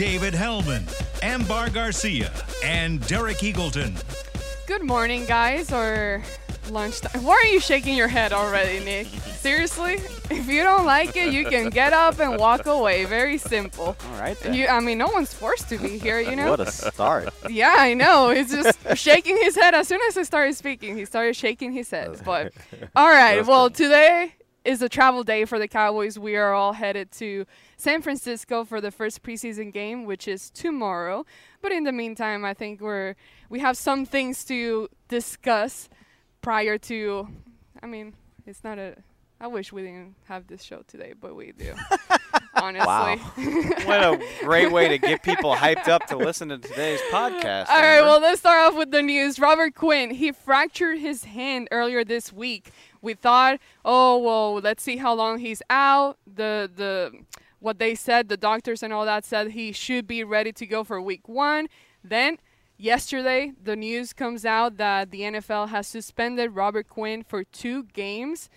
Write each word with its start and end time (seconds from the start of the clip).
David 0.00 0.32
Helman, 0.32 0.86
Ambar 1.22 1.68
Garcia, 1.68 2.32
and 2.64 3.06
Derek 3.06 3.36
Eagleton. 3.40 4.02
Good 4.66 4.82
morning, 4.82 5.26
guys, 5.26 5.70
or 5.70 6.22
lunchtime. 6.70 7.22
Why 7.22 7.34
are 7.34 7.52
you 7.52 7.60
shaking 7.60 7.94
your 7.98 8.08
head 8.08 8.32
already, 8.32 8.82
Nick? 8.82 9.08
Seriously? 9.08 9.96
If 10.30 10.48
you 10.48 10.62
don't 10.62 10.86
like 10.86 11.16
it, 11.16 11.34
you 11.34 11.44
can 11.44 11.68
get 11.68 11.92
up 11.92 12.18
and 12.18 12.38
walk 12.38 12.64
away. 12.64 13.04
Very 13.04 13.36
simple. 13.36 13.94
All 14.02 14.18
right. 14.18 14.40
Then. 14.40 14.54
You, 14.54 14.68
I 14.68 14.80
mean, 14.80 14.96
no 14.96 15.08
one's 15.08 15.34
forced 15.34 15.68
to 15.68 15.76
be 15.76 15.98
here, 15.98 16.18
you 16.18 16.34
know? 16.34 16.48
What 16.48 16.60
a 16.60 16.72
start. 16.72 17.28
yeah, 17.50 17.74
I 17.76 17.92
know. 17.92 18.30
He's 18.30 18.50
just 18.50 18.78
shaking 18.96 19.36
his 19.36 19.54
head. 19.54 19.74
As 19.74 19.86
soon 19.86 20.00
as 20.08 20.16
I 20.16 20.22
started 20.22 20.56
speaking, 20.56 20.96
he 20.96 21.04
started 21.04 21.36
shaking 21.36 21.74
his 21.74 21.90
head. 21.90 22.18
But, 22.24 22.54
all 22.96 23.10
right. 23.10 23.46
Well, 23.46 23.68
today 23.68 24.32
is 24.64 24.82
a 24.82 24.88
travel 24.88 25.24
day 25.24 25.44
for 25.44 25.58
the 25.58 25.68
Cowboys. 25.68 26.18
We 26.18 26.36
are 26.36 26.52
all 26.52 26.72
headed 26.72 27.10
to 27.12 27.46
San 27.76 28.02
Francisco 28.02 28.64
for 28.64 28.80
the 28.80 28.90
first 28.90 29.22
preseason 29.22 29.72
game, 29.72 30.04
which 30.04 30.28
is 30.28 30.50
tomorrow. 30.50 31.24
But 31.62 31.72
in 31.72 31.84
the 31.84 31.92
meantime, 31.92 32.44
I 32.44 32.54
think 32.54 32.80
we're 32.80 33.14
we 33.48 33.60
have 33.60 33.76
some 33.76 34.04
things 34.04 34.44
to 34.46 34.88
discuss 35.08 35.88
prior 36.42 36.78
to. 36.78 37.28
I 37.82 37.86
mean, 37.86 38.14
it's 38.46 38.64
not 38.64 38.78
a. 38.78 38.96
I 39.40 39.46
wish 39.46 39.72
we 39.72 39.82
didn't 39.82 40.16
have 40.24 40.46
this 40.46 40.62
show 40.62 40.82
today, 40.86 41.14
but 41.18 41.34
we 41.34 41.52
do. 41.52 41.74
honestly. 42.54 42.86
Wow. 42.86 43.16
what 43.84 44.02
a 44.02 44.20
great 44.40 44.72
way 44.72 44.88
to 44.88 44.98
get 44.98 45.22
people 45.22 45.54
hyped 45.54 45.88
up 45.88 46.06
to 46.08 46.16
listen 46.16 46.48
to 46.48 46.58
today's 46.58 47.00
podcast. 47.10 47.68
All 47.68 47.80
right, 47.80 47.98
Amber. 47.98 48.06
well, 48.06 48.20
let's 48.20 48.40
start 48.40 48.72
off 48.72 48.78
with 48.78 48.90
the 48.90 49.02
news. 49.02 49.38
Robert 49.38 49.74
Quinn, 49.74 50.10
he 50.10 50.32
fractured 50.32 50.98
his 50.98 51.24
hand 51.24 51.68
earlier 51.70 52.04
this 52.04 52.32
week. 52.32 52.70
We 53.02 53.14
thought, 53.14 53.58
oh, 53.84 54.18
well, 54.18 54.54
let's 54.54 54.82
see 54.82 54.96
how 54.96 55.14
long 55.14 55.38
he's 55.38 55.62
out. 55.70 56.18
The 56.26 56.70
the 56.74 57.12
what 57.58 57.78
they 57.78 57.94
said, 57.94 58.28
the 58.28 58.36
doctors 58.36 58.82
and 58.82 58.92
all 58.92 59.04
that 59.04 59.24
said 59.24 59.50
he 59.52 59.72
should 59.72 60.06
be 60.06 60.24
ready 60.24 60.52
to 60.52 60.66
go 60.66 60.82
for 60.82 61.00
week 61.00 61.28
1. 61.28 61.68
Then 62.02 62.38
yesterday, 62.78 63.52
the 63.62 63.76
news 63.76 64.14
comes 64.14 64.46
out 64.46 64.78
that 64.78 65.10
the 65.10 65.20
NFL 65.20 65.68
has 65.68 65.86
suspended 65.86 66.54
Robert 66.54 66.88
Quinn 66.88 67.22
for 67.22 67.44
2 67.44 67.84
games 67.92 68.48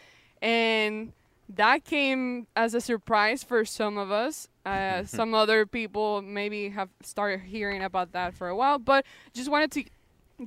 and 0.41 1.13
that 1.50 1.85
came 1.85 2.47
as 2.55 2.73
a 2.73 2.81
surprise 2.81 3.44
for 3.44 3.66
some 3.66 3.97
of 3.97 4.11
us. 4.11 4.47
Uh, 4.66 5.03
some 5.05 5.33
other 5.33 5.66
people 5.66 6.22
maybe 6.22 6.69
have 6.69 6.89
started 7.02 7.41
hearing 7.41 7.83
about 7.83 8.11
that 8.13 8.33
for 8.33 8.47
a 8.50 8.55
while, 8.55 8.80
but 8.80 9.05
just 9.33 9.50
wanted 9.50 9.72
to 9.72 9.83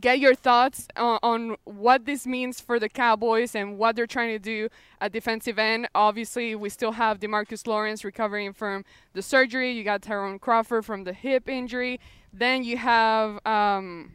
get 0.00 0.18
your 0.18 0.34
thoughts 0.34 0.88
on, 0.96 1.18
on 1.22 1.56
what 1.64 2.04
this 2.04 2.26
means 2.26 2.60
for 2.60 2.78
the 2.78 2.88
Cowboys 2.88 3.54
and 3.54 3.78
what 3.78 3.96
they're 3.96 4.06
trying 4.06 4.30
to 4.30 4.38
do 4.38 4.68
at 5.00 5.12
defensive 5.12 5.58
end. 5.58 5.88
Obviously, 5.94 6.54
we 6.54 6.68
still 6.68 6.92
have 6.92 7.20
Demarcus 7.20 7.66
Lawrence 7.66 8.04
recovering 8.04 8.52
from 8.52 8.84
the 9.12 9.22
surgery. 9.22 9.72
You 9.72 9.84
got 9.84 10.02
Tyrone 10.02 10.38
Crawford 10.38 10.84
from 10.84 11.04
the 11.04 11.12
hip 11.12 11.48
injury. 11.48 12.00
Then 12.32 12.64
you 12.64 12.76
have. 12.76 13.44
Um, 13.46 14.12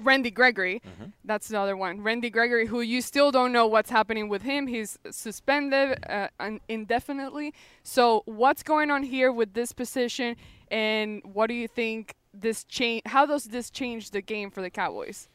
Randy 0.00 0.30
Gregory. 0.30 0.82
That's 1.24 1.48
the 1.48 1.58
other 1.58 1.76
one. 1.76 2.02
Randy 2.02 2.28
Gregory, 2.28 2.66
who 2.66 2.80
you 2.80 3.00
still 3.00 3.30
don't 3.30 3.52
know 3.52 3.66
what's 3.66 3.90
happening 3.90 4.28
with 4.28 4.42
him. 4.42 4.66
He's 4.66 4.98
suspended 5.10 6.04
uh, 6.08 6.28
indefinitely. 6.68 7.54
So, 7.84 8.22
what's 8.26 8.62
going 8.64 8.90
on 8.90 9.04
here 9.04 9.32
with 9.32 9.54
this 9.54 9.72
position, 9.72 10.36
and 10.68 11.22
what 11.24 11.46
do 11.46 11.54
you 11.54 11.68
think 11.68 12.16
this 12.40 12.64
change? 12.64 13.02
How 13.06 13.26
does 13.26 13.44
this 13.44 13.70
change 13.70 14.10
the 14.10 14.20
game 14.22 14.50
for 14.50 14.60
the 14.62 14.70
Cowboys? 14.70 15.28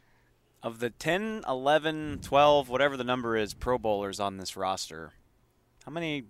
of 0.61 0.79
the 0.81 0.89
10, 0.89 1.45
11, 1.47 2.19
12, 2.21 2.67
whatever 2.67 2.97
the 2.97 3.03
number 3.05 3.37
is, 3.37 3.53
Pro 3.53 3.77
Bowlers 3.77 4.19
on 4.19 4.35
this 4.35 4.57
roster, 4.57 5.13
how 5.85 5.91
many 5.91 6.25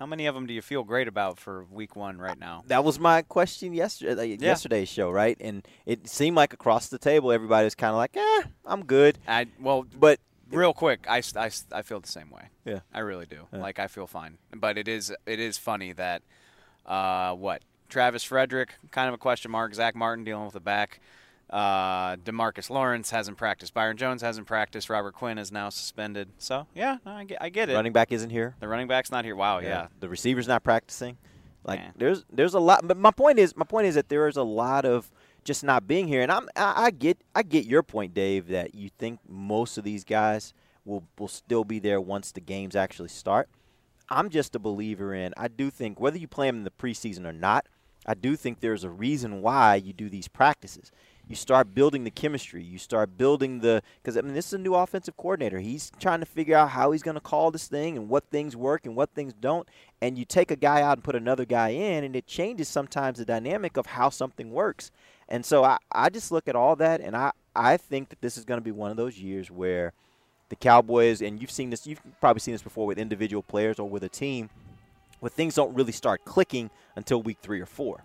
how 0.00 0.06
many 0.06 0.26
of 0.26 0.34
them 0.34 0.46
do 0.46 0.54
you 0.54 0.62
feel 0.62 0.82
great 0.84 1.06
about 1.08 1.38
for 1.38 1.64
week 1.70 1.94
1 1.96 2.18
right 2.18 2.38
now? 2.38 2.62
That 2.66 2.82
was 2.84 2.98
my 3.00 3.22
question 3.22 3.72
yesterday, 3.72 4.26
Yeah. 4.26 4.36
yesterday's 4.48 4.88
show, 4.88 5.10
right? 5.10 5.36
And 5.40 5.66
it 5.86 6.08
seemed 6.08 6.36
like 6.36 6.52
across 6.52 6.88
the 6.88 6.98
table, 6.98 7.30
everybody 7.32 7.64
was 7.64 7.74
kind 7.76 7.90
of 7.90 7.96
like, 7.98 8.16
"Eh, 8.16 8.42
I'm 8.64 8.84
good." 8.84 9.18
I 9.28 9.46
well, 9.60 9.84
But 9.96 10.18
real 10.50 10.72
quick, 10.72 11.06
I, 11.08 11.22
I, 11.36 11.50
I 11.72 11.82
feel 11.82 12.00
the 12.00 12.08
same 12.08 12.30
way. 12.30 12.48
Yeah. 12.64 12.80
I 12.92 12.98
really 13.00 13.26
do. 13.26 13.46
Yeah. 13.52 13.60
Like 13.60 13.78
I 13.78 13.86
feel 13.86 14.08
fine. 14.08 14.38
But 14.56 14.76
it 14.76 14.88
is 14.88 15.12
it 15.26 15.38
is 15.38 15.56
funny 15.58 15.92
that 15.92 16.22
uh, 16.84 17.34
what 17.34 17.62
Travis 17.88 18.24
Frederick 18.24 18.74
kind 18.90 19.08
of 19.08 19.14
a 19.14 19.18
question 19.18 19.50
mark. 19.50 19.74
Zack 19.74 19.94
Martin 19.94 20.24
dealing 20.24 20.44
with 20.44 20.54
the 20.54 20.60
back. 20.60 21.00
Uh, 21.50 22.16
Demarcus 22.16 22.68
Lawrence 22.68 23.10
hasn't 23.10 23.38
practiced. 23.38 23.72
Byron 23.72 23.96
Jones 23.96 24.20
hasn't 24.20 24.46
practiced. 24.46 24.90
Robert 24.90 25.14
Quinn 25.14 25.38
is 25.38 25.50
now 25.50 25.70
suspended. 25.70 26.28
So 26.38 26.66
yeah, 26.74 26.98
I 27.06 27.24
get 27.24 27.38
I 27.40 27.48
get 27.48 27.70
it. 27.70 27.74
running 27.74 27.92
back 27.94 28.12
isn't 28.12 28.28
here. 28.30 28.54
the 28.60 28.68
running 28.68 28.86
back's 28.88 29.10
not 29.10 29.24
here. 29.24 29.34
Wow. 29.34 29.60
Yeah. 29.60 29.86
The 30.00 30.08
receiver's 30.10 30.46
not 30.46 30.62
practicing. 30.62 31.16
Like 31.64 31.80
Yeah. 31.80 31.90
there's 31.96 32.24
there's 32.30 32.52
a 32.54 32.60
lot. 32.60 32.86
But 32.86 32.98
my 32.98 33.10
point 33.10 33.38
is 33.38 33.56
my 33.56 33.64
point 33.64 33.86
is 33.86 33.94
that 33.94 34.10
there 34.10 34.28
is 34.28 34.36
a 34.36 34.42
lot 34.42 34.84
of 34.84 35.10
just 35.42 35.64
not 35.64 35.86
being 35.86 36.06
here. 36.06 36.20
And 36.20 36.30
I'm 36.30 36.50
I, 36.54 36.74
I 36.86 36.90
get 36.90 37.18
I 37.34 37.42
get 37.42 37.64
your 37.64 37.82
point, 37.82 38.12
Dave, 38.12 38.48
that 38.48 38.74
you 38.74 38.90
think 38.90 39.20
most 39.26 39.78
of 39.78 39.84
these 39.84 40.04
guys 40.04 40.52
will 40.84 41.04
will 41.18 41.28
still 41.28 41.64
be 41.64 41.78
there 41.78 41.98
once 42.00 42.30
the 42.30 42.40
games 42.42 42.76
actually 42.76 43.08
start. 43.08 43.48
I'm 44.10 44.28
just 44.28 44.54
a 44.54 44.58
believer 44.58 45.14
in. 45.14 45.32
I 45.38 45.48
do 45.48 45.70
think 45.70 45.98
whether 45.98 46.18
you 46.18 46.28
play 46.28 46.46
them 46.46 46.56
in 46.56 46.64
the 46.64 46.70
preseason 46.70 47.26
or 47.26 47.32
not, 47.32 47.66
I 48.08 48.14
do 48.14 48.36
think 48.36 48.60
there's 48.60 48.84
a 48.84 48.90
reason 48.90 49.42
why 49.42 49.74
you 49.74 49.92
do 49.92 50.08
these 50.08 50.28
practices. 50.28 50.90
You 51.28 51.36
start 51.36 51.74
building 51.74 52.04
the 52.04 52.10
chemistry. 52.10 52.62
You 52.62 52.78
start 52.78 53.18
building 53.18 53.60
the 53.60 53.82
because 54.02 54.16
I 54.16 54.22
mean 54.22 54.32
this 54.32 54.46
is 54.46 54.54
a 54.54 54.58
new 54.58 54.74
offensive 54.74 55.14
coordinator. 55.18 55.58
He's 55.58 55.92
trying 56.00 56.20
to 56.20 56.26
figure 56.26 56.56
out 56.56 56.70
how 56.70 56.92
he's 56.92 57.02
going 57.02 57.16
to 57.16 57.20
call 57.20 57.50
this 57.50 57.68
thing 57.68 57.98
and 57.98 58.08
what 58.08 58.24
things 58.30 58.56
work 58.56 58.86
and 58.86 58.96
what 58.96 59.10
things 59.10 59.34
don't. 59.34 59.68
And 60.00 60.16
you 60.16 60.24
take 60.24 60.50
a 60.50 60.56
guy 60.56 60.80
out 60.80 60.96
and 60.96 61.04
put 61.04 61.16
another 61.16 61.44
guy 61.44 61.68
in, 61.68 62.02
and 62.02 62.16
it 62.16 62.26
changes 62.26 62.66
sometimes 62.66 63.18
the 63.18 63.26
dynamic 63.26 63.76
of 63.76 63.84
how 63.84 64.08
something 64.08 64.52
works. 64.52 64.90
And 65.28 65.44
so 65.44 65.62
I, 65.62 65.76
I 65.92 66.08
just 66.08 66.32
look 66.32 66.48
at 66.48 66.56
all 66.56 66.76
that, 66.76 67.02
and 67.02 67.14
I, 67.14 67.32
I 67.54 67.76
think 67.76 68.08
that 68.08 68.22
this 68.22 68.38
is 68.38 68.46
going 68.46 68.56
to 68.56 68.64
be 68.64 68.70
one 68.70 68.90
of 68.90 68.96
those 68.96 69.18
years 69.18 69.50
where 69.50 69.92
the 70.48 70.56
Cowboys, 70.56 71.20
and 71.20 71.38
you've 71.38 71.50
seen 71.50 71.68
this, 71.68 71.86
you've 71.86 72.00
probably 72.22 72.40
seen 72.40 72.54
this 72.54 72.62
before 72.62 72.86
with 72.86 72.96
individual 72.96 73.42
players 73.42 73.78
or 73.78 73.86
with 73.86 74.02
a 74.02 74.08
team, 74.08 74.48
where 75.20 75.30
things 75.30 75.54
don't 75.54 75.74
really 75.74 75.92
start 75.92 76.24
clicking 76.24 76.70
until 76.96 77.22
week 77.22 77.38
three 77.40 77.60
or 77.60 77.66
four. 77.66 78.04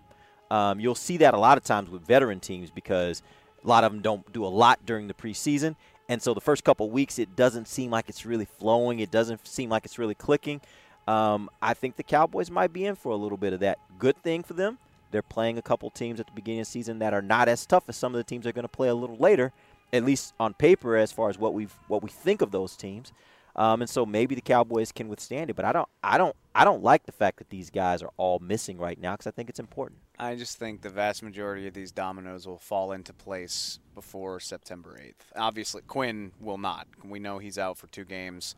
Um, 0.50 0.80
you'll 0.80 0.94
see 0.94 1.16
that 1.18 1.34
a 1.34 1.38
lot 1.38 1.58
of 1.58 1.64
times 1.64 1.90
with 1.90 2.06
veteran 2.06 2.40
teams 2.40 2.70
because 2.70 3.22
a 3.64 3.68
lot 3.68 3.84
of 3.84 3.92
them 3.92 4.02
don't 4.02 4.30
do 4.32 4.44
a 4.44 4.48
lot 4.48 4.84
during 4.84 5.08
the 5.08 5.14
preseason. 5.14 5.76
And 6.08 6.20
so 6.20 6.34
the 6.34 6.40
first 6.40 6.64
couple 6.64 6.90
weeks, 6.90 7.18
it 7.18 7.34
doesn't 7.34 7.66
seem 7.66 7.90
like 7.90 8.08
it's 8.08 8.26
really 8.26 8.44
flowing. 8.44 9.00
It 9.00 9.10
doesn't 9.10 9.46
seem 9.46 9.70
like 9.70 9.84
it's 9.84 9.98
really 9.98 10.14
clicking. 10.14 10.60
Um, 11.06 11.50
I 11.62 11.74
think 11.74 11.96
the 11.96 12.02
Cowboys 12.02 12.50
might 12.50 12.72
be 12.72 12.86
in 12.86 12.94
for 12.94 13.12
a 13.12 13.16
little 13.16 13.38
bit 13.38 13.52
of 13.52 13.60
that. 13.60 13.78
Good 13.98 14.16
thing 14.22 14.42
for 14.42 14.54
them. 14.54 14.78
They're 15.10 15.22
playing 15.22 15.58
a 15.58 15.62
couple 15.62 15.90
teams 15.90 16.18
at 16.18 16.26
the 16.26 16.32
beginning 16.32 16.60
of 16.60 16.66
the 16.66 16.72
season 16.72 16.98
that 16.98 17.14
are 17.14 17.22
not 17.22 17.48
as 17.48 17.64
tough 17.66 17.84
as 17.88 17.96
some 17.96 18.14
of 18.14 18.18
the 18.18 18.24
teams 18.24 18.44
they're 18.44 18.52
going 18.52 18.64
to 18.64 18.68
play 18.68 18.88
a 18.88 18.94
little 18.94 19.16
later, 19.16 19.52
at 19.92 20.04
least 20.04 20.34
on 20.40 20.54
paper, 20.54 20.96
as 20.96 21.12
far 21.12 21.30
as 21.30 21.38
what 21.38 21.54
we 21.54 21.68
what 21.88 22.02
we 22.02 22.10
think 22.10 22.42
of 22.42 22.50
those 22.50 22.76
teams. 22.76 23.12
Um, 23.56 23.82
and 23.82 23.88
so 23.88 24.04
maybe 24.04 24.34
the 24.34 24.40
Cowboys 24.40 24.90
can 24.90 25.08
withstand 25.08 25.48
it. 25.50 25.54
But 25.54 25.64
I 25.64 25.72
don't, 25.72 25.88
I 26.02 26.18
don't, 26.18 26.34
I 26.54 26.64
don't 26.64 26.82
like 26.82 27.06
the 27.06 27.12
fact 27.12 27.38
that 27.38 27.50
these 27.50 27.70
guys 27.70 28.02
are 28.02 28.10
all 28.16 28.38
missing 28.40 28.78
right 28.78 29.00
now 29.00 29.12
because 29.12 29.26
I 29.26 29.30
think 29.30 29.48
it's 29.48 29.60
important. 29.60 30.00
I 30.18 30.34
just 30.34 30.58
think 30.58 30.82
the 30.82 30.90
vast 30.90 31.22
majority 31.22 31.66
of 31.66 31.74
these 31.74 31.92
dominoes 31.92 32.46
will 32.46 32.58
fall 32.58 32.92
into 32.92 33.12
place 33.12 33.78
before 33.94 34.40
September 34.40 34.98
8th. 35.00 35.36
Obviously, 35.36 35.82
Quinn 35.82 36.32
will 36.40 36.58
not. 36.58 36.86
We 37.04 37.18
know 37.20 37.38
he's 37.38 37.58
out 37.58 37.78
for 37.78 37.86
two 37.88 38.04
games. 38.04 38.54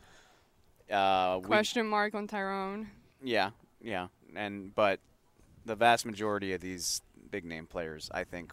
Uh, 0.90 1.38
we- 1.42 1.46
Question 1.46 1.86
mark 1.88 2.14
on 2.14 2.26
Tyrone. 2.26 2.90
yeah, 3.22 3.50
yeah, 3.80 4.08
and 4.34 4.74
but 4.74 5.00
the 5.64 5.74
vast 5.74 6.06
majority 6.06 6.52
of 6.52 6.60
these 6.60 7.02
big 7.30 7.44
name 7.44 7.66
players, 7.66 8.08
I 8.14 8.22
think, 8.24 8.52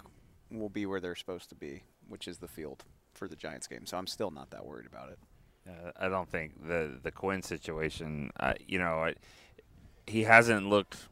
will 0.50 0.69
be 0.69 0.85
where 0.85 1.00
they're 1.00 1.15
supposed 1.15 1.50
to 1.50 1.56
be, 1.56 1.83
which 2.07 2.27
is 2.27 2.39
the 2.39 2.47
field 2.47 2.83
for 3.13 3.27
the 3.27 3.35
Giants 3.35 3.68
game. 3.68 3.85
So 3.85 3.97
I'm 3.97 4.07
still 4.07 4.31
not 4.31 4.50
that 4.50 4.65
worried 4.65 4.88
about 4.88 5.09
it. 5.09 5.19
I 6.00 6.10
don't 6.10 6.30
think 6.30 6.68
the 6.68 7.00
the 7.01 7.12
Quinn 7.12 7.42
situation. 7.42 8.31
Uh, 8.39 8.54
you 8.68 8.80
know, 8.80 9.04
I, 9.04 9.15
he 10.06 10.24
hasn't 10.24 10.68
looked 10.68 11.07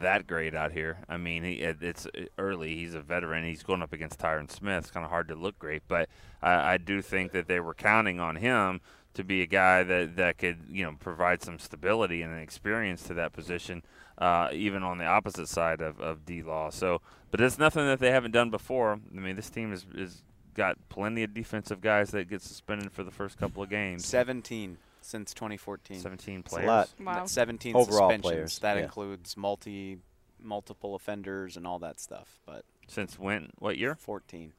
that 0.00 0.26
great 0.26 0.54
out 0.54 0.72
here. 0.72 0.98
I 1.08 1.16
mean, 1.16 1.44
he, 1.44 1.54
it, 1.54 1.78
it's 1.80 2.06
early. 2.38 2.74
He's 2.74 2.94
a 2.94 3.00
veteran. 3.00 3.44
He's 3.44 3.62
going 3.62 3.82
up 3.82 3.92
against 3.92 4.18
Tyron 4.18 4.50
Smith. 4.50 4.84
It's 4.84 4.90
kind 4.90 5.04
of 5.04 5.10
hard 5.10 5.28
to 5.28 5.34
look 5.34 5.58
great, 5.58 5.82
but 5.86 6.08
I, 6.42 6.74
I 6.74 6.78
do 6.78 7.00
think 7.00 7.32
that 7.32 7.46
they 7.46 7.60
were 7.60 7.74
counting 7.74 8.18
on 8.18 8.36
him 8.36 8.80
to 9.14 9.24
be 9.24 9.40
a 9.40 9.46
guy 9.46 9.82
that, 9.82 10.16
that 10.16 10.38
could 10.38 10.58
you 10.68 10.84
know 10.84 10.94
provide 10.98 11.42
some 11.42 11.58
stability 11.58 12.22
and 12.22 12.38
experience 12.38 13.04
to 13.04 13.14
that 13.14 13.32
position, 13.32 13.82
uh, 14.18 14.48
even 14.52 14.82
on 14.82 14.98
the 14.98 15.06
opposite 15.06 15.48
side 15.48 15.80
of, 15.80 16.00
of 16.00 16.24
D 16.24 16.42
Law. 16.42 16.70
So, 16.70 17.00
but 17.30 17.40
it's 17.40 17.58
nothing 17.58 17.86
that 17.86 18.00
they 18.00 18.10
haven't 18.10 18.32
done 18.32 18.50
before. 18.50 18.98
I 19.14 19.18
mean, 19.18 19.36
this 19.36 19.50
team 19.50 19.72
is 19.72 19.86
is 19.94 20.22
got 20.56 20.76
plenty 20.88 21.22
of 21.22 21.34
defensive 21.34 21.80
guys 21.80 22.10
that 22.10 22.28
get 22.28 22.42
suspended 22.42 22.90
for 22.90 23.04
the 23.04 23.10
first 23.10 23.38
couple 23.38 23.62
of 23.62 23.68
games. 23.70 24.04
17 24.06 24.78
since 25.02 25.32
2014. 25.34 26.00
17 26.00 26.40
It's 26.40 26.52
a 26.52 26.60
lot. 26.62 26.88
Wow. 26.98 27.26
17 27.26 27.76
Overall 27.76 27.86
suspensions. 28.10 28.22
players, 28.22 28.58
That 28.60 28.76
yeah. 28.78 28.82
includes 28.84 29.36
multi 29.36 29.98
multiple 30.42 30.94
offenders 30.94 31.56
and 31.56 31.66
all 31.66 31.78
that 31.80 32.00
stuff. 32.00 32.40
But 32.46 32.64
Since 32.88 33.18
when? 33.18 33.50
What 33.58 33.78
year? 33.78 33.94
14. 33.94 34.52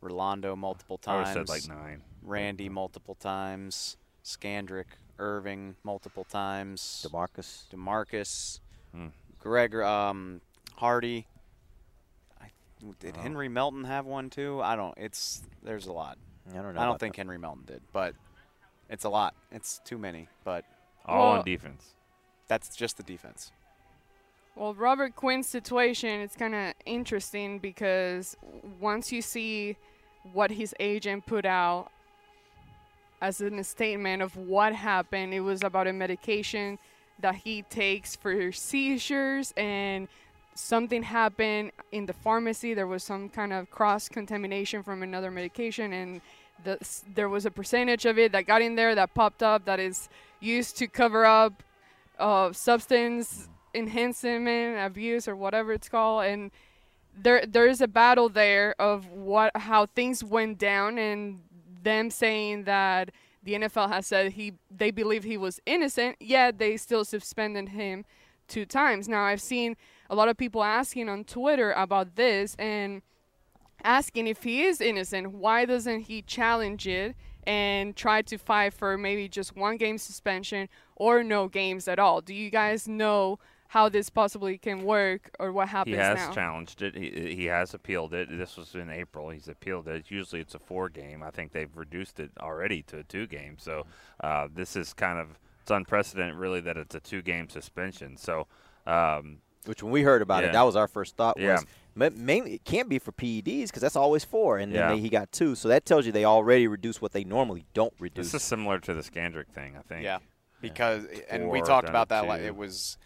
Rolando 0.00 0.56
multiple 0.56 0.98
times. 0.98 1.28
have 1.28 1.36
said 1.36 1.48
like 1.48 1.68
nine. 1.68 2.02
Randy 2.22 2.68
multiple 2.68 3.14
times. 3.14 3.96
Scandrick, 4.24 4.86
Irving 5.18 5.76
multiple 5.84 6.24
times. 6.24 7.06
Demarcus. 7.08 7.64
Demarcus, 7.70 8.60
Hmm. 8.92 9.08
Gregor, 9.40 9.82
um, 9.84 10.40
Hardy. 10.76 11.26
I, 12.84 12.92
did 13.00 13.16
Oh. 13.16 13.20
Henry 13.20 13.48
Melton 13.48 13.84
have 13.84 14.06
one 14.06 14.30
too? 14.30 14.60
I 14.62 14.76
don't. 14.76 14.96
It's 14.98 15.42
there's 15.62 15.86
a 15.86 15.92
lot. 15.92 16.18
I 16.50 16.56
don't 16.62 16.74
know. 16.74 16.80
I 16.80 16.84
don't 16.84 16.98
think 16.98 17.16
Henry 17.16 17.38
Melton 17.38 17.64
did, 17.66 17.82
but 17.92 18.14
it's 18.90 19.04
a 19.04 19.08
lot. 19.08 19.34
It's 19.50 19.80
too 19.84 19.98
many. 19.98 20.28
But 20.44 20.64
All 21.06 21.18
Well- 21.18 21.38
on 21.38 21.44
defense. 21.44 21.94
that's 22.48 22.74
just 22.76 22.96
the 22.96 23.02
defense. 23.02 23.52
Well, 24.54 24.74
Robert 24.74 25.16
Quinn's 25.16 25.48
situation 25.48 26.20
is 26.20 26.34
kind 26.36 26.54
of 26.54 26.74
interesting 26.84 27.58
because 27.58 28.36
once 28.80 29.10
you 29.10 29.22
see 29.22 29.76
what 30.34 30.50
his 30.50 30.74
agent 30.78 31.24
put 31.24 31.46
out 31.46 31.90
as 33.22 33.40
a 33.40 33.64
statement 33.64 34.20
of 34.20 34.36
what 34.36 34.74
happened, 34.74 35.32
it 35.32 35.40
was 35.40 35.62
about 35.62 35.86
a 35.86 35.92
medication 35.92 36.78
that 37.20 37.36
he 37.36 37.62
takes 37.62 38.14
for 38.16 38.52
seizures 38.52 39.52
and 39.56 40.06
something 40.54 41.02
happened 41.02 41.72
in 41.92 42.06
the 42.06 42.12
pharmacy. 42.12 42.74
There 42.74 42.86
was 42.86 43.02
some 43.02 43.28
kind 43.28 43.52
of 43.52 43.70
cross 43.70 44.08
contamination 44.08 44.82
from 44.82 45.02
another 45.02 45.30
medication, 45.30 45.92
and 45.92 46.20
the, 46.64 46.78
there 47.14 47.28
was 47.28 47.46
a 47.46 47.50
percentage 47.50 48.06
of 48.06 48.18
it 48.18 48.32
that 48.32 48.46
got 48.46 48.62
in 48.62 48.74
there 48.74 48.94
that 48.94 49.14
popped 49.14 49.42
up 49.42 49.64
that 49.64 49.80
is 49.80 50.08
used 50.40 50.76
to 50.78 50.86
cover 50.86 51.24
up 51.24 51.62
uh, 52.18 52.52
substance 52.52 53.48
enhancement 53.74 54.78
abuse 54.78 55.26
or 55.26 55.34
whatever 55.34 55.72
it's 55.72 55.88
called 55.88 56.24
and 56.24 56.50
there 57.16 57.44
there 57.46 57.66
is 57.66 57.80
a 57.80 57.88
battle 57.88 58.28
there 58.28 58.74
of 58.78 59.08
what 59.08 59.50
how 59.56 59.86
things 59.86 60.22
went 60.22 60.58
down 60.58 60.98
and 60.98 61.40
them 61.82 62.10
saying 62.10 62.64
that 62.64 63.10
the 63.42 63.54
NFL 63.54 63.88
has 63.88 64.06
said 64.06 64.32
he 64.32 64.52
they 64.70 64.90
believe 64.90 65.24
he 65.24 65.38
was 65.38 65.60
innocent 65.64 66.16
yet 66.20 66.58
they 66.58 66.76
still 66.76 67.04
suspended 67.04 67.70
him 67.70 68.04
two 68.46 68.66
times 68.66 69.08
now 69.08 69.24
I've 69.24 69.40
seen 69.40 69.76
a 70.12 70.14
lot 70.14 70.28
of 70.28 70.36
people 70.36 70.62
asking 70.62 71.08
on 71.08 71.24
Twitter 71.24 71.72
about 71.72 72.16
this 72.16 72.54
and 72.58 73.00
asking 73.82 74.26
if 74.26 74.42
he 74.42 74.62
is 74.62 74.78
innocent, 74.80 75.32
why 75.32 75.64
doesn't 75.64 76.00
he 76.02 76.20
challenge 76.20 76.86
it 76.86 77.16
and 77.44 77.96
try 77.96 78.20
to 78.20 78.36
fight 78.36 78.74
for 78.74 78.98
maybe 78.98 79.26
just 79.26 79.56
one 79.56 79.78
game 79.78 79.96
suspension 79.96 80.68
or 80.94 81.24
no 81.24 81.48
games 81.48 81.88
at 81.88 81.98
all? 81.98 82.20
Do 82.20 82.34
you 82.34 82.50
guys 82.50 82.86
know 82.86 83.38
how 83.68 83.88
this 83.88 84.10
possibly 84.10 84.58
can 84.58 84.84
work 84.84 85.30
or 85.40 85.50
what 85.50 85.68
happens 85.68 85.96
He 85.96 86.02
has 86.02 86.18
now? 86.18 86.32
challenged 86.32 86.82
it. 86.82 86.94
He, 86.94 87.34
he 87.34 87.46
has 87.46 87.72
appealed 87.72 88.12
it. 88.12 88.28
This 88.30 88.58
was 88.58 88.74
in 88.74 88.90
April. 88.90 89.30
He's 89.30 89.48
appealed 89.48 89.88
it. 89.88 90.10
Usually 90.10 90.42
it's 90.42 90.54
a 90.54 90.58
four 90.58 90.90
game. 90.90 91.22
I 91.22 91.30
think 91.30 91.52
they've 91.52 91.74
reduced 91.74 92.20
it 92.20 92.32
already 92.38 92.82
to 92.82 92.98
a 92.98 93.02
two 93.02 93.26
game. 93.26 93.56
So 93.58 93.86
uh, 94.22 94.48
this 94.54 94.76
is 94.76 94.92
kind 94.92 95.18
of 95.18 95.38
it's 95.62 95.70
unprecedented, 95.70 96.34
really, 96.34 96.60
that 96.60 96.76
it's 96.76 96.94
a 96.94 97.00
two 97.00 97.22
game 97.22 97.48
suspension. 97.48 98.18
So 98.18 98.46
um, 98.86 99.38
Which 99.66 99.82
when 99.82 99.92
we 99.92 100.02
heard 100.02 100.22
about 100.22 100.42
Yeah. 100.42 100.50
it, 100.50 100.52
that 100.52 100.62
was 100.62 100.76
our 100.76 100.88
first 100.88 101.16
thought 101.16 101.38
Yeah. 101.38 101.54
was 101.54 101.64
mainly 101.94 102.54
it 102.54 102.64
can't 102.64 102.88
be 102.88 102.98
for 102.98 103.12
PEDs 103.12 103.68
because 103.68 103.82
that's 103.82 103.96
always 103.96 104.24
four, 104.24 104.58
and 104.58 104.72
Yeah. 104.72 104.88
then 104.88 104.96
they, 104.96 105.00
he 105.02 105.08
got 105.08 105.30
two. 105.30 105.54
So 105.54 105.68
that 105.68 105.84
tells 105.84 106.04
you 106.06 106.12
they 106.12 106.24
already 106.24 106.66
reduce 106.66 107.00
what 107.00 107.12
they 107.12 107.24
normally 107.24 107.64
don't 107.74 107.94
reduce. 107.98 108.32
this 108.32 108.42
is 108.42 108.46
similar 108.46 108.80
to 108.80 108.94
the 108.94 109.02
Scandrick 109.02 109.48
thing, 109.54 109.76
I 109.76 109.82
think. 109.82 110.02
Yeah, 110.02 110.18
because 110.60 111.04
and 111.30 111.48
we 111.48 111.60
talked 111.62 111.88
about 111.88 112.08
that. 112.08 112.26
Like 112.26 112.42
it 112.42 112.56
was, 112.56 112.96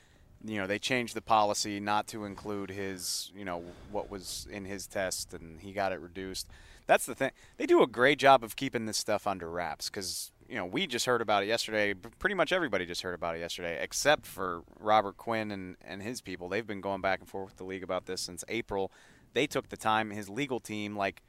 you 0.44 0.58
know, 0.58 0.66
they 0.66 0.78
changed 0.78 1.14
the 1.14 1.22
policy 1.22 1.78
not 1.80 2.06
to 2.08 2.24
include 2.24 2.70
his, 2.70 3.32
you 3.34 3.44
know, 3.44 3.62
what 3.90 4.08
was 4.10 4.46
in 4.50 4.64
his 4.64 4.86
test, 4.86 5.34
and 5.34 5.60
he 5.60 5.72
got 5.72 5.92
it 5.92 6.00
reduced. 6.00 6.48
That's 6.86 7.04
the 7.04 7.16
thing. 7.16 7.32
They 7.56 7.66
do 7.66 7.82
a 7.82 7.86
great 7.88 8.18
job 8.18 8.44
of 8.44 8.54
keeping 8.56 8.86
this 8.86 8.96
stuff 8.96 9.26
under 9.26 9.50
wraps 9.50 9.90
because 9.90 10.30
you 10.48 10.56
know 10.56 10.66
we 10.66 10.86
just 10.86 11.06
heard 11.06 11.20
about 11.20 11.42
it 11.42 11.46
yesterday. 11.46 11.94
Pretty 11.94 12.34
much 12.34 12.52
everybody 12.52 12.86
just 12.86 13.02
heard 13.02 13.14
about 13.14 13.36
it 13.36 13.40
yesterday, 13.40 13.78
except 13.80 14.26
for 14.26 14.62
Robert 14.78 15.16
Quinn 15.16 15.50
and 15.50 15.76
and 15.84 16.02
his 16.02 16.20
people. 16.20 16.48
They've 16.48 16.66
been 16.66 16.80
going 16.80 17.00
back 17.00 17.20
and 17.20 17.28
forth 17.28 17.50
with 17.50 17.56
the 17.56 17.64
league 17.64 17.82
about 17.82 18.06
this 18.06 18.20
since 18.20 18.44
April. 18.48 18.90
They 19.32 19.46
took 19.46 19.68
the 19.68 19.76
time. 19.76 20.10
His 20.10 20.28
legal 20.28 20.60
team, 20.60 20.96
like 20.96 21.22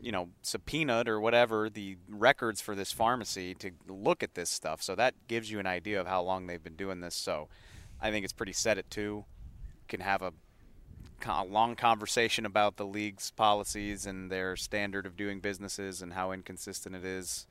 you 0.00 0.12
know, 0.12 0.28
subpoenaed 0.42 1.08
or 1.08 1.20
whatever 1.20 1.70
the 1.70 1.96
records 2.08 2.60
for 2.60 2.74
this 2.74 2.92
pharmacy 2.92 3.54
to 3.54 3.70
look 3.88 4.22
at 4.22 4.34
this 4.34 4.50
stuff. 4.50 4.82
So 4.82 4.94
that 4.96 5.14
gives 5.28 5.50
you 5.50 5.58
an 5.60 5.66
idea 5.66 6.00
of 6.00 6.06
how 6.06 6.22
long 6.22 6.46
they've 6.46 6.62
been 6.62 6.76
doing 6.76 7.00
this. 7.00 7.14
So 7.14 7.48
I 8.00 8.10
think 8.10 8.24
it's 8.24 8.32
pretty 8.32 8.52
set 8.52 8.76
at 8.76 8.90
two. 8.90 9.24
Can 9.88 10.00
have 10.00 10.22
a, 10.22 10.32
a 11.26 11.44
long 11.44 11.76
conversation 11.76 12.44
about 12.44 12.76
the 12.76 12.86
league's 12.86 13.30
policies 13.30 14.04
and 14.04 14.30
their 14.30 14.56
standard 14.56 15.06
of 15.06 15.16
doing 15.16 15.40
businesses 15.40 16.02
and 16.02 16.12
how 16.12 16.32
inconsistent 16.32 16.94
it 16.96 17.04
is. 17.04 17.46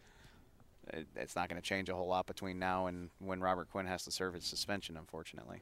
It, 0.89 1.07
it's 1.15 1.35
not 1.35 1.50
going 1.50 1.62
to 1.62 1.68
change 1.68 1.89
a 1.89 1.95
whole 1.95 2.07
lot 2.07 2.25
between 2.25 2.59
now 2.59 2.88
and 2.88 3.09
when 3.19 3.41
Robert 3.41 3.69
Quinn 3.71 3.85
has 3.85 4.03
to 4.03 4.12
serve 4.12 4.33
his 4.33 4.45
suspension, 4.45 4.97
unfortunately. 4.97 5.62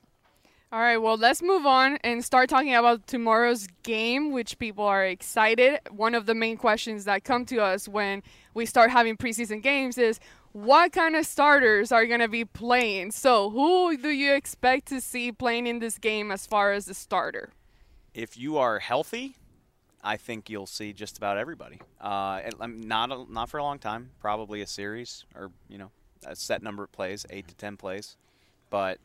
All 0.72 0.80
right, 0.80 0.98
well, 0.98 1.18
let's 1.18 1.42
move 1.42 1.66
on 1.66 1.98
and 1.98 2.24
start 2.24 2.50
talking 2.50 2.74
about 2.74 3.06
tomorrow's 3.06 3.68
game, 3.84 4.32
which 4.32 4.58
people 4.58 4.86
are 4.86 5.06
excited. 5.06 5.80
One 5.90 6.16
of 6.16 6.26
the 6.26 6.34
main 6.34 6.56
questions 6.56 7.04
that 7.06 7.26
come 7.26 7.46
to 7.48 7.58
us 7.62 7.90
when 7.90 8.24
we 8.54 8.66
start 8.66 8.90
having 8.90 9.18
preseason 9.18 9.62
games 9.62 9.98
is 9.98 10.20
what 10.54 10.94
kind 10.94 11.18
of 11.18 11.26
starters 11.26 11.92
are 11.92 12.06
going 12.06 12.22
to 12.22 12.30
be 12.30 12.46
playing? 12.46 13.12
So, 13.12 13.50
who 13.50 13.98
do 13.98 14.10
you 14.10 14.34
expect 14.34 14.88
to 14.88 15.02
see 15.02 15.34
playing 15.34 15.68
in 15.68 15.80
this 15.80 15.98
game 15.98 16.32
as 16.32 16.48
far 16.48 16.72
as 16.72 16.86
the 16.86 16.94
starter? 16.94 17.52
if 18.14 18.38
you 18.38 18.58
are 18.58 18.80
healthy, 18.80 19.36
I 20.04 20.18
think 20.18 20.50
you'll 20.50 20.68
see 20.68 20.94
just 20.94 21.18
about 21.18 21.38
everybody. 21.38 21.80
Uh, 22.00 22.42
um, 22.60 22.82
not 22.82 23.12
a, 23.12 23.26
not 23.32 23.50
for 23.50 23.58
a 23.58 23.64
long 23.64 23.80
time, 23.80 24.10
probably 24.20 24.62
a 24.62 24.68
series 24.68 25.26
or 25.36 25.52
you 25.70 25.78
know 25.78 25.92
a 26.26 26.36
set 26.36 26.62
number 26.64 26.84
of 26.84 26.92
plays, 26.92 27.26
eight 27.30 27.48
to 27.48 27.56
ten 27.56 27.78
plays. 27.78 28.18
But 28.70 29.00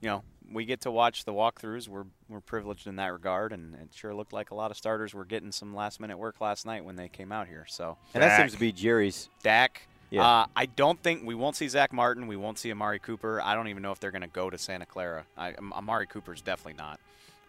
you 0.00 0.08
know 0.08 0.22
we 0.52 0.64
get 0.64 0.80
to 0.82 0.90
watch 0.90 1.24
the 1.24 1.32
walkthroughs. 1.32 1.88
We're 1.88 2.06
we're 2.28 2.40
privileged 2.40 2.86
in 2.86 2.96
that 2.96 3.12
regard, 3.12 3.52
and 3.52 3.74
it 3.74 3.88
sure 3.94 4.14
looked 4.14 4.32
like 4.32 4.50
a 4.50 4.54
lot 4.54 4.70
of 4.70 4.76
starters 4.76 5.14
were 5.14 5.24
getting 5.24 5.52
some 5.52 5.74
last 5.74 6.00
minute 6.00 6.18
work 6.18 6.40
last 6.40 6.66
night 6.66 6.84
when 6.84 6.96
they 6.96 7.08
came 7.08 7.32
out 7.32 7.48
here. 7.48 7.66
So 7.68 7.96
and 8.14 8.22
that 8.22 8.38
seems 8.38 8.52
to 8.52 8.58
be 8.58 8.72
Jerry's. 8.72 9.28
Dak. 9.42 9.82
Yeah. 10.10 10.26
Uh, 10.26 10.46
I 10.54 10.66
don't 10.66 11.02
think 11.02 11.24
we 11.24 11.34
won't 11.34 11.56
see 11.56 11.68
Zack 11.68 11.90
Martin. 11.90 12.26
We 12.26 12.36
won't 12.36 12.58
see 12.58 12.70
Amari 12.70 12.98
Cooper. 12.98 13.40
I 13.40 13.54
don't 13.54 13.68
even 13.68 13.82
know 13.82 13.92
if 13.92 14.00
they're 14.00 14.10
going 14.10 14.20
to 14.20 14.28
go 14.28 14.50
to 14.50 14.58
Santa 14.58 14.84
Clara. 14.84 15.24
I, 15.38 15.52
Am- 15.52 15.72
Amari 15.72 16.06
Cooper's 16.06 16.42
definitely 16.42 16.74
not. 16.74 17.00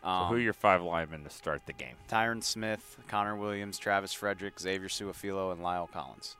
So 0.03 0.10
Um, 0.10 0.27
who 0.27 0.36
are 0.36 0.39
your 0.39 0.53
five 0.53 0.81
linemen 0.81 1.24
to 1.24 1.29
start 1.29 1.62
the 1.65 1.74
game? 1.74 1.95
Tyron 2.10 2.43
Smith, 2.43 2.98
Connor 3.07 3.36
Williams, 3.36 3.77
Travis 3.77 4.13
Frederick, 4.13 4.60
Xavier 4.60 4.89
Suafilo, 4.89 5.51
and 5.51 5.62
La'el 5.62 5.89
Collins. 5.91 6.36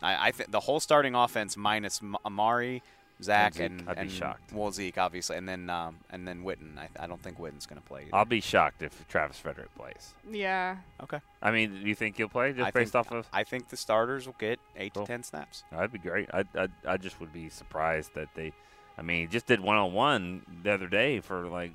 I, 0.00 0.28
I 0.28 0.30
think 0.30 0.50
the 0.52 0.60
whole 0.60 0.80
starting 0.80 1.14
offense 1.14 1.56
minus 1.56 2.00
M- 2.02 2.16
Amari, 2.24 2.82
Zack, 3.22 3.54
Zeke, 3.54 3.66
and, 3.66 3.88
I'd 3.88 3.94
be 3.96 4.00
and 4.02 4.10
shocked. 4.10 4.52
well 4.52 4.72
Zeke 4.72 4.98
obviously, 4.98 5.36
and 5.36 5.48
then 5.48 5.70
um, 5.70 5.98
and 6.10 6.26
then 6.26 6.42
Witten. 6.42 6.76
I, 6.78 6.88
I 6.98 7.06
don't 7.06 7.22
think 7.22 7.38
Witten's 7.38 7.66
going 7.66 7.80
to 7.80 7.86
play. 7.86 8.02
Either. 8.02 8.14
I'll 8.16 8.24
be 8.24 8.40
shocked 8.40 8.82
if 8.82 9.06
Travis 9.08 9.38
Frederick 9.38 9.72
plays. 9.76 10.14
Yeah. 10.30 10.76
okay. 11.02 11.20
I 11.40 11.50
mean, 11.52 11.82
do 11.82 11.88
you 11.88 11.94
think 11.94 12.16
he'll 12.16 12.28
play 12.28 12.52
just 12.52 12.66
I 12.66 12.70
based 12.72 12.92
think, 12.92 13.06
off 13.06 13.12
of? 13.12 13.28
I 13.32 13.44
think 13.44 13.68
the 13.68 13.76
starters 13.76 14.26
will 14.26 14.34
get 14.40 14.58
eight 14.76 14.94
Cool. 14.94 15.06
to 15.06 15.12
ten 15.12 15.22
snaps. 15.22 15.62
That'd 15.70 15.92
be 15.92 15.98
great. 15.98 16.28
I, 16.34 16.44
I 16.56 16.68
I 16.86 16.96
just 16.96 17.20
would 17.20 17.32
be 17.32 17.48
surprised 17.48 18.14
that 18.14 18.28
they. 18.34 18.52
I 18.98 19.02
mean, 19.02 19.20
he 19.20 19.26
just 19.28 19.46
did 19.46 19.60
one 19.60 19.76
on 19.76 19.92
one 19.92 20.42
the 20.64 20.72
other 20.72 20.88
day 20.88 21.20
for 21.20 21.46
like 21.46 21.72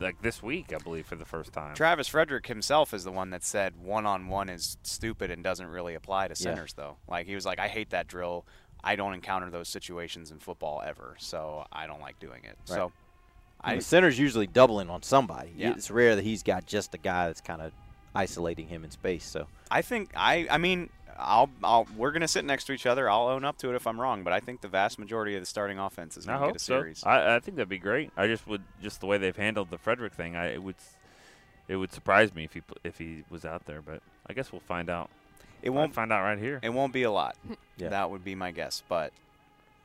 like 0.00 0.20
this 0.22 0.42
week, 0.42 0.72
I 0.74 0.78
believe, 0.78 1.06
for 1.06 1.16
the 1.16 1.24
first 1.24 1.52
time. 1.52 1.74
Travis 1.74 2.08
Frederick 2.08 2.46
himself 2.46 2.92
is 2.94 3.04
the 3.04 3.12
one 3.12 3.30
that 3.30 3.44
said 3.44 3.74
one 3.82 4.06
on 4.06 4.28
one 4.28 4.48
is 4.48 4.76
stupid 4.82 5.30
and 5.30 5.42
doesn't 5.44 5.66
really 5.66 5.94
apply 5.94 6.28
to 6.28 6.32
Yeah. 6.32 6.36
centers 6.50 6.72
though. 6.74 6.96
Like 7.08 7.26
he 7.26 7.34
was 7.34 7.44
like, 7.46 7.58
I 7.58 7.68
hate 7.68 7.90
that 7.90 8.06
drill. 8.06 8.46
I 8.82 8.94
don't 8.96 9.12
encounter 9.14 9.50
those 9.50 9.68
situations 9.68 10.30
in 10.30 10.38
football 10.38 10.82
ever, 10.86 11.16
so 11.18 11.66
I 11.72 11.86
don't 11.86 12.00
like 12.00 12.18
doing 12.20 12.44
it. 12.44 12.56
So. 12.64 12.92
I, 13.60 13.72
I, 13.72 13.76
the 13.76 13.82
center's 13.82 14.16
usually 14.16 14.46
doubling 14.46 14.88
on 14.88 15.02
somebody. 15.02 15.52
Yeah. 15.56 15.72
It's 15.72 15.90
rare 15.90 16.14
that 16.14 16.22
he's 16.22 16.44
got 16.44 16.64
just 16.64 16.94
a 16.94 16.98
guy 16.98 17.26
that's 17.26 17.40
kind 17.40 17.60
of 17.60 17.72
isolating 18.14 18.68
him 18.68 18.84
in 18.84 18.90
space. 18.92 19.24
So 19.24 19.48
I 19.70 19.82
think 19.82 20.10
I 20.14 20.46
I 20.48 20.58
mean 20.58 20.90
I'll 21.18 21.50
I'll 21.64 21.86
we're 21.96 22.12
gonna 22.12 22.28
sit 22.28 22.44
next 22.44 22.64
to 22.64 22.72
each 22.72 22.86
other. 22.86 23.10
I'll 23.10 23.28
own 23.28 23.44
up 23.44 23.58
to 23.58 23.70
it 23.70 23.74
if 23.74 23.86
I'm 23.86 24.00
wrong, 24.00 24.22
but 24.22 24.32
I 24.32 24.40
think 24.40 24.60
the 24.60 24.68
vast 24.68 24.98
majority 24.98 25.34
of 25.34 25.42
the 25.42 25.46
starting 25.46 25.78
offense 25.78 26.16
is 26.16 26.28
I 26.28 26.34
gonna 26.34 26.46
get 26.48 26.56
a 26.56 26.58
so. 26.60 26.78
series. 26.80 27.02
I, 27.04 27.36
I 27.36 27.40
think 27.40 27.56
that'd 27.56 27.68
be 27.68 27.78
great. 27.78 28.10
I 28.16 28.26
just 28.26 28.46
would 28.46 28.62
just 28.82 29.00
the 29.00 29.06
way 29.06 29.18
they've 29.18 29.36
handled 29.36 29.70
the 29.70 29.78
Frederick 29.78 30.14
thing. 30.14 30.36
I 30.36 30.52
it 30.54 30.62
would 30.62 30.76
it 31.66 31.76
would 31.76 31.92
surprise 31.92 32.34
me 32.34 32.44
if 32.44 32.54
he 32.54 32.62
if 32.84 32.98
he 32.98 33.24
was 33.30 33.44
out 33.44 33.66
there, 33.66 33.82
but 33.82 34.00
I 34.28 34.32
guess 34.32 34.52
we'll 34.52 34.60
find 34.60 34.88
out. 34.88 35.10
It 35.60 35.70
We'll 35.70 35.80
won't. 35.80 35.94
find 35.94 36.12
out 36.12 36.22
right 36.22 36.38
here. 36.38 36.60
It 36.62 36.68
won't 36.70 36.92
be 36.92 37.02
a 37.02 37.10
lot. 37.10 37.36
Yeah. 37.76 37.88
That 37.90 38.10
would 38.10 38.24
be 38.24 38.34
my 38.36 38.52
guess, 38.52 38.82
but 38.88 39.12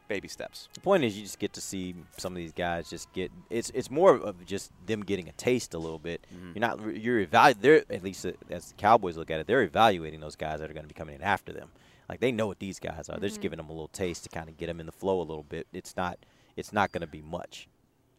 baby 0.07 0.27
steps. 0.27 0.69
The 0.73 0.79
point 0.79 1.03
is, 1.03 1.17
you 1.17 1.23
just 1.23 1.39
get 1.39 1.53
to 1.53 1.61
see 1.61 1.95
some 2.17 2.33
of 2.33 2.37
these 2.37 2.51
guys 2.51 2.89
just 2.89 3.11
get. 3.13 3.31
It's 3.49 3.69
it's 3.71 3.89
more 3.89 4.15
of 4.15 4.45
just 4.45 4.71
them 4.85 5.03
getting 5.03 5.29
a 5.29 5.31
taste 5.33 5.73
a 5.73 5.79
little 5.79 5.99
bit. 5.99 6.25
Mm-hmm. 6.33 6.51
You're 6.55 6.61
not 6.61 6.95
you're 6.95 7.19
evaluating. 7.19 7.61
They're 7.61 7.95
at 7.95 8.03
least 8.03 8.25
uh, 8.25 8.31
as 8.49 8.69
the 8.69 8.75
Cowboys 8.75 9.17
look 9.17 9.31
at 9.31 9.39
it, 9.39 9.47
they're 9.47 9.63
evaluating 9.63 10.19
those 10.19 10.35
guys 10.35 10.59
that 10.59 10.69
are 10.69 10.73
going 10.73 10.85
to 10.85 10.93
be 10.93 10.97
coming 10.97 11.15
in 11.15 11.21
after 11.21 11.51
them. 11.53 11.69
Like 12.09 12.19
they 12.19 12.31
know 12.31 12.47
what 12.47 12.59
these 12.59 12.79
guys 12.79 13.09
are. 13.09 13.19
They're 13.19 13.29
just 13.29 13.35
mm-hmm. 13.35 13.41
giving 13.43 13.57
them 13.57 13.69
a 13.69 13.73
little 13.73 13.87
taste 13.87 14.23
to 14.23 14.29
kind 14.29 14.49
of 14.49 14.57
get 14.57 14.67
them 14.67 14.79
in 14.79 14.85
the 14.85 14.91
flow 14.91 15.19
a 15.19 15.23
little 15.23 15.43
bit. 15.43 15.67
It's 15.73 15.95
not 15.95 16.19
it's 16.55 16.73
not 16.73 16.91
going 16.91 17.01
to 17.01 17.07
be 17.07 17.21
much 17.21 17.67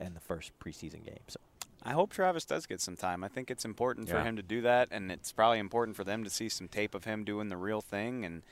in 0.00 0.14
the 0.14 0.20
first 0.20 0.52
preseason 0.58 1.04
game. 1.04 1.20
So 1.28 1.38
I 1.82 1.92
hope 1.92 2.12
Travis 2.12 2.44
does 2.44 2.66
get 2.66 2.80
some 2.80 2.96
time. 2.96 3.22
I 3.22 3.28
think 3.28 3.50
it's 3.50 3.64
important 3.64 4.08
for 4.08 4.22
him 4.22 4.36
to 4.36 4.42
do 4.42 4.62
that, 4.62 4.88
and 4.90 5.12
it's 5.12 5.32
probably 5.32 5.58
important 5.58 5.96
for 5.96 6.04
them 6.04 6.24
to 6.24 6.30
see 6.30 6.48
some 6.48 6.66
tape 6.66 6.94
of 6.94 7.04
him 7.04 7.24
doing 7.24 7.50
the 7.50 7.58
real 7.58 7.82
thing. 7.82 8.24
And 8.24 8.42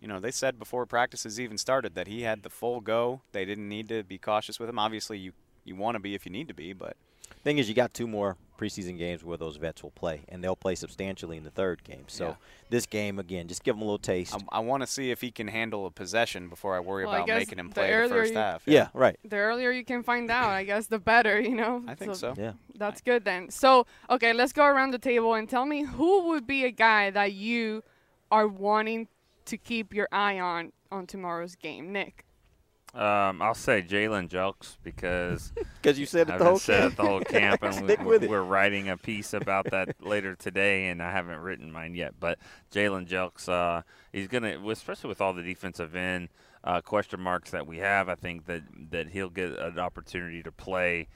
you 0.00 0.08
know, 0.08 0.18
they 0.20 0.30
said 0.30 0.58
before 0.58 0.86
practices 0.86 1.38
even 1.38 1.58
started 1.58 1.94
that 1.94 2.06
he 2.06 2.22
had 2.22 2.42
the 2.42 2.50
full 2.50 2.80
go. 2.80 3.20
They 3.32 3.44
didn't 3.44 3.68
need 3.68 3.88
to 3.90 4.02
be 4.02 4.18
cautious 4.18 4.58
with 4.58 4.68
him. 4.68 4.78
Obviously, 4.78 5.18
you 5.18 5.32
you 5.64 5.76
want 5.76 5.94
to 5.94 5.98
be 6.00 6.14
if 6.14 6.24
you 6.24 6.32
need 6.32 6.48
to 6.48 6.54
be, 6.54 6.72
but 6.72 6.96
thing 7.44 7.58
is, 7.58 7.68
you 7.68 7.74
got 7.74 7.92
two 7.94 8.06
more 8.06 8.36
preseason 8.58 8.98
games 8.98 9.22
where 9.24 9.36
those 9.38 9.56
vets 9.56 9.82
will 9.82 9.90
play, 9.92 10.20
and 10.28 10.42
they'll 10.44 10.56
play 10.56 10.74
substantially 10.74 11.36
in 11.38 11.44
the 11.44 11.50
third 11.50 11.82
game. 11.84 12.04
So 12.08 12.28
Yeah. 12.28 12.34
this 12.70 12.84
game 12.86 13.18
again, 13.18 13.46
just 13.48 13.62
give 13.64 13.76
him 13.76 13.80
a 13.82 13.84
little 13.84 13.98
taste. 13.98 14.34
I, 14.34 14.38
I 14.56 14.58
want 14.60 14.82
to 14.82 14.86
see 14.86 15.10
if 15.10 15.20
he 15.22 15.30
can 15.30 15.48
handle 15.48 15.86
a 15.86 15.90
possession 15.90 16.48
before 16.48 16.74
I 16.76 16.80
worry 16.80 17.04
Well, 17.06 17.14
about 17.14 17.26
guess 17.26 17.38
making 17.38 17.58
him 17.58 17.68
the 17.68 17.74
play 17.74 17.86
the 17.88 17.92
earlier 17.94 18.08
first 18.22 18.32
you- 18.32 18.38
half. 18.38 18.62
yeah, 18.66 18.88
right. 18.92 19.18
The 19.24 19.36
earlier 19.36 19.70
you 19.70 19.84
can 19.84 20.02
find 20.02 20.30
out, 20.30 20.50
I 20.50 20.64
guess, 20.64 20.86
the 20.88 20.98
better. 20.98 21.40
You 21.40 21.54
know. 21.54 21.82
I 21.86 21.94
think 21.94 22.14
so. 22.16 22.34
Yeah. 22.36 22.52
That's 22.74 23.00
good 23.00 23.24
then. 23.24 23.50
So, 23.50 23.86
okay, 24.10 24.32
let's 24.34 24.52
go 24.52 24.64
around 24.66 24.90
the 24.92 24.98
table 24.98 25.32
and 25.34 25.48
tell 25.48 25.64
me 25.66 25.84
who 25.84 26.28
would 26.28 26.46
be 26.46 26.64
a 26.64 26.70
guy 26.70 27.10
that 27.10 27.32
you 27.32 27.82
are 28.30 28.46
wanting 28.48 29.08
to 29.50 29.58
keep 29.58 29.92
your 29.94 30.08
eye 30.10 30.40
on 30.40 30.72
on 30.90 31.06
tomorrow's 31.06 31.54
game, 31.54 31.92
Nick. 31.92 32.24
Um, 32.92 33.40
I'll 33.40 33.54
say 33.54 33.82
Jalen 33.82 34.28
Jelks 34.28 34.76
because 34.82 35.52
Because 35.80 35.96
you 35.98 36.06
said 36.06 36.28
it 36.28 36.38
the 36.38 36.44
whole 36.44 36.58
said 36.58 36.80
camp. 36.80 36.92
it 36.92 36.96
the 36.96 37.02
whole 37.04 37.20
camp, 37.20 37.62
and 37.62 37.74
Stick 37.74 38.00
we, 38.00 38.06
with 38.06 38.24
we're 38.24 38.42
writing 38.42 38.88
a 38.88 38.96
piece 38.96 39.32
about 39.32 39.70
that 39.70 39.94
later 40.04 40.34
today, 40.34 40.88
and 40.88 41.00
I 41.00 41.12
haven't 41.12 41.38
written 41.38 41.70
mine 41.70 41.94
yet. 41.94 42.14
But 42.18 42.38
Jalen 42.72 43.06
Jelks, 43.06 43.48
uh, 43.48 43.82
he's 44.12 44.26
gonna, 44.26 44.58
especially 44.68 45.08
with 45.08 45.20
all 45.20 45.32
the 45.32 45.42
defensive 45.44 45.94
end 45.94 46.30
uh, 46.64 46.80
question 46.80 47.20
marks 47.20 47.52
that 47.52 47.66
we 47.66 47.78
have, 47.78 48.08
I 48.08 48.16
think 48.16 48.46
that 48.46 48.62
that 48.90 49.10
he'll 49.10 49.30
get 49.30 49.56
an 49.56 49.78
opportunity 49.78 50.42
to 50.42 50.50
play 50.50 51.06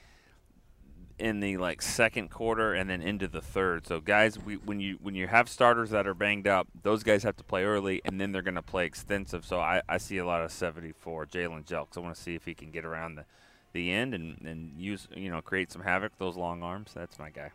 in 1.17 1.39
the 1.39 1.57
like 1.57 1.81
second 1.81 2.29
quarter 2.29 2.73
and 2.73 2.89
then 2.89 3.01
into 3.01 3.27
the 3.27 3.41
third. 3.41 3.87
So 3.87 3.99
guys, 3.99 4.37
we, 4.39 4.55
when 4.57 4.79
you 4.79 4.97
when 5.01 5.15
you 5.15 5.27
have 5.27 5.47
starters 5.49 5.91
that 5.91 6.07
are 6.07 6.13
banged 6.13 6.47
up, 6.47 6.67
those 6.83 7.03
guys 7.03 7.23
have 7.23 7.37
to 7.37 7.43
play 7.43 7.63
early 7.63 8.01
and 8.05 8.19
then 8.19 8.31
they're 8.31 8.41
going 8.41 8.55
to 8.55 8.61
play 8.61 8.85
extensive. 8.85 9.45
So 9.45 9.59
I, 9.59 9.81
I 9.87 9.97
see 9.97 10.17
a 10.17 10.25
lot 10.25 10.41
of 10.41 10.51
74 10.51 11.27
Jalen 11.27 11.65
Jelks. 11.65 11.97
I 11.97 12.01
want 12.01 12.15
to 12.15 12.21
see 12.21 12.35
if 12.35 12.45
he 12.45 12.53
can 12.53 12.71
get 12.71 12.85
around 12.85 13.15
the 13.15 13.25
the 13.73 13.91
end 13.91 14.13
and, 14.13 14.41
and 14.45 14.71
use 14.77 15.07
you 15.13 15.29
know 15.29 15.41
create 15.41 15.71
some 15.71 15.83
havoc 15.83 16.17
those 16.17 16.35
long 16.35 16.63
arms. 16.63 16.91
That's 16.93 17.19
my 17.19 17.29
guy. 17.29 17.51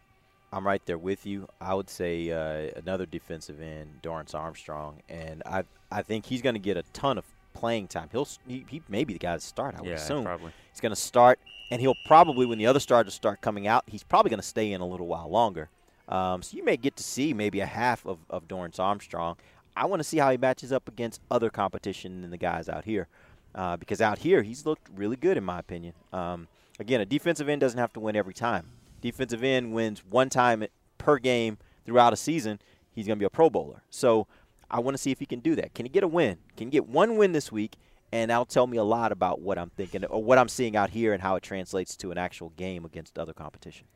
I'm 0.53 0.67
right 0.67 0.85
there 0.85 0.99
with 0.99 1.27
you. 1.27 1.49
I 1.61 1.75
would 1.75 1.89
say 1.89 2.31
uh, 2.31 2.73
another 2.77 3.07
defensive 3.07 3.61
end, 3.61 4.01
Dorance 4.03 4.35
Armstrong, 4.35 5.03
and 5.09 5.43
I 5.47 5.65
I 5.91 6.03
think 6.03 6.27
he's 6.27 6.43
going 6.43 6.55
to 6.55 6.61
get 6.61 6.77
a 6.77 6.83
ton 6.93 7.19
of 7.19 7.25
playing 7.53 7.89
time. 7.89 8.09
He'll 8.13 8.29
he, 8.47 8.65
he 8.69 8.83
may 8.89 9.05
be 9.05 9.13
the 9.13 9.19
guy 9.19 9.35
to 9.35 9.41
start. 9.41 9.75
I 9.77 9.81
would 9.81 9.89
yeah, 9.89 9.95
assume 9.97 10.25
probably. 10.25 10.53
he's 10.73 10.81
going 10.81 10.91
to 10.91 11.01
start, 11.01 11.39
and 11.71 11.81
he'll 11.81 11.97
probably 12.07 12.47
when 12.47 12.59
the 12.59 12.67
other 12.67 12.81
starters 12.81 13.15
start 13.15 13.41
coming 13.41 13.67
out, 13.67 13.85
he's 13.87 14.03
probably 14.03 14.31
going 14.31 14.41
to 14.41 14.47
stay 14.47 14.73
in 14.73 14.81
a 14.81 14.87
little 14.87 15.07
while 15.07 15.29
longer. 15.29 15.69
Um, 16.09 16.43
so 16.43 16.57
you 16.57 16.65
may 16.65 16.77
get 16.77 16.97
to 16.97 17.03
see 17.03 17.33
maybe 17.33 17.61
a 17.61 17.67
half 17.67 18.05
of 18.07 18.19
of 18.29 18.49
Dorance 18.49 18.79
Armstrong. 18.79 19.37
I 19.77 19.87
want 19.87 20.01
to 20.01 20.05
see 20.05 20.19
how 20.19 20.31
he 20.31 20.37
matches 20.37 20.73
up 20.73 20.89
against 20.89 21.21
other 21.31 21.51
competition 21.51 22.23
than 22.23 22.31
the 22.31 22.37
guys 22.37 22.69
out 22.69 22.85
here, 22.85 23.09
uh, 23.55 23.77
because 23.77 24.01
out 24.01 24.19
here 24.19 24.43
he's 24.43 24.67
looked 24.67 24.89
really 24.95 25.17
good 25.17 25.37
in 25.37 25.45
my 25.45 25.59
opinion. 25.59 25.95
Um, 26.13 26.49
again, 26.79 27.01
a 27.01 27.07
defensive 27.07 27.49
end 27.49 27.61
doesn't 27.61 27.79
have 27.79 27.93
to 27.95 28.01
win 28.01 28.17
every 28.17 28.35
time. 28.35 28.67
Defensive 29.01 29.43
end 29.43 29.73
wins 29.73 30.03
one 30.05 30.29
time 30.29 30.65
per 30.99 31.19
game 31.19 31.59
throughout 31.87 32.13
a 32.13 32.17
season. 32.17 32.59
He's 32.93 33.07
going 33.07 33.19
to 33.19 33.21
be 33.21 33.27
a 33.27 33.31
Pro 33.31 33.49
Bowler. 33.49 33.83
So 33.89 34.27
I 34.71 34.81
want 34.81 34.97
to 34.97 35.03
see 35.03 35.11
if 35.11 35.19
he 35.19 35.27
can 35.27 35.41
do 35.41 35.55
that. 35.57 35.75
Can 35.75 35.87
he 35.87 35.91
get 35.91 36.05
a 36.05 36.09
win? 36.09 36.39
Can 36.57 36.69
he 36.69 36.71
get 36.71 36.89
one 36.89 37.17
win 37.17 37.33
this 37.33 37.51
week? 37.51 37.77
And 38.13 38.31
that'll 38.31 38.45
tell 38.45 38.67
me 38.67 38.77
a 38.77 38.85
lot 38.85 39.13
about 39.13 39.41
what 39.41 39.59
I'm 39.59 39.71
thinking 39.71 40.05
or 40.05 40.23
what 40.23 40.39
I'm 40.39 40.49
seeing 40.49 40.77
out 40.77 40.91
here 40.91 41.13
and 41.13 41.23
how 41.23 41.37
it 41.37 41.43
translates 41.43 41.97
to 41.99 42.11
an 42.11 42.19
actual 42.19 42.51
game 42.51 42.85
against 42.85 43.19
other 43.19 43.33
competition. 43.33 43.87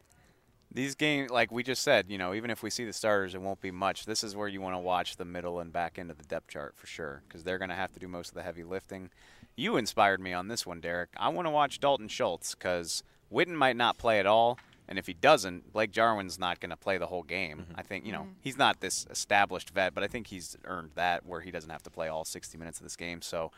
These 0.73 0.95
games, 0.97 1.31
like 1.31 1.53
we 1.53 1.63
just 1.63 1.83
said, 1.83 2.07
you 2.09 2.19
know, 2.19 2.35
even 2.35 2.51
if 2.51 2.63
we 2.63 2.71
see 2.71 2.85
the 2.85 2.93
starters, 2.93 3.35
it 3.35 3.41
won't 3.41 3.61
be 3.61 3.71
much. 3.71 4.07
This 4.07 4.25
is 4.25 4.35
where 4.35 4.49
you 4.49 4.61
want 4.61 4.75
to 4.75 4.81
watch 4.81 5.17
the 5.17 5.25
middle 5.25 5.61
and 5.61 5.73
back 5.73 5.99
end 5.99 6.11
of 6.11 6.19
the 6.19 6.25
depth 6.25 6.49
chart 6.49 6.75
for 6.77 6.87
sure, 6.87 7.23
because 7.29 7.45
they're 7.45 7.59
going 7.59 7.69
to 7.69 7.77
have 7.77 7.93
to 7.93 8.01
do 8.01 8.09
most 8.09 8.29
of 8.29 8.35
the 8.35 8.43
heavy 8.43 8.65
lifting. 8.65 9.11
You 9.57 9.77
inspired 9.77 10.21
me 10.21 10.33
on 10.33 10.49
this 10.49 10.67
one, 10.67 10.81
Derek. 10.81 11.11
I 11.17 11.29
want 11.29 11.47
to 11.47 11.51
watch 11.51 11.79
Dalton 11.79 12.09
Schultz 12.09 12.57
because 12.57 13.05
Witten 13.33 13.55
might 13.55 13.77
not 13.77 13.99
play 13.99 14.19
at 14.19 14.27
all, 14.27 14.59
and 14.89 14.99
if 14.99 15.07
he 15.07 15.15
doesn't, 15.15 15.73
Blake 15.73 15.91
Jarwin's 15.93 16.39
not 16.39 16.61
going 16.61 16.71
to 16.71 16.77
play 16.77 16.99
the 16.99 17.07
whole 17.07 17.23
game. 17.23 17.67
I 17.75 17.83
think, 17.83 18.05
you 18.05 18.13
know, 18.13 18.27
he's 18.41 18.59
not 18.59 18.81
this 18.81 19.07
established 19.11 19.71
vet, 19.71 19.95
but 19.95 20.05
I 20.05 20.07
think 20.09 20.27
he's 20.27 20.57
earned 20.65 20.91
that 20.95 21.25
where 21.27 21.41
he 21.41 21.51
doesn't 21.51 21.71
have 21.71 21.83
to 21.85 21.91
play 21.91 22.09
all 22.09 22.25
60 22.25 22.59
minutes 22.59 22.79
of 22.81 22.85
this 22.85 22.97
game. 22.97 23.23
So 23.23 23.51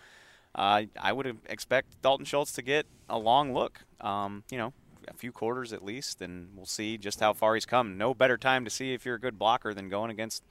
uh, 0.54 0.82
I 1.00 1.12
would 1.12 1.38
expect 1.48 2.00
Dalton 2.02 2.24
Schultz 2.26 2.52
to 2.52 2.62
get 2.62 2.86
a 3.10 3.18
long 3.18 3.52
look. 3.52 3.80
Um, 4.00 4.44
you 4.50 4.58
know, 4.58 4.72
a 5.08 5.14
few 5.14 5.32
quarters 5.32 5.72
at 5.72 5.84
least, 5.84 6.20
and 6.22 6.48
we'll 6.56 6.66
see 6.66 6.96
just 6.98 7.20
how 7.20 7.32
far 7.32 7.54
he's 7.54 7.66
come. 7.66 7.98
No 7.98 8.14
better 8.14 8.36
time 8.36 8.64
to 8.64 8.70
see 8.70 8.92
if 8.94 9.04
you're 9.04 9.14
a 9.16 9.20
good 9.20 9.38
blocker 9.38 9.74
than 9.74 9.88
going 9.88 10.10
against 10.10 10.42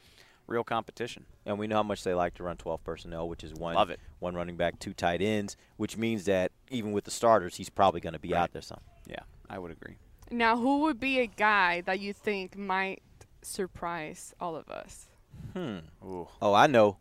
real 0.48 0.64
competition. 0.64 1.26
And 1.46 1.58
we 1.58 1.66
know 1.68 1.78
how 1.78 1.84
much 1.84 2.04
they 2.04 2.14
like 2.14 2.36
to 2.36 2.44
run 2.44 2.56
12 2.58 2.84
personnel, 2.84 3.28
which 3.28 3.44
is 3.44 3.54
one 3.54 3.76
Love 3.76 3.90
it. 3.90 4.00
one 4.20 4.36
running 4.36 4.56
back, 4.58 4.78
two 4.80 4.94
tight 4.94 5.22
ends, 5.22 5.58
which 5.78 5.98
means 5.98 6.26
that 6.26 6.52
even 6.70 6.92
with 6.92 7.04
the 7.06 7.12
starters, 7.12 7.56
he's 7.56 7.70
probably 7.70 8.00
going 8.00 8.14
to 8.14 8.20
be 8.20 8.32
Right. 8.34 8.42
out 8.42 8.52
there 8.54 8.62
some. 8.62 8.80
Yeah, 9.08 9.22
I 9.50 9.58
would 9.58 9.72
agree. 9.72 9.96
Now, 10.32 10.58
who 10.58 10.80
would 10.82 11.00
be 11.00 11.20
a 11.20 11.28
guy 11.28 11.82
that 11.82 12.00
you 12.00 12.14
think 12.14 12.58
might 12.58 13.02
surprise 13.42 14.34
all 14.40 14.56
of 14.56 14.70
us? 14.70 15.08
Hmm. 15.54 15.78
Ooh. 16.04 16.28
Oh, 16.42 16.54
I 16.54 16.68
know. 16.68 16.98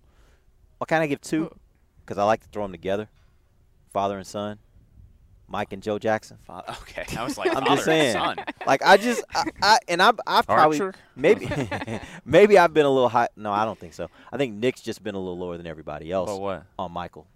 What 0.78 0.88
can 0.88 1.00
I 1.02 1.06
give 1.06 1.20
two? 1.20 1.50
Because 2.04 2.18
I 2.18 2.24
like 2.24 2.42
to 2.42 2.48
throw 2.48 2.64
them 2.64 2.72
together, 2.72 3.08
father 3.92 4.18
and 4.18 4.26
son, 4.26 4.58
Mike 5.48 5.72
and 5.72 5.82
Joe 5.82 5.98
Jackson. 5.98 6.36
Fa- 6.46 6.64
Okay, 6.82 7.04
I 7.16 7.24
was 7.24 7.38
like, 7.38 7.54
I'm 7.56 7.64
just 7.64 7.84
saying. 7.86 8.12
son. 8.12 8.36
Like 8.66 8.82
I 8.84 8.98
just, 8.98 9.24
I, 9.34 9.44
I 9.62 9.78
and 9.88 10.02
I've, 10.02 10.20
I've 10.26 10.46
probably 10.46 10.78
Archer? 10.80 10.98
maybe, 11.16 11.48
maybe 12.26 12.58
I've 12.58 12.74
been 12.74 12.84
a 12.84 12.90
little 12.90 13.08
high. 13.08 13.28
No, 13.36 13.52
I 13.52 13.64
don't 13.64 13.78
think 13.78 13.94
so. 13.94 14.08
I 14.30 14.36
think 14.36 14.54
Nick's 14.56 14.82
just 14.82 15.02
been 15.02 15.14
a 15.14 15.18
little 15.18 15.38
lower 15.38 15.56
than 15.56 15.66
everybody 15.66 16.12
else 16.12 16.28
But 16.28 16.38
what? 16.40 16.64
on 16.78 16.92
Michael. 16.92 17.26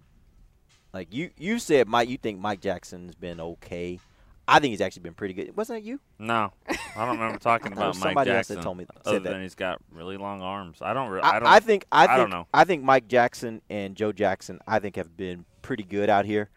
Like 0.93 1.13
you, 1.15 1.31
you 1.39 1.59
said 1.59 1.89
Mike. 1.89 2.09
You 2.11 2.19
think 2.19 2.39
Mike 2.41 2.61
Jackson's 2.61 3.15
been 3.15 3.41
okay. 3.41 4.01
I 4.49 4.59
think 4.61 4.71
he's 4.73 4.81
actually 4.81 5.03
been 5.03 5.15
pretty 5.15 5.35
good. 5.35 5.57
Wasn't 5.57 5.79
it 5.79 5.85
you? 5.85 6.01
No, 6.19 6.53
I 6.69 7.05
don't 7.07 7.19
remember 7.19 7.39
talking 7.39 7.73
I 7.73 7.77
thought 7.77 7.81
it 7.95 7.97
about 7.97 7.97
Mike 7.97 8.03
somebody 8.03 8.31
else 8.31 8.49
that 8.49 8.63
told 8.63 8.79
me- 8.79 8.87
said 8.87 9.03
other 9.07 9.19
that. 9.21 9.31
than 9.31 9.43
he's 9.43 9.55
got 9.55 9.79
really 9.93 10.17
long 10.17 10.41
arms. 10.41 10.79
I 10.81 10.95
don't. 10.95 11.11
Re- 11.11 11.21
I, 11.21 11.37
I 11.37 11.39
don't. 11.39 11.49
I 11.49 11.61
think 11.61 11.85
I 11.93 12.05
I 12.05 12.07
think 12.07 12.19
don't 12.19 12.31
know. 12.31 12.47
I 12.55 12.65
think 12.65 12.83
Mike 12.83 13.07
Jackson 13.09 13.61
and 13.69 13.95
Joe 13.95 14.11
Jackson 14.13 14.59
I 14.67 14.79
think 14.79 14.97
have 14.97 15.17
been 15.17 15.45
pretty 15.63 15.83
good 15.85 16.09
out 16.11 16.25
here, 16.25 16.49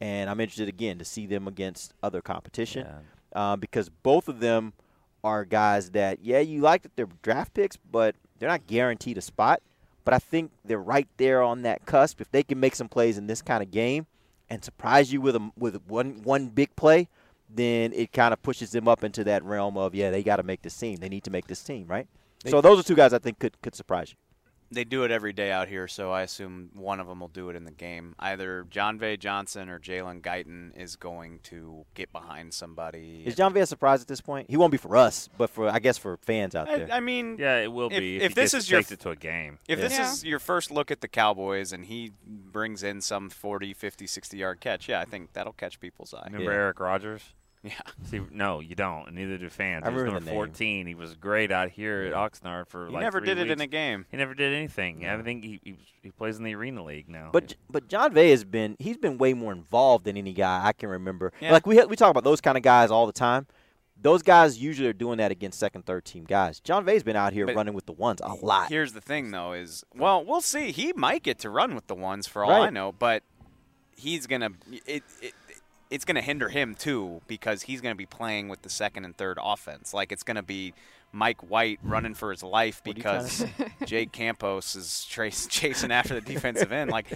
and 0.00 0.30
I'm 0.30 0.40
interested 0.40 0.68
again 0.68 0.98
to 0.98 1.04
see 1.04 1.26
them 1.26 1.48
against 1.48 1.92
other 2.02 2.22
competition 2.22 2.86
Yeah. 3.34 3.52
uh, 3.52 3.56
because 3.56 3.88
both 3.88 4.28
of 4.28 4.40
them 4.40 4.72
are 5.24 5.44
guys 5.44 5.90
that 5.90 6.20
yeah 6.22 6.38
you 6.38 6.60
like 6.62 6.82
that 6.82 6.94
they're 6.96 7.08
draft 7.22 7.52
picks, 7.54 7.76
but 7.76 8.14
they're 8.38 8.48
not 8.48 8.66
guaranteed 8.66 9.18
a 9.18 9.22
spot. 9.22 9.60
But 10.04 10.14
I 10.14 10.18
think 10.18 10.52
they're 10.64 10.78
right 10.78 11.08
there 11.18 11.42
on 11.42 11.62
that 11.62 11.84
cusp. 11.84 12.20
If 12.22 12.30
they 12.30 12.42
can 12.42 12.58
make 12.58 12.74
some 12.74 12.88
plays 12.88 13.18
in 13.18 13.26
this 13.26 13.42
kind 13.42 13.62
of 13.62 13.70
game 13.70 14.06
and 14.48 14.64
surprise 14.64 15.12
you 15.12 15.20
with 15.20 15.36
a 15.36 15.50
with 15.58 15.76
one 15.86 16.22
one 16.22 16.46
big 16.48 16.74
play, 16.74 17.08
then 17.54 17.92
it 17.92 18.12
kind 18.12 18.32
of 18.32 18.42
pushes 18.42 18.70
them 18.72 18.86
up 18.88 19.02
into 19.04 19.24
that 19.24 19.42
realm 19.44 19.76
of 19.76 19.94
yeah 19.94 20.10
they 20.10 20.22
got 20.22 20.36
to 20.36 20.42
make 20.42 20.62
this 20.62 20.76
team. 20.76 20.96
They 20.96 21.08
need 21.08 21.24
to 21.24 21.30
make 21.30 21.46
this 21.46 21.62
team 21.62 21.86
right. 21.88 22.06
so 22.46 22.60
those 22.60 22.78
are 22.80 22.82
two 22.82 22.96
guys 22.96 23.12
I 23.12 23.18
think 23.18 23.38
could 23.38 23.60
could 23.62 23.74
surprise 23.74 24.10
you. 24.10 24.16
They 24.72 24.84
do 24.84 25.02
it 25.02 25.10
every 25.10 25.32
day 25.32 25.50
out 25.50 25.66
here, 25.66 25.88
so 25.88 26.12
I 26.12 26.22
assume 26.22 26.70
one 26.74 27.00
of 27.00 27.08
them 27.08 27.18
will 27.18 27.26
do 27.26 27.50
it 27.50 27.56
in 27.56 27.64
the 27.64 27.72
game. 27.72 28.14
Either 28.20 28.64
Jon'Vea 28.70 29.18
Johnson 29.18 29.68
or 29.68 29.80
Jalen 29.80 30.20
Guyton 30.20 30.70
is 30.80 30.94
going 30.94 31.40
to 31.42 31.86
get 31.94 32.12
behind 32.12 32.54
somebody. 32.54 33.24
Is 33.26 33.34
John 33.34 33.52
Vay 33.52 33.62
a 33.62 33.66
surprise 33.66 34.00
at 34.00 34.06
this 34.06 34.20
point? 34.20 34.48
He 34.48 34.56
won't 34.56 34.70
be 34.70 34.76
for 34.78 34.96
us, 34.96 35.28
but 35.36 35.50
for 35.50 35.68
I 35.68 35.80
guess 35.80 35.98
for 35.98 36.18
fans 36.18 36.54
out 36.54 36.68
there. 36.68 36.86
I, 36.88 36.98
I 36.98 37.00
mean, 37.00 37.34
Yeah, 37.36 37.56
it 37.56 37.72
will 37.72 37.88
If- 37.90 37.98
be 37.98 38.18
if, 38.18 38.22
if 38.22 38.28
he 38.30 38.34
this 38.36 38.54
is 38.54 38.70
your 38.70 38.78
takes 38.78 38.92
f- 38.92 38.98
it 38.98 39.00
to 39.00 39.10
a 39.10 39.16
game. 39.16 39.58
If 39.66 39.80
this 39.80 39.94
Yeah. 39.94 40.08
is 40.12 40.22
your 40.24 40.38
first 40.38 40.70
look 40.70 40.92
at 40.92 41.00
the 41.00 41.08
Cowboys 41.08 41.72
and 41.72 41.86
he 41.86 42.12
brings 42.24 42.84
in 42.84 43.00
some 43.00 43.28
40, 43.28 43.74
50, 43.74 44.06
60 44.06 44.36
yard 44.36 44.60
catch, 44.60 44.88
yeah, 44.88 45.00
I 45.00 45.04
think 45.04 45.32
that'll 45.32 45.52
catch 45.52 45.80
people's 45.80 46.14
eye. 46.14 46.26
Remember 46.26 46.52
Yeah. 46.52 46.56
Eric 46.58 46.78
Rogers? 46.78 47.34
Yeah. 47.62 47.72
See, 48.04 48.20
no, 48.32 48.60
you 48.60 48.74
don't, 48.74 49.08
and 49.08 49.16
neither 49.16 49.36
do 49.36 49.50
fans. 49.50 49.84
I 49.84 49.90
He 49.90 49.94
was 49.94 50.04
number 50.04 50.20
the 50.20 50.26
name. 50.26 50.34
14. 50.34 50.86
He 50.86 50.94
was 50.94 51.14
great 51.14 51.52
out 51.52 51.68
here 51.68 52.02
at 52.02 52.14
Oxnard 52.14 52.68
for 52.68 52.84
like 52.84 52.88
He 52.88 52.94
like 52.94 53.02
never 53.02 53.18
three 53.20 53.26
did 53.28 53.38
it 53.38 53.50
in 53.50 53.60
a 53.60 53.66
game. 53.66 54.06
He 54.10 54.16
never 54.16 54.32
did 54.34 54.54
anything. 54.54 55.06
I 55.06 55.20
think 55.20 55.44
he, 55.44 55.60
he 55.62 55.76
he 56.02 56.10
plays 56.10 56.38
in 56.38 56.44
the 56.44 56.54
arena 56.54 56.82
league 56.82 57.08
now. 57.08 57.28
But 57.32 57.56
but 57.68 57.86
Jon'Vea 57.88 58.30
has 58.30 58.44
been 58.44 58.76
he's 58.78 58.96
been 58.96 59.18
way 59.18 59.34
more 59.34 59.52
involved 59.52 60.06
than 60.06 60.16
any 60.16 60.32
guy 60.32 60.66
I 60.66 60.72
can 60.72 60.88
remember. 60.88 61.32
Yeah. 61.40 61.52
Like 61.52 61.66
we 61.66 61.84
we 61.84 61.96
talk 61.96 62.10
about 62.10 62.24
those 62.24 62.40
kind 62.40 62.56
of 62.56 62.62
guys 62.62 62.90
all 62.90 63.06
the 63.06 63.12
time. 63.12 63.46
those 64.00 64.22
guys 64.22 64.56
usually 64.56 64.88
are 64.88 64.94
doing 64.94 65.18
that 65.18 65.30
against 65.30 65.58
second, 65.58 65.84
third 65.84 66.06
team 66.06 66.24
guys. 66.24 66.60
Jon'Vea's 66.60 67.02
been 67.02 67.16
out 67.16 67.34
here 67.34 67.44
But 67.44 67.56
running 67.56 67.74
with 67.74 67.84
the 67.84 67.92
ones 67.92 68.22
a 68.24 68.32
lot. 68.32 68.70
Here's 68.70 68.94
the 68.94 69.02
thing, 69.02 69.32
though, 69.32 69.52
is 69.52 69.84
well, 69.94 70.24
we'll 70.24 70.40
see. 70.40 70.72
He 70.72 70.94
might 70.94 71.22
get 71.22 71.38
to 71.40 71.50
run 71.50 71.74
with 71.74 71.88
the 71.88 71.94
ones 71.94 72.26
for 72.26 72.42
all 72.42 72.62
I 72.62 72.70
know, 72.70 72.92
but 72.92 73.22
he's 73.94 74.26
gonna 74.26 74.52
it. 74.86 75.02
it 75.20 75.34
it's 75.90 76.04
going 76.04 76.14
to 76.14 76.22
hinder 76.22 76.48
him 76.48 76.74
too 76.74 77.20
because 77.26 77.62
he's 77.62 77.80
going 77.80 77.92
to 77.94 77.98
be 77.98 78.06
playing 78.06 78.48
with 78.48 78.62
the 78.62 78.70
second 78.70 79.04
and 79.04 79.16
third 79.16 79.38
offense. 79.42 79.92
Like 79.92 80.12
it's 80.12 80.22
going 80.22 80.36
to 80.36 80.42
be 80.42 80.72
Mike 81.12 81.50
White 81.50 81.80
running 81.82 82.14
for 82.14 82.30
his 82.30 82.42
life 82.44 82.80
What 82.84 82.94
are 82.94 82.98
you 82.98 83.02
trying 83.02 83.26
to 83.28 83.46
because 83.46 83.70
Jake 83.86 84.12
Campos 84.12 84.76
is 84.76 85.04
trace, 85.06 85.46
chasing 85.50 85.90
after 85.90 86.14
the 86.14 86.20
defensive 86.34 86.70
end. 86.72 86.90
Like 86.90 87.06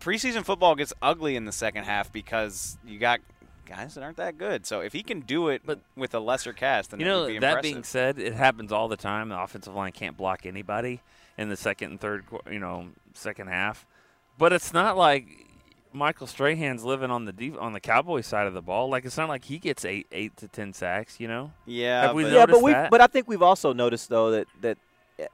preseason 0.00 0.44
football 0.44 0.74
gets 0.74 0.92
ugly 1.00 1.36
in 1.36 1.44
the 1.46 1.52
second 1.52 1.84
half 1.84 2.12
because 2.12 2.76
you 2.86 2.98
got 2.98 3.20
guys 3.64 3.94
that 3.94 4.04
aren't 4.04 4.18
that 4.18 4.36
good. 4.38 4.66
So 4.66 4.80
if 4.80 4.92
he 4.92 5.02
can 5.02 5.20
do 5.20 5.48
it 5.48 5.62
But- 5.64 5.80
with 5.96 6.14
a 6.14 6.20
lesser 6.20 6.52
cast, 6.52 6.90
then 6.90 7.00
You 7.00 7.06
know, 7.06 7.26
be 7.26 7.38
that 7.38 7.62
being 7.62 7.82
said, 7.82 8.18
it 8.18 8.34
happens 8.34 8.72
all 8.72 8.88
the 8.88 8.96
time. 8.98 9.30
The 9.30 9.40
offensive 9.40 9.74
line 9.74 9.92
can't 9.92 10.16
block 10.16 10.44
anybody 10.44 11.00
in 11.38 11.48
the 11.48 11.56
second 11.56 11.92
and 11.92 12.00
third, 12.00 12.24
you 12.50 12.58
know, 12.58 12.88
second 13.14 13.48
half. 13.48 13.86
But 14.38 14.52
it's 14.52 14.72
not 14.74 14.96
like 14.98 15.45
Michael 15.96 16.26
Strahan's 16.26 16.84
living 16.84 17.10
on 17.10 17.24
the 17.24 17.32
def- 17.32 17.58
on 17.58 17.72
the 17.72 17.80
Cowboy 17.80 18.20
side 18.20 18.46
of 18.46 18.54
the 18.54 18.62
ball. 18.62 18.88
Like 18.88 19.04
it's 19.04 19.16
not 19.16 19.28
like 19.28 19.44
he 19.44 19.58
gets 19.58 19.84
eight 19.84 20.06
eight 20.12 20.36
to 20.36 20.48
ten 20.48 20.72
sacks. 20.72 21.18
You 21.18 21.28
know, 21.28 21.52
yeah, 21.64 22.02
Have 22.02 22.14
we 22.14 22.22
but 22.24 22.32
yeah, 22.32 22.38
noticed 22.40 22.56
but 22.60 22.64
we 22.64 22.72
that? 22.72 22.90
but 22.90 23.00
I 23.00 23.06
think 23.06 23.26
we've 23.28 23.42
also 23.42 23.72
noticed 23.72 24.08
though 24.08 24.30
that 24.32 24.46
that 24.60 24.78
eh, 25.18 25.26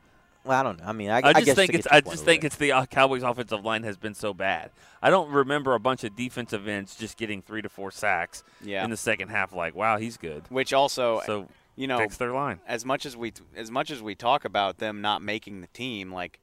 well, 0.45 0.59
I 0.61 0.63
don't 0.63 0.79
know. 0.79 0.85
I 0.87 0.93
mean, 0.93 1.11
I, 1.11 1.19
I 1.25 1.33
just 1.35 1.45
guess 1.47 1.57
think 1.57 1.75
it's 1.75 1.87
I 1.89 2.01
just 2.01 2.25
think 2.25 2.43
little 2.43 2.47
it's 2.47 2.57
the 2.57 2.73
uh, 2.73 2.87
Cowboys' 2.87 3.23
offensive 3.23 3.65
line 3.65 3.83
has 3.83 3.97
been 3.97 4.15
so 4.15 4.33
bad. 4.33 4.71
I 5.03 5.11
don't 5.11 5.31
remember 5.31 5.75
a 5.75 5.81
bunch 5.81 6.05
of 6.05 6.15
defensive 6.17 6.67
ends 6.69 6.95
just 6.97 7.17
getting 7.17 7.43
three 7.43 7.61
to 7.63 7.69
four 7.69 7.91
sacks 7.91 8.45
Yeah. 8.63 8.85
in 8.85 8.91
the 8.91 8.97
second 8.97 9.29
half. 9.31 9.53
Like, 9.53 9.75
wow, 9.75 9.99
he's 9.99 10.17
good. 10.17 10.45
which 10.49 10.73
also 10.73 11.21
So 11.27 11.49
you 11.75 11.87
know 11.87 11.99
fix 11.99 12.19
their 12.19 12.33
line. 12.33 12.61
as 12.69 12.85
much 12.85 13.05
as 13.07 13.17
we 13.17 13.33
as 13.57 13.71
much 13.71 13.91
as 13.91 14.01
we 14.03 14.15
talk 14.15 14.45
about 14.45 14.79
them 14.79 15.01
not 15.01 15.23
making 15.23 15.61
the 15.61 15.67
team, 15.69 16.13
like 16.13 16.39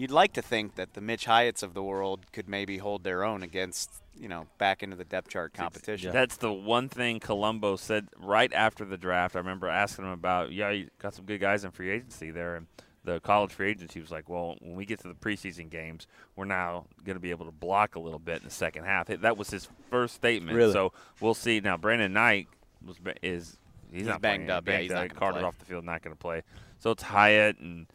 you'd 0.00 0.10
like 0.10 0.32
to 0.32 0.42
think 0.42 0.76
that 0.76 0.94
the 0.94 1.00
Mitch 1.00 1.26
Hyatts 1.26 1.62
of 1.62 1.74
the 1.74 1.82
world 1.82 2.20
could 2.32 2.48
maybe 2.48 2.78
hold 2.78 3.04
their 3.04 3.22
own 3.22 3.42
against 3.42 3.90
you 4.18 4.28
know 4.28 4.46
back 4.58 4.82
into 4.82 4.96
the 4.96 5.04
depth 5.04 5.28
chart 5.28 5.52
competition. 5.52 6.12
That's 6.12 6.36
the 6.36 6.52
one 6.52 6.88
thing 6.88 7.20
Colombo 7.20 7.76
said 7.76 8.08
right 8.18 8.52
after 8.52 8.84
the 8.84 8.96
draft. 8.96 9.36
I 9.36 9.38
remember 9.38 9.68
asking 9.68 10.06
him 10.06 10.12
about, 10.12 10.52
yeah, 10.52 10.70
you 10.70 10.88
got 10.98 11.14
some 11.14 11.26
good 11.26 11.40
guys 11.40 11.64
in 11.64 11.70
free 11.70 11.90
agency 11.90 12.30
there, 12.30 12.56
and 12.56 12.66
the 13.04 13.20
college 13.20 13.52
free 13.52 13.70
agency 13.70 14.00
was 14.00 14.10
like, 14.10 14.28
well, 14.28 14.56
when 14.60 14.74
we 14.74 14.84
get 14.84 15.00
to 15.00 15.08
the 15.08 15.14
preseason 15.14 15.70
games, 15.70 16.06
we're 16.36 16.44
now 16.44 16.86
going 17.04 17.16
to 17.16 17.20
be 17.20 17.30
able 17.30 17.46
to 17.46 17.52
block 17.52 17.94
a 17.94 18.00
little 18.00 18.18
bit 18.18 18.38
in 18.38 18.44
the 18.44 18.50
second 18.50 18.84
half. 18.84 19.06
That 19.08 19.36
was 19.36 19.50
his 19.50 19.68
first 19.90 20.14
statement. 20.14 20.56
Really? 20.56 20.72
So 20.72 20.92
we'll 21.20 21.34
see. 21.34 21.60
Now 21.60 21.76
Brandon 21.76 22.12
Knight 22.12 22.48
was 22.84 22.96
is 23.22 23.58
he's, 23.90 24.00
He's 24.00 24.06
not 24.06 24.20
banged 24.20 24.46
playing. 24.46 24.50
up. 24.50 24.66
Yeah, 24.66 24.72
Banged 24.72 24.82
he's 24.82 24.90
not 24.92 25.08
gonna 25.08 25.18
Carter 25.18 25.38
play. 25.40 25.48
off 25.48 25.58
the 25.58 25.64
field, 25.64 25.84
not 25.84 26.02
going 26.02 26.14
to 26.14 26.20
play. 26.20 26.42
So 26.78 26.90
it's 26.90 27.02
Hyatt 27.02 27.58
and. 27.58 27.86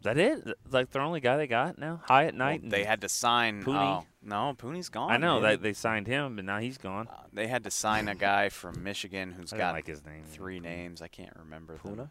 Is 0.00 0.04
that 0.04 0.16
it? 0.18 0.46
Like 0.70 0.90
the 0.90 1.00
only 1.00 1.20
guy 1.20 1.36
they 1.36 1.46
got 1.48 1.76
now? 1.78 2.00
High 2.06 2.26
at 2.26 2.34
night. 2.34 2.62
and- 2.62 2.70
they 2.70 2.84
had 2.84 3.00
to 3.00 3.08
sign. 3.08 3.62
Pooney? 3.64 4.02
oh, 4.02 4.06
no, 4.22 4.54
Pooney's 4.56 4.88
gone. 4.88 5.10
I 5.10 5.16
know 5.16 5.40
man. 5.40 5.50
that 5.50 5.62
they 5.62 5.72
signed 5.72 6.06
him, 6.06 6.36
but 6.36 6.44
now 6.44 6.58
he's 6.58 6.78
gone. 6.78 7.08
Uh, 7.08 7.22
they 7.32 7.48
had 7.48 7.64
to 7.64 7.70
sign 7.70 8.06
a 8.08 8.14
guy 8.14 8.48
from 8.48 8.82
Michigan 8.84 9.32
who's 9.32 9.52
got 9.52 9.74
like 9.74 9.86
his 9.86 10.04
name. 10.04 10.22
three 10.26 10.60
names. 10.60 11.02
I 11.02 11.08
can't 11.08 11.34
remember. 11.36 11.74
them. 11.74 11.82
Puna? 11.82 12.10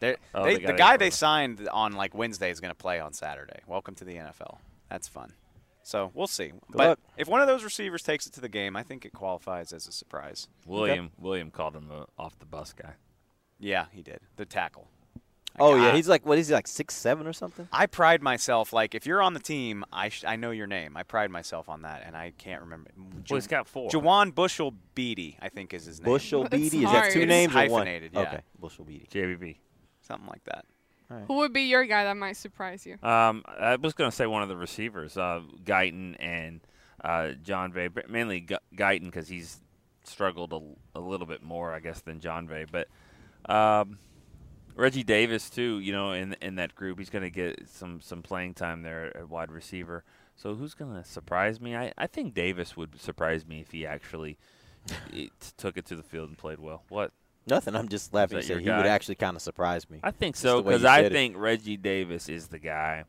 They're- 0.00 0.16
Oh, 0.32 0.44
they, 0.44 0.54
the 0.58 0.66
the 0.68 0.72
guy 0.74 0.76
guy, 0.78 0.96
they 0.96 1.06
they 1.06 1.10
signed 1.10 1.68
on 1.72 1.92
like 1.94 2.14
Wednesday 2.14 2.50
is 2.50 2.60
going 2.60 2.70
to 2.70 2.76
play 2.78 3.00
on 3.00 3.12
Saturday. 3.12 3.60
Welcome 3.66 3.96
to 3.96 4.04
the 4.04 4.14
NFL. 4.14 4.58
That's 4.88 5.08
fun. 5.08 5.32
So 5.82 6.12
we'll 6.14 6.26
see. 6.28 6.52
but 6.70 6.78
luck. 6.88 6.98
if 7.16 7.26
one 7.28 7.40
of 7.40 7.46
those 7.48 7.64
receivers 7.64 8.02
takes 8.02 8.26
it 8.26 8.32
to 8.34 8.40
the 8.40 8.48
game, 8.48 8.76
I 8.76 8.82
think 8.84 9.04
it 9.06 9.12
qualifies 9.12 9.72
as 9.72 9.88
a 9.88 9.92
surprise. 9.92 10.46
William 10.66 11.10
William 11.18 11.50
called 11.50 11.74
him 11.74 11.88
the 11.88 12.06
off 12.18 12.38
the 12.38 12.46
bus 12.46 12.72
guy. 12.74 12.92
Yeah, 13.58 13.86
he 13.90 14.02
did. 14.02 14.20
The 14.36 14.44
tackle. 14.44 14.88
Oh 15.60 15.74
yeah, 15.74 15.94
he's 15.94 16.08
like 16.08 16.24
what 16.26 16.38
is 16.38 16.48
he 16.48 16.54
like 16.54 16.66
six 16.66 16.94
seven 16.94 17.26
or 17.26 17.32
something? 17.32 17.68
I 17.72 17.86
pride 17.86 18.22
myself 18.22 18.72
like 18.72 18.94
if 18.94 19.06
you're 19.06 19.22
on 19.22 19.34
the 19.34 19.40
team, 19.40 19.84
I 19.92 20.08
sh- 20.08 20.24
I 20.26 20.36
know 20.36 20.50
your 20.50 20.66
name. 20.66 20.96
I 20.96 21.02
pride 21.02 21.30
myself 21.30 21.68
on 21.68 21.82
that, 21.82 22.02
and 22.06 22.16
I 22.16 22.32
can't 22.38 22.62
remember. 22.62 22.90
Well, 22.96 23.36
he's 23.38 23.46
got 23.46 23.66
four. 23.68 23.90
Juwann 23.90 24.34
Bushell 24.34 24.74
Beatty, 24.94 25.36
I 25.40 25.48
think 25.48 25.74
is 25.74 25.84
his 25.84 26.00
name. 26.00 26.12
Bushell 26.12 26.42
That's 26.44 26.56
Beatty. 26.56 26.84
Is 26.84 26.92
that 26.92 27.12
two 27.12 27.20
hard. 27.20 27.28
names 27.28 27.54
or 27.54 27.58
one? 27.68 27.86
Hyphenated, 27.86 28.12
yeah. 28.14 28.20
Okay, 28.20 28.40
Bushell 28.58 28.84
Beatty. 28.84 29.08
JBB. 29.12 29.56
something 30.02 30.28
like 30.28 30.44
that. 30.44 30.64
Who 31.26 31.36
would 31.36 31.54
be 31.54 31.62
your 31.62 31.86
guy 31.86 32.04
that 32.04 32.18
might 32.18 32.36
surprise 32.36 32.84
you? 32.84 32.98
Um, 33.02 33.42
I 33.46 33.76
was 33.76 33.94
going 33.94 34.10
to 34.10 34.14
say 34.14 34.26
one 34.26 34.42
of 34.42 34.50
the 34.50 34.56
receivers, 34.58 35.16
uh, 35.16 35.40
Guyton 35.64 36.16
and 36.20 36.60
uh, 37.02 37.32
Jon'Vea, 37.42 37.94
but 37.94 38.10
mainly 38.10 38.40
Gu- 38.40 38.56
Guyton 38.76 39.06
because 39.06 39.26
he's 39.26 39.60
struggled 40.04 40.52
a, 40.52 40.98
a 40.98 41.00
little 41.00 41.26
bit 41.26 41.42
more, 41.42 41.72
I 41.72 41.80
guess, 41.80 42.02
than 42.02 42.20
Jon'Vea. 42.20 42.66
But 42.70 42.88
um, 43.50 43.98
Reggie 44.78 45.02
Davis 45.02 45.50
too, 45.50 45.80
you 45.80 45.90
know, 45.90 46.12
in 46.12 46.36
in 46.40 46.54
that 46.54 46.76
group, 46.76 47.00
he's 47.00 47.10
going 47.10 47.24
to 47.24 47.30
get 47.30 47.68
some 47.68 48.00
some 48.00 48.22
playing 48.22 48.54
time 48.54 48.82
there 48.82 49.14
at 49.16 49.28
wide 49.28 49.50
receiver. 49.50 50.04
So 50.36 50.54
who's 50.54 50.74
going 50.74 50.94
to 50.94 51.02
surprise 51.02 51.60
me? 51.60 51.74
I, 51.74 51.92
I 51.98 52.06
think 52.06 52.32
Davis 52.32 52.76
would 52.76 53.00
surprise 53.00 53.44
me 53.44 53.60
if 53.60 53.72
he 53.72 53.84
actually 53.84 54.38
it, 55.12 55.32
took 55.56 55.76
it 55.76 55.84
to 55.86 55.96
the 55.96 56.04
field 56.04 56.28
and 56.28 56.38
played 56.38 56.60
well. 56.60 56.84
What? 56.90 57.10
Nothing. 57.44 57.74
I'm 57.74 57.88
just 57.88 58.14
laughing. 58.14 58.36
that 58.36 58.42
to 58.42 58.46
say 58.46 58.54
your 58.54 58.60
he 58.60 58.70
would 58.70 58.86
actually 58.86 59.16
kind 59.16 59.34
of 59.34 59.42
surprise 59.42 59.90
me. 59.90 59.98
I 60.04 60.12
think 60.12 60.36
so 60.36 60.62
because 60.62 60.84
I 60.84 60.98
said 60.98 61.06
it. 61.06 61.12
think 61.12 61.36
Reggie 61.36 61.76
Davis 61.76 62.28
is 62.28 62.46
the 62.46 62.60
guy 62.60 63.02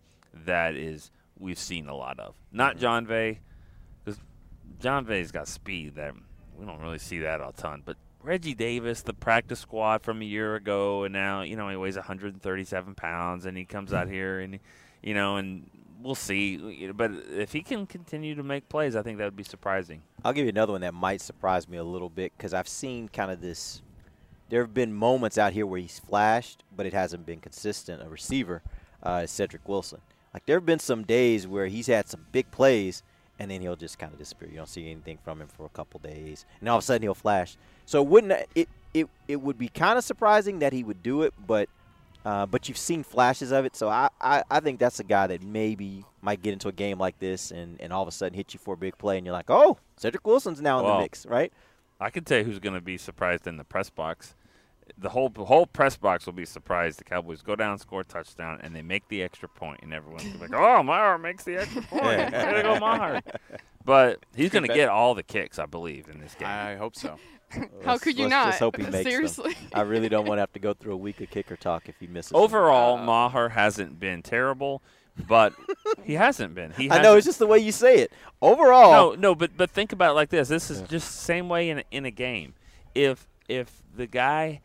that 0.45 0.73
is 0.73 1.11
we've 1.37 1.59
seen 1.59 1.87
a 1.87 1.95
lot 1.95 2.19
of. 2.19 2.33
Not 2.51 2.77
Mm-hmm. 2.77 2.85
Jon'Vea, 3.11 3.37
because 4.03 4.19
Jon'Vea's 4.81 5.31
got 5.31 5.47
speed 5.47 5.95
that 5.95 6.15
we 6.57 6.65
don't 6.65 6.81
really 6.81 6.97
see 6.97 7.19
that 7.19 7.41
a 7.41 7.53
ton. 7.55 7.83
But 7.85 7.97
Reggie 8.21 8.53
Davis, 8.53 9.01
the 9.01 9.13
practice 9.13 9.59
squad 9.59 10.03
from 10.03 10.21
a 10.21 10.25
year 10.25 10.55
ago, 10.55 11.03
and 11.03 11.13
now 11.13 11.41
you 11.41 11.55
know 11.55 11.69
he 11.69 11.75
weighs 11.75 11.95
137 11.95 12.95
pounds, 12.95 13.45
and 13.45 13.57
he 13.57 13.65
comes 13.65 13.93
out 13.93 14.07
here 14.07 14.39
and 14.39 14.59
you 15.01 15.13
know 15.13 15.37
and 15.37 15.69
we'll 16.01 16.15
see. 16.15 16.91
But 16.91 17.11
if 17.29 17.53
he 17.53 17.61
can 17.61 17.85
continue 17.85 18.35
to 18.35 18.43
make 18.43 18.69
plays, 18.69 18.95
I 18.95 19.01
think 19.01 19.17
that 19.17 19.25
would 19.25 19.35
be 19.35 19.43
surprising. 19.43 20.01
I'll 20.23 20.33
give 20.33 20.45
you 20.45 20.49
another 20.49 20.73
one 20.73 20.81
that 20.81 20.93
might 20.93 21.21
surprise 21.21 21.67
me 21.67 21.77
a 21.77 21.83
little 21.83 22.09
bit 22.09 22.33
because 22.37 22.53
I've 22.53 22.67
seen 22.67 23.09
kind 23.09 23.31
of 23.31 23.41
this. 23.41 23.81
There 24.49 24.61
have 24.61 24.73
been 24.73 24.93
moments 24.93 25.37
out 25.37 25.53
here 25.53 25.67
where 25.67 25.79
he's 25.79 25.99
flashed, 25.99 26.63
but 26.75 26.85
it 26.85 26.93
hasn't 26.93 27.25
been 27.25 27.39
consistent. 27.39 28.01
A 28.01 28.09
receiver, 28.09 28.63
uh, 29.03 29.21
is 29.23 29.31
Cedric 29.31 29.67
Wilson. 29.67 30.01
Like 30.33 30.45
there 30.45 30.57
have 30.57 30.65
been 30.65 30.79
some 30.79 31.03
days 31.03 31.47
where 31.47 31.67
he's 31.67 31.87
had 31.87 32.07
some 32.07 32.25
big 32.31 32.51
plays, 32.51 33.03
and 33.39 33.49
then 33.49 33.61
he'll 33.61 33.75
just 33.75 33.97
kind 33.97 34.11
of 34.11 34.19
disappear. 34.19 34.49
You 34.49 34.57
don't 34.57 34.69
see 34.69 34.91
anything 34.91 35.17
from 35.23 35.41
him 35.41 35.47
for 35.47 35.65
a 35.65 35.69
couple 35.69 35.99
days, 36.01 36.45
and 36.59 36.69
all 36.69 36.77
of 36.77 36.83
a 36.83 36.85
sudden 36.85 37.01
he'll 37.01 37.13
flash. 37.15 37.57
So 37.85 38.03
wouldn't 38.03 38.33
it 38.53 38.69
it 38.93 39.07
it 39.27 39.37
would 39.37 39.57
be 39.57 39.69
kind 39.69 39.97
of 39.97 40.03
surprising 40.03 40.59
that 40.59 40.73
he 40.73 40.83
would 40.83 41.01
do 41.01 41.23
it, 41.23 41.33
but 41.47 41.69
uh, 42.25 42.45
but 42.45 42.67
you've 42.67 42.77
seen 42.77 43.01
flashes 43.03 43.51
of 43.51 43.65
it. 43.65 43.75
So 43.75 43.89
I, 43.89 44.09
I 44.19 44.43
I 44.51 44.59
think 44.59 44.79
that's 44.79 44.99
a 44.99 45.03
guy 45.03 45.27
that 45.27 45.41
maybe 45.41 46.03
might 46.21 46.41
get 46.41 46.53
into 46.53 46.67
a 46.67 46.73
game 46.73 46.99
like 46.99 47.17
this 47.19 47.51
and 47.51 47.79
and 47.81 47.93
all 47.93 48.01
of 48.01 48.07
a 48.07 48.11
sudden 48.11 48.35
hit 48.35 48.53
you 48.53 48.59
for 48.59 48.73
a 48.73 48.77
big 48.77 48.97
play, 48.97 49.17
and 49.17 49.25
you're 49.25 49.33
like, 49.33 49.49
oh, 49.49 49.77
Cedric 49.95 50.27
Wilson's 50.27 50.61
now 50.61 50.79
in 50.79 50.85
Well, 50.85 50.97
the 50.97 51.01
mix, 51.03 51.25
right? 51.25 51.51
I 51.99 52.09
can 52.09 52.23
tell 52.23 52.39
you 52.39 52.43
who's 52.45 52.59
going 52.59 52.75
to 52.75 52.81
be 52.81 52.97
surprised 52.97 53.45
in 53.47 53.57
the 53.57 53.63
press 53.63 53.89
box. 53.89 54.35
The 55.01 55.09
whole 55.09 55.29
the 55.29 55.45
whole 55.45 55.65
press 55.65 55.95
box 55.95 56.25
will 56.25 56.33
be 56.33 56.45
surprised. 56.45 56.99
The 56.99 57.03
Cowboys 57.05 57.41
go 57.41 57.55
down, 57.55 57.79
score 57.79 58.01
a 58.01 58.03
touchdown, 58.03 58.59
and 58.61 58.75
they 58.75 58.81
make 58.81 59.07
the 59.07 59.23
extra 59.23 59.47
point, 59.47 59.79
and 59.81 59.93
everyone's 59.93 60.35
like, 60.41 60.53
"Oh, 60.53 60.83
Maher 60.83 61.17
makes 61.17 61.43
the 61.45 61.55
extra 61.57 61.81
point. 61.83 62.03
Way 62.03 62.29
to 62.55 62.59
go, 62.63 62.79
Maher!" 62.79 63.21
But 63.85 64.19
he's 64.35 64.49
going 64.49 64.67
to 64.67 64.73
get 64.73 64.89
all 64.89 65.15
the 65.15 65.23
kicks, 65.23 65.57
I 65.57 65.65
believe, 65.65 66.09
in 66.09 66.19
this 66.19 66.35
game. 66.35 66.47
I 66.49 66.75
hope 66.75 66.95
so. 66.95 67.17
How 67.49 67.63
Let's- 67.83 68.03
could 68.03 68.17
you 68.17 68.25
let's 68.25 68.31
not? 68.31 68.45
Just 68.47 68.59
hope 68.59 68.75
he 68.75 68.83
makes 68.83 68.93
them. 68.95 69.03
Seriously. 69.05 69.55
I 69.73 69.81
really 69.81 70.09
don't 70.09 70.27
want 70.27 70.37
to 70.37 70.41
have 70.41 70.53
to 70.53 70.59
go 70.59 70.73
through 70.73 70.93
a 70.93 70.97
week 70.97 71.19
of 71.21 71.29
kicker 71.31 71.55
talk 71.55 71.87
if 71.89 71.95
he 71.99 72.05
misses. 72.05 72.31
them. 72.31 72.41
Overall, 72.41 72.97
Uh, 72.97 73.03
Maher 73.05 73.49
hasn't 73.49 73.99
been 73.99 74.21
terrible, 74.21 74.83
but 75.27 75.53
he 76.03 76.13
hasn't 76.15 76.53
been. 76.53 76.71
He 76.73 76.91
I 76.91 77.01
know 77.01 77.15
it's 77.15 77.25
just 77.25 77.39
the 77.39 77.47
way 77.47 77.57
you 77.57 77.71
say 77.71 77.95
it. 77.99 78.11
Overall, 78.41 78.91
No, 78.91 79.15
no, 79.15 79.33
but 79.35 79.51
but 79.57 79.71
think 79.71 79.93
about 79.93 80.11
it 80.11 80.15
like 80.15 80.29
this. 80.29 80.49
This 80.49 80.69
is 80.69 80.81
just 80.81 81.07
the 81.07 81.23
same 81.23 81.47
way 81.49 81.69
in 81.69 81.79
a, 81.79 81.83
in 81.89 82.05
a 82.05 82.11
game. 82.11 82.53
If 82.93 83.27
if 83.47 83.81
the 83.95 84.05
guy 84.05 84.51
ha- 84.51 84.59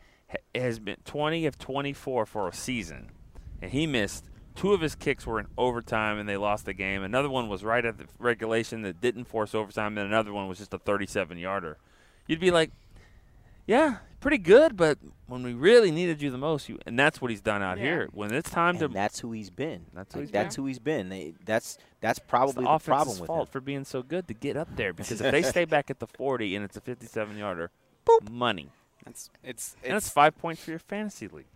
has 0.54 0.78
been 0.78 0.96
20 1.04 1.46
of 1.46 1.58
24 1.58 2.26
for 2.26 2.48
a 2.48 2.52
season, 2.52 3.10
and 3.62 3.70
he 3.72 3.86
missed 3.86 4.24
two 4.54 4.72
of 4.72 4.80
his 4.80 4.94
kicks 4.94 5.26
were 5.26 5.40
in 5.40 5.46
overtime 5.58 6.16
and 6.18 6.28
they 6.28 6.36
lost 6.36 6.64
the 6.64 6.72
game. 6.72 7.02
Another 7.02 7.28
one 7.28 7.48
was 7.48 7.64
right 7.64 7.84
at 7.84 7.98
the 7.98 8.04
regulation 8.20 8.82
that 8.82 9.00
didn't 9.00 9.24
force 9.24 9.54
overtime, 9.54 9.98
and 9.98 10.06
another 10.06 10.32
one 10.32 10.46
was 10.48 10.58
just 10.58 10.72
a 10.72 10.78
37 10.78 11.38
yarder. 11.38 11.76
You'd 12.28 12.38
be 12.40 12.50
like, 12.52 12.70
yeah, 13.66 13.96
pretty 14.20 14.38
good, 14.38 14.76
but 14.76 14.98
when 15.26 15.42
we 15.42 15.54
really 15.54 15.90
needed 15.90 16.20
you 16.20 16.30
the 16.30 16.38
most, 16.38 16.68
you 16.68 16.78
and 16.86 16.98
that's 16.98 17.20
what 17.20 17.30
he's 17.30 17.40
done 17.40 17.62
out 17.62 17.78
Yeah. 17.78 17.84
here. 17.84 18.08
When 18.12 18.32
it's 18.32 18.50
time 18.50 18.78
to 18.78 18.88
that's 18.88 19.20
who 19.20 19.32
he's 19.32 19.50
been. 19.50 19.86
That's 19.94 20.14
who 20.14 20.20
he's 20.20 20.30
been. 20.30 20.42
that's 20.42 20.54
who 20.56 20.66
he's 20.66 20.78
been. 20.78 21.08
They- 21.08 21.34
That's 21.44 21.78
that's 22.00 22.18
probably 22.18 22.52
the 22.54 22.60
the, 22.60 22.78
problem 22.78 23.00
offense's 23.08 23.20
with 23.22 23.26
fault 23.28 23.48
him. 23.48 23.52
for 23.52 23.60
being 23.62 23.84
so 23.84 24.02
good 24.02 24.28
to 24.28 24.34
get 24.34 24.56
up 24.58 24.68
there 24.76 24.92
because 24.92 25.20
if 25.20 25.30
they 25.32 25.42
stay 25.54 25.64
back 25.64 25.90
at 25.90 25.98
the 25.98 26.06
40 26.06 26.54
and 26.56 26.64
it's 26.64 26.76
a 26.76 26.80
57 26.82 27.36
yarder, 27.38 27.70
boop, 28.06 28.30
money. 28.30 28.70
It's 29.06 29.30
it's 29.42 29.76
and 29.84 29.94
it's 29.94 30.06
it's 30.06 30.12
five 30.14 30.36
points 30.38 30.62
for 30.64 30.70
your 30.70 30.78
fantasy 30.78 31.28
league, 31.28 31.46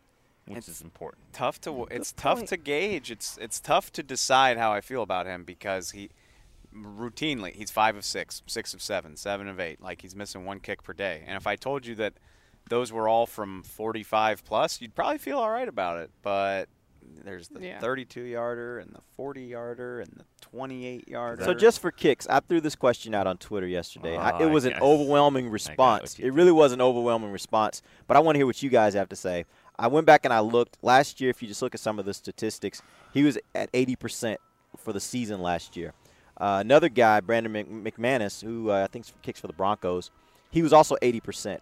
which 0.46 0.58
It's- 0.58 0.68
is 0.76 0.80
important. 0.82 1.22
tough 1.32 1.60
to 1.62 1.84
it's 1.90 2.12
Good 2.12 2.20
tough 2.20 2.38
point. 2.38 2.48
to 2.50 2.56
gauge. 2.56 3.10
It's 3.10 3.38
it's 3.38 3.58
tough 3.60 3.90
to 3.92 4.02
decide 4.02 4.58
how 4.58 4.72
I 4.72 4.80
feel 4.80 5.02
about 5.02 5.26
him 5.26 5.44
because 5.44 5.92
he 5.92 6.10
routinely 6.74 7.54
he's 7.54 7.70
five 7.70 7.96
of 7.96 8.04
six, 8.04 8.42
six 8.46 8.74
of 8.74 8.82
seven, 8.82 9.16
seven 9.16 9.48
of 9.48 9.58
eight. 9.58 9.80
Like 9.80 10.02
he's 10.02 10.14
missing 10.14 10.44
one 10.44 10.60
kick 10.60 10.82
per 10.82 10.92
day. 10.92 11.22
And 11.26 11.36
if 11.36 11.46
I 11.46 11.56
told 11.56 11.86
you 11.86 11.94
that 11.96 12.14
those 12.68 12.92
were 12.92 13.08
all 13.08 13.26
from 13.26 13.62
45 13.62 14.44
plus, 14.44 14.80
you'd 14.80 14.94
probably 14.94 15.18
feel 15.18 15.38
all 15.38 15.50
right 15.50 15.68
about 15.68 15.98
it. 15.98 16.10
But 16.22 16.68
there's 17.24 17.48
the 17.48 17.60
Yeah. 17.60 17.80
32 17.80 18.20
yarder 18.22 18.78
and 18.78 18.92
the 18.92 19.00
40 19.16 19.44
yarder 19.44 20.00
and 20.00 20.12
the 20.16 20.24
28 20.50 21.08
yarder. 21.08 21.44
So 21.44 21.54
just 21.54 21.80
for 21.80 21.90
kicks, 21.90 22.26
I 22.28 22.40
threw 22.40 22.60
this 22.60 22.74
question 22.76 23.14
out 23.14 23.26
on 23.26 23.36
Twitter 23.38 23.66
yesterday. 23.66 24.16
I, 24.16 24.32
Oh, 24.32 24.38
it 24.38 24.42
I 24.44 24.46
was 24.46 24.64
an 24.64 24.74
overwhelming 24.80 25.50
response. 25.50 26.18
It 26.18 26.32
really 26.32 26.52
was 26.52 26.72
an 26.72 26.80
overwhelming 26.80 27.30
response. 27.32 27.82
But 28.06 28.16
I 28.16 28.20
want 28.20 28.36
to 28.36 28.38
hear 28.38 28.46
what 28.46 28.62
you 28.62 28.70
guys 28.70 28.94
have 28.94 29.08
to 29.10 29.16
say. 29.16 29.44
I 29.78 29.86
went 29.88 30.06
back 30.06 30.24
and 30.24 30.32
I 30.32 30.40
looked 30.40 30.78
last 30.82 31.20
year. 31.20 31.30
If 31.30 31.42
you 31.42 31.48
just 31.48 31.62
look 31.62 31.74
at 31.74 31.80
some 31.80 31.98
of 31.98 32.04
the 32.04 32.14
statistics, 32.14 32.82
he 33.12 33.22
was 33.22 33.38
at 33.54 33.70
80% 33.72 34.36
for 34.76 34.92
the 34.92 35.00
season 35.00 35.40
last 35.40 35.76
year. 35.76 35.92
Uh, 36.36 36.58
another 36.60 36.88
guy, 36.88 37.20
Brandon 37.20 37.52
Mc- 37.52 37.96
McManus, 37.96 38.42
who 38.42 38.70
uh, 38.70 38.84
I 38.84 38.86
think 38.86 39.06
kicks 39.22 39.40
for 39.40 39.46
the 39.48 39.52
Broncos, 39.52 40.10
he 40.50 40.62
was 40.62 40.72
also 40.72 40.96
80%. 41.02 41.58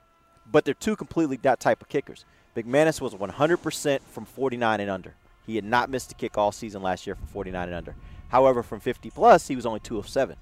But 0.50 0.64
they're 0.64 0.74
two 0.74 0.96
completely 0.96 1.36
that 1.38 1.60
type 1.60 1.82
of 1.82 1.88
kickers. 1.88 2.24
McManus 2.56 3.00
was 3.00 3.14
100% 3.14 4.00
from 4.10 4.24
49 4.24 4.80
and 4.80 4.90
under. 4.90 5.14
He 5.46 5.56
had 5.56 5.64
not 5.64 5.90
missed 5.90 6.12
a 6.12 6.14
kick 6.14 6.36
all 6.38 6.52
season 6.52 6.82
last 6.82 7.06
year 7.06 7.14
from 7.14 7.26
49 7.26 7.68
and 7.68 7.74
under. 7.76 7.94
However, 8.28 8.62
from 8.62 8.80
50 8.80 9.10
plus, 9.10 9.48
he 9.48 9.56
was 9.56 9.66
only 9.66 9.80
two 9.80 9.98
of 9.98 10.08
seven. 10.08 10.36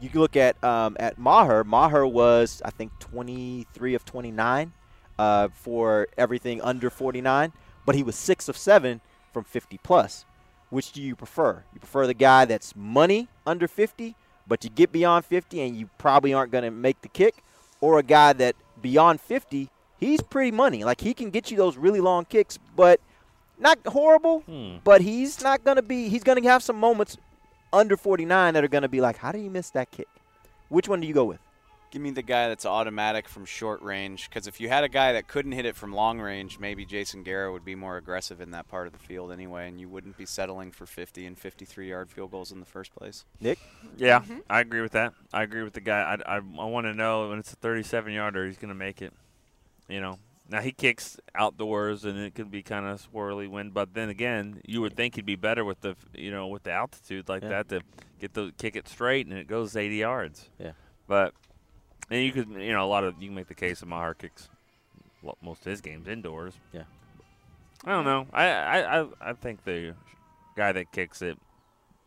You 0.00 0.10
look 0.12 0.36
at 0.36 0.62
um, 0.62 0.96
at 1.00 1.18
Maher. 1.18 1.64
Maher 1.64 2.06
was 2.06 2.60
I 2.64 2.70
think 2.70 2.92
23 3.00 3.94
of 3.94 4.04
29 4.04 4.72
uh, 5.18 5.48
for 5.48 6.08
everything 6.18 6.60
under 6.60 6.90
49, 6.90 7.52
but 7.86 7.94
he 7.94 8.02
was 8.02 8.16
six 8.16 8.48
of 8.48 8.56
seven 8.56 9.00
from 9.32 9.44
50 9.44 9.78
plus. 9.82 10.24
Which 10.68 10.92
do 10.92 11.00
you 11.00 11.14
prefer? 11.14 11.62
You 11.72 11.80
prefer 11.80 12.06
the 12.06 12.14
guy 12.14 12.44
that's 12.44 12.74
money 12.74 13.28
under 13.46 13.68
50, 13.68 14.14
but 14.46 14.64
you 14.64 14.70
get 14.70 14.92
beyond 14.92 15.24
50 15.24 15.60
and 15.60 15.76
you 15.76 15.88
probably 15.96 16.34
aren't 16.34 16.52
going 16.52 16.64
to 16.64 16.70
make 16.70 17.00
the 17.02 17.08
kick, 17.08 17.42
or 17.80 17.98
a 17.98 18.02
guy 18.02 18.32
that 18.34 18.56
beyond 18.82 19.20
50, 19.20 19.70
he's 19.98 20.20
pretty 20.22 20.50
money. 20.50 20.84
Like 20.84 21.00
he 21.00 21.14
can 21.14 21.30
get 21.30 21.50
you 21.50 21.56
those 21.56 21.76
really 21.76 22.00
long 22.00 22.24
kicks, 22.24 22.58
but 22.74 23.00
not 23.58 23.78
horrible. 23.86 24.40
Hmm. 24.40 24.76
But 24.84 25.00
he's 25.00 25.42
not 25.42 25.64
going 25.64 25.76
to 25.76 25.82
be. 25.82 26.08
He's 26.08 26.24
going 26.24 26.42
to 26.42 26.48
have 26.48 26.62
some 26.62 26.76
moments 26.76 27.16
under 27.72 27.96
49 27.96 28.54
that 28.54 28.64
are 28.64 28.68
going 28.68 28.82
to 28.82 28.88
be 28.88 29.00
like, 29.00 29.18
how 29.18 29.32
did 29.32 29.40
he 29.40 29.48
miss 29.48 29.70
that 29.70 29.90
kick? 29.90 30.08
Which 30.68 30.88
one 30.88 31.00
do 31.00 31.06
you 31.06 31.14
go 31.14 31.24
with? 31.24 31.40
Give 31.92 32.02
me 32.02 32.10
the 32.10 32.22
guy 32.22 32.48
that's 32.48 32.66
automatic 32.66 33.28
from 33.28 33.44
short 33.44 33.80
range. 33.80 34.28
Because 34.28 34.46
if 34.46 34.60
you 34.60 34.68
had 34.68 34.82
a 34.82 34.88
guy 34.88 35.12
that 35.12 35.28
couldn't 35.28 35.52
hit 35.52 35.64
it 35.64 35.76
from 35.76 35.92
long 35.92 36.20
range, 36.20 36.58
maybe 36.58 36.84
Jason 36.84 37.22
Garrett 37.22 37.52
would 37.52 37.64
be 37.64 37.74
more 37.74 37.96
aggressive 37.96 38.40
in 38.40 38.50
that 38.50 38.68
part 38.68 38.86
of 38.86 38.92
the 38.92 38.98
field 38.98 39.30
anyway, 39.30 39.68
and 39.68 39.80
you 39.80 39.88
wouldn't 39.88 40.16
be 40.16 40.26
settling 40.26 40.72
for 40.72 40.84
50 40.84 41.24
and 41.26 41.38
53 41.38 41.88
yard 41.88 42.10
field 42.10 42.32
goals 42.32 42.50
in 42.50 42.58
the 42.58 42.66
first 42.66 42.94
place. 42.94 43.24
Nick? 43.40 43.58
Yeah, 43.96 44.20
mm-hmm. 44.20 44.38
I 44.50 44.60
agree 44.60 44.82
with 44.82 44.92
that. 44.92 45.14
I 45.32 45.42
agree 45.44 45.62
with 45.62 45.74
the 45.74 45.80
guy. 45.80 46.00
I, 46.26 46.36
I, 46.36 46.36
I 46.36 46.64
want 46.64 46.86
to 46.86 46.94
know 46.94 47.28
when 47.28 47.38
it's 47.38 47.52
a 47.52 47.56
37 47.56 48.12
yarder, 48.12 48.46
he's 48.46 48.58
going 48.58 48.68
to 48.68 48.74
make 48.74 49.00
it. 49.00 49.12
You 49.88 50.00
know, 50.00 50.18
now 50.48 50.60
he 50.60 50.72
kicks 50.72 51.18
outdoors 51.34 52.04
and 52.04 52.18
it 52.18 52.34
could 52.34 52.50
be 52.50 52.62
kind 52.62 52.86
of 52.86 53.04
swirly 53.12 53.48
wind, 53.48 53.74
but 53.74 53.94
then 53.94 54.08
again, 54.08 54.60
you 54.64 54.80
would 54.80 54.94
think 54.96 55.16
he'd 55.16 55.26
be 55.26 55.34
better 55.36 55.64
with 55.64 55.80
the 55.80 55.96
you 56.14 56.30
know 56.30 56.46
with 56.46 56.62
the 56.64 56.72
altitude 56.72 57.28
like 57.28 57.42
Yeah. 57.42 57.48
that 57.48 57.68
to 57.70 57.80
get 58.20 58.34
the 58.34 58.52
kick 58.58 58.76
it 58.76 58.88
straight 58.88 59.26
and 59.26 59.36
it 59.36 59.46
goes 59.48 59.76
80 59.76 59.96
yards. 59.96 60.48
Yeah. 60.58 60.72
But 61.08 61.34
and 62.10 62.22
you 62.24 62.32
could 62.32 62.48
you 62.50 62.72
know 62.72 62.84
a 62.84 62.86
lot 62.86 63.04
of 63.04 63.20
you 63.20 63.28
can 63.28 63.34
make 63.34 63.48
the 63.48 63.54
case 63.54 63.82
of 63.82 63.88
Maher 63.88 64.14
kicks 64.14 64.48
most 65.42 65.60
of 65.60 65.70
his 65.70 65.80
games 65.80 66.06
indoors. 66.06 66.54
Yeah. 66.72 66.84
I 67.84 67.90
don't 67.90 68.04
know. 68.04 68.26
I 68.32 68.46
I 68.48 69.00
I, 69.02 69.06
I 69.20 69.32
think 69.32 69.64
the 69.64 69.94
guy 70.56 70.72
that 70.72 70.92
kicks 70.92 71.22
it 71.22 71.38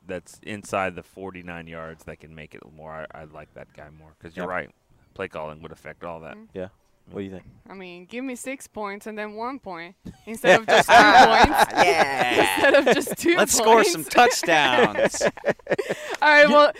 that's 0.08 0.39
inside 0.43 0.95
the 0.95 1.04
49 1.04 1.67
yards 1.67 2.06
that 2.06 2.19
can 2.19 2.34
make 2.34 2.56
it 2.56 2.62
more. 2.75 3.06
I, 3.13 3.21
I 3.21 3.23
like 3.25 3.54
that 3.54 3.67
guy 3.75 3.89
more 3.99 4.12
because 4.17 4.36
you're 4.36 4.47
right. 4.47 4.69
Play 5.13 5.28
calling 5.28 5.62
would 5.62 5.71
affect 5.71 6.04
all 6.04 6.21
that. 6.21 6.38
Yeah. 6.54 6.69
What 7.12 7.19
do 7.19 7.26
you 7.26 7.32
think? 7.32 7.43
I 7.69 7.74
mean, 7.74 8.06
give 8.06 8.24
me 8.24 8.36
six 8.36 8.67
points 8.67 9.08
and 9.08 9.17
then 9.17 9.34
one 9.34 9.60
point 9.60 9.95
instead 10.26 10.60
of 10.60 10.67
just 10.67 10.88
two 10.88 10.93
points. 10.95 11.74
Yeah. 11.86 12.56
Instead 12.56 12.74
of 12.76 12.95
just 12.95 13.17
two 13.17 13.36
Let's 13.36 13.56
score 13.56 13.84
some 13.84 14.04
touchdowns. 14.04 15.22
All 16.22 16.30
right, 16.30 16.48
well, 16.50 16.72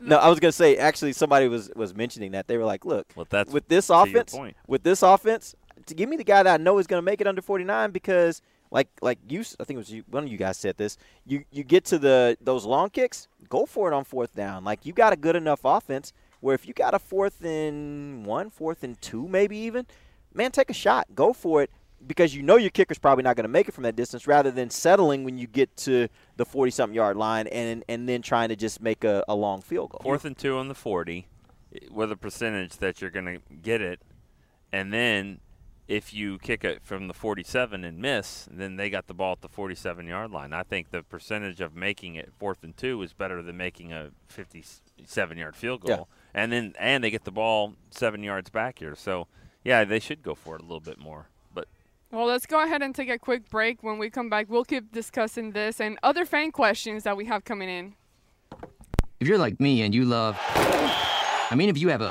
No, 0.00 0.16
I 0.18 0.28
was 0.28 0.40
gonna 0.40 0.52
say 0.52 0.76
actually 0.76 1.12
somebody 1.12 1.48
was 1.48 1.70
was 1.76 1.94
mentioning 1.94 2.32
that 2.32 2.48
they 2.48 2.56
were 2.56 2.64
like, 2.64 2.84
look, 2.84 3.06
Well, 3.16 3.26
that's 3.28 3.52
with 3.52 3.68
this 3.68 3.90
offense, 3.90 4.36
with 4.66 4.82
this 4.82 5.02
offense, 5.02 5.54
to 5.86 5.94
give 5.94 6.08
me 6.08 6.16
the 6.16 6.24
guy 6.24 6.42
that 6.42 6.60
I 6.60 6.62
know 6.62 6.78
is 6.78 6.86
gonna 6.86 7.02
make 7.02 7.20
it 7.20 7.26
under 7.26 7.42
49 7.42 7.90
because 7.90 8.42
like 8.70 8.88
like 9.02 9.18
you, 9.28 9.40
I 9.58 9.64
think 9.64 9.76
it 9.76 9.78
was 9.78 9.90
you, 9.92 10.04
one 10.08 10.24
of 10.24 10.30
you 10.30 10.38
guys 10.38 10.56
said 10.56 10.76
this. 10.76 10.96
You 11.26 11.44
you 11.50 11.64
get 11.64 11.84
to 11.86 11.98
the 11.98 12.36
those 12.40 12.64
long 12.64 12.90
kicks, 12.90 13.28
go 13.48 13.66
for 13.66 13.90
it 13.90 13.94
on 13.94 14.04
fourth 14.04 14.34
down. 14.34 14.64
Like 14.64 14.86
you 14.86 14.92
got 14.92 15.12
a 15.12 15.16
good 15.16 15.36
enough 15.36 15.60
offense 15.64 16.12
where 16.40 16.54
if 16.54 16.66
you 16.66 16.74
got 16.74 16.94
a 16.94 16.98
fourth 16.98 17.44
and 17.44 18.24
one, 18.26 18.50
fourth 18.50 18.82
and 18.82 19.00
two, 19.00 19.28
maybe 19.28 19.56
even, 19.58 19.86
man, 20.34 20.50
take 20.50 20.70
a 20.70 20.74
shot, 20.74 21.06
go 21.14 21.32
for 21.32 21.62
it. 21.62 21.70
Because 22.06 22.34
you 22.34 22.42
know 22.42 22.56
your 22.56 22.70
kicker's 22.70 22.98
probably 22.98 23.22
not 23.22 23.36
going 23.36 23.44
to 23.44 23.50
make 23.50 23.68
it 23.68 23.72
from 23.72 23.84
that 23.84 23.94
distance, 23.94 24.26
rather 24.26 24.50
than 24.50 24.70
settling 24.70 25.22
when 25.22 25.36
you 25.36 25.46
get 25.46 25.76
to 25.76 26.08
the 26.36 26.46
forty-something 26.46 26.94
yard 26.94 27.18
line 27.18 27.46
and 27.48 27.84
and 27.90 28.08
then 28.08 28.22
trying 28.22 28.48
to 28.48 28.56
just 28.56 28.80
make 28.80 29.04
a, 29.04 29.22
a 29.28 29.34
long 29.34 29.60
field 29.60 29.90
goal. 29.90 30.00
Fourth 30.02 30.24
and 30.24 30.36
two 30.36 30.56
on 30.56 30.68
the 30.68 30.74
40 30.74 31.26
eh, 31.74 31.78
with 31.90 32.10
a 32.10 32.16
percentage 32.16 32.78
that 32.78 33.02
you're 33.02 33.10
going 33.10 33.26
to 33.26 33.40
get 33.62 33.82
it. 33.82 34.00
And 34.72 34.94
then 34.94 35.40
if 35.90 36.14
you 36.14 36.38
kick 36.38 36.62
it 36.62 36.80
from 36.84 37.08
the 37.08 37.12
47 37.14 37.82
and 37.82 37.98
miss, 37.98 38.46
then 38.48 38.76
they 38.76 38.88
got 38.88 39.08
the 39.08 39.12
ball 39.14 39.32
at 39.32 39.40
the 39.40 39.48
47 39.48 40.06
yard 40.06 40.30
line. 40.30 40.52
I 40.52 40.62
think 40.62 40.90
the 40.90 41.02
percentage 41.02 41.60
of 41.60 41.74
making 41.74 42.14
it 42.14 42.32
fourth 42.38 42.62
and 42.62 42.76
two 42.76 43.02
is 43.02 43.12
better 43.12 43.42
than 43.42 43.56
making 43.56 43.92
a 43.92 44.10
57 44.28 45.36
yard 45.36 45.56
field 45.56 45.82
Yeah. 45.84 45.96
goal. 45.96 46.08
And 46.32 46.52
then 46.52 46.74
and 46.78 47.02
they 47.02 47.10
get 47.10 47.24
the 47.24 47.32
ball 47.32 47.74
seven 47.90 48.22
yards 48.22 48.50
back 48.50 48.78
here. 48.78 48.94
So, 48.94 49.26
yeah, 49.64 49.82
they 49.82 49.98
should 49.98 50.22
go 50.22 50.36
for 50.36 50.54
it 50.54 50.60
a 50.60 50.64
little 50.64 50.78
bit 50.78 51.00
more. 51.00 51.28
But 51.52 51.66
well, 52.12 52.26
let's 52.26 52.46
go 52.46 52.62
ahead 52.62 52.82
and 52.82 52.94
take 52.94 53.10
a 53.10 53.18
quick 53.18 53.50
break. 53.50 53.82
When 53.82 53.98
we 53.98 54.10
come 54.10 54.30
back, 54.30 54.46
we'll 54.48 54.64
keep 54.64 54.92
discussing 54.92 55.50
this 55.50 55.80
and 55.80 55.98
other 56.04 56.24
fan 56.24 56.52
questions 56.52 57.02
that 57.02 57.16
we 57.16 57.24
have 57.24 57.44
coming 57.44 57.68
in. 57.68 57.94
If 59.18 59.26
you're 59.26 59.38
like 59.38 59.58
me 59.58 59.82
and 59.82 59.92
you 59.92 60.04
love. 60.04 60.38
I 61.52 61.54
mean, 61.56 61.68
if 61.68 61.76
you 61.78 61.88
have 61.88 62.00
a 62.00 62.10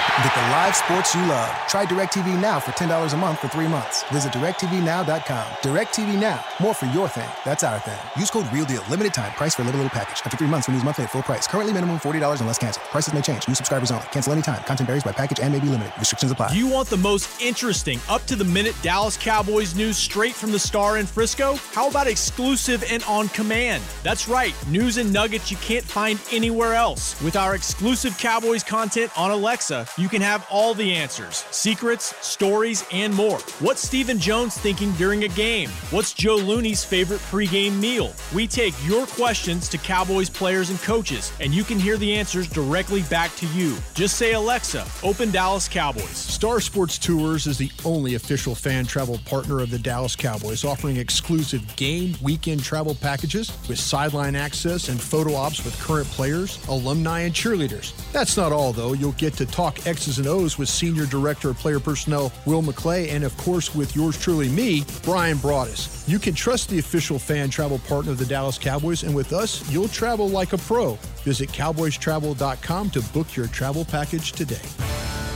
Get 0.17 0.35
the 0.35 0.41
live 0.41 0.75
sports 0.75 1.15
you 1.15 1.21
love. 1.21 1.49
Try 1.67 1.85
DirecTV 1.85 2.39
Now 2.39 2.59
for 2.59 2.71
$10 2.71 3.13
a 3.13 3.17
month 3.17 3.39
for 3.39 3.47
three 3.47 3.67
months. 3.67 4.03
Visit 4.11 4.33
DirecTVNow.com. 4.33 5.47
DirecTV 5.63 6.19
Now. 6.19 6.43
More 6.59 6.73
for 6.73 6.85
your 6.87 7.07
thing. 7.07 7.29
That's 7.45 7.63
our 7.63 7.79
thing. 7.79 7.97
Use 8.19 8.29
code 8.29 8.45
REALDEAL. 8.51 8.83
Limited 8.89 9.13
time. 9.13 9.31
Price 9.31 9.55
for 9.55 9.61
a 9.61 9.65
little, 9.65 9.79
little 9.79 9.89
package. 9.89 10.21
After 10.25 10.35
three 10.35 10.49
months, 10.49 10.67
renews 10.67 10.83
monthly 10.83 11.05
at 11.05 11.11
full 11.11 11.23
price. 11.23 11.47
Currently 11.47 11.71
minimum 11.71 11.97
$40 11.99 12.41
unless 12.41 12.57
canceled. 12.57 12.85
Prices 12.87 13.13
may 13.13 13.21
change. 13.21 13.47
New 13.47 13.55
subscribers 13.55 13.89
only. 13.89 14.03
Cancel 14.11 14.33
anytime. 14.33 14.61
Content 14.65 14.87
varies 14.87 15.03
by 15.03 15.13
package 15.13 15.39
and 15.39 15.53
may 15.53 15.59
be 15.59 15.67
limited. 15.69 15.93
Restrictions 15.97 16.29
apply. 16.29 16.51
You 16.51 16.67
want 16.67 16.89
the 16.89 16.97
most 16.97 17.41
interesting, 17.41 17.97
up 18.09 18.25
to 18.25 18.35
the 18.35 18.43
minute 18.43 18.75
Dallas 18.81 19.15
Cowboys 19.15 19.75
news 19.75 19.97
straight 19.97 20.35
from 20.35 20.51
the 20.51 20.59
star 20.59 20.97
in 20.97 21.05
Frisco? 21.05 21.55
How 21.71 21.89
about 21.89 22.07
exclusive 22.07 22.83
and 22.91 23.01
on 23.05 23.29
command? 23.29 23.81
That's 24.03 24.27
right, 24.27 24.53
news 24.67 24.97
and 24.97 25.13
nuggets 25.13 25.49
you 25.49 25.57
can't 25.57 25.85
find 25.85 26.19
anywhere 26.33 26.73
else. 26.73 27.19
With 27.23 27.37
our 27.37 27.55
exclusive 27.55 28.17
Cowboys 28.17 28.61
content 28.61 29.17
on 29.17 29.31
Alexa, 29.31 29.87
you 30.01 30.09
can 30.09 30.21
have 30.21 30.45
all 30.49 30.73
the 30.73 30.95
answers 30.95 31.45
secrets, 31.51 32.15
stories, 32.25 32.83
and 32.91 33.13
more. 33.13 33.37
What's 33.59 33.81
Stephen 33.81 34.17
Jones 34.17 34.57
thinking 34.57 34.91
during 34.93 35.25
a 35.25 35.27
game? 35.27 35.69
What's 35.91 36.13
Joe 36.13 36.37
Looney's 36.37 36.83
favorite 36.83 37.19
pregame 37.21 37.79
meal? 37.79 38.13
We 38.33 38.47
take 38.47 38.73
your 38.85 39.05
questions 39.05 39.69
to 39.69 39.77
Cowboys 39.77 40.29
players 40.29 40.71
and 40.71 40.79
coaches, 40.81 41.31
and 41.39 41.53
you 41.53 41.63
can 41.63 41.77
hear 41.77 41.97
the 41.97 42.13
answers 42.13 42.47
directly 42.47 43.03
back 43.03 43.35
to 43.35 43.45
you. 43.47 43.75
Just 43.93 44.17
say, 44.17 44.33
Alexa, 44.33 44.87
open 45.03 45.29
Dallas 45.29 45.67
Cowboys. 45.67 46.17
Star 46.17 46.59
Sports 46.59 46.97
Tours 46.97 47.45
is 47.45 47.57
the 47.57 47.71
only 47.85 48.15
official 48.15 48.55
fan 48.55 48.85
travel 48.85 49.19
partner 49.25 49.59
of 49.59 49.69
the 49.69 49.79
Dallas 49.79 50.15
Cowboys, 50.15 50.65
offering 50.65 50.97
exclusive 50.97 51.75
game 51.75 52.15
weekend 52.23 52.63
travel 52.63 52.95
packages 52.95 53.51
with 53.69 53.79
sideline 53.79 54.35
access 54.35 54.89
and 54.89 54.99
photo 54.99 55.35
ops 55.35 55.63
with 55.63 55.79
current 55.79 56.07
players, 56.07 56.59
alumni, 56.67 57.19
and 57.19 57.35
cheerleaders. 57.35 57.93
That's 58.11 58.35
not 58.35 58.51
all, 58.51 58.73
though. 58.73 58.93
You'll 58.93 59.11
get 59.13 59.33
to 59.33 59.45
talk 59.45 59.85
X's 59.91 60.19
and 60.19 60.27
O's 60.27 60.57
with 60.57 60.69
Senior 60.69 61.05
Director 61.05 61.49
of 61.49 61.57
Player 61.57 61.77
Personnel 61.77 62.31
Will 62.45 62.61
McClay, 62.61 63.11
and 63.11 63.25
of 63.25 63.35
course 63.35 63.75
with 63.75 63.93
yours 63.93 64.17
truly, 64.17 64.47
me, 64.47 64.85
Bryan 65.03 65.35
Broaddus. 65.37 66.07
You 66.07 66.17
can 66.17 66.33
trust 66.33 66.69
the 66.69 66.79
official 66.79 67.19
fan 67.19 67.49
travel 67.49 67.77
partner 67.79 68.13
of 68.13 68.17
the 68.17 68.25
Dallas 68.25 68.57
Cowboys, 68.57 69.03
and 69.03 69.13
with 69.13 69.33
us, 69.33 69.69
you'll 69.69 69.89
travel 69.89 70.29
like 70.29 70.53
a 70.53 70.57
pro. 70.59 70.93
Visit 71.25 71.49
cowboystravel.com 71.49 72.89
to 72.91 73.01
book 73.11 73.35
your 73.35 73.47
travel 73.47 73.83
package 73.83 74.31
today. 74.31 74.65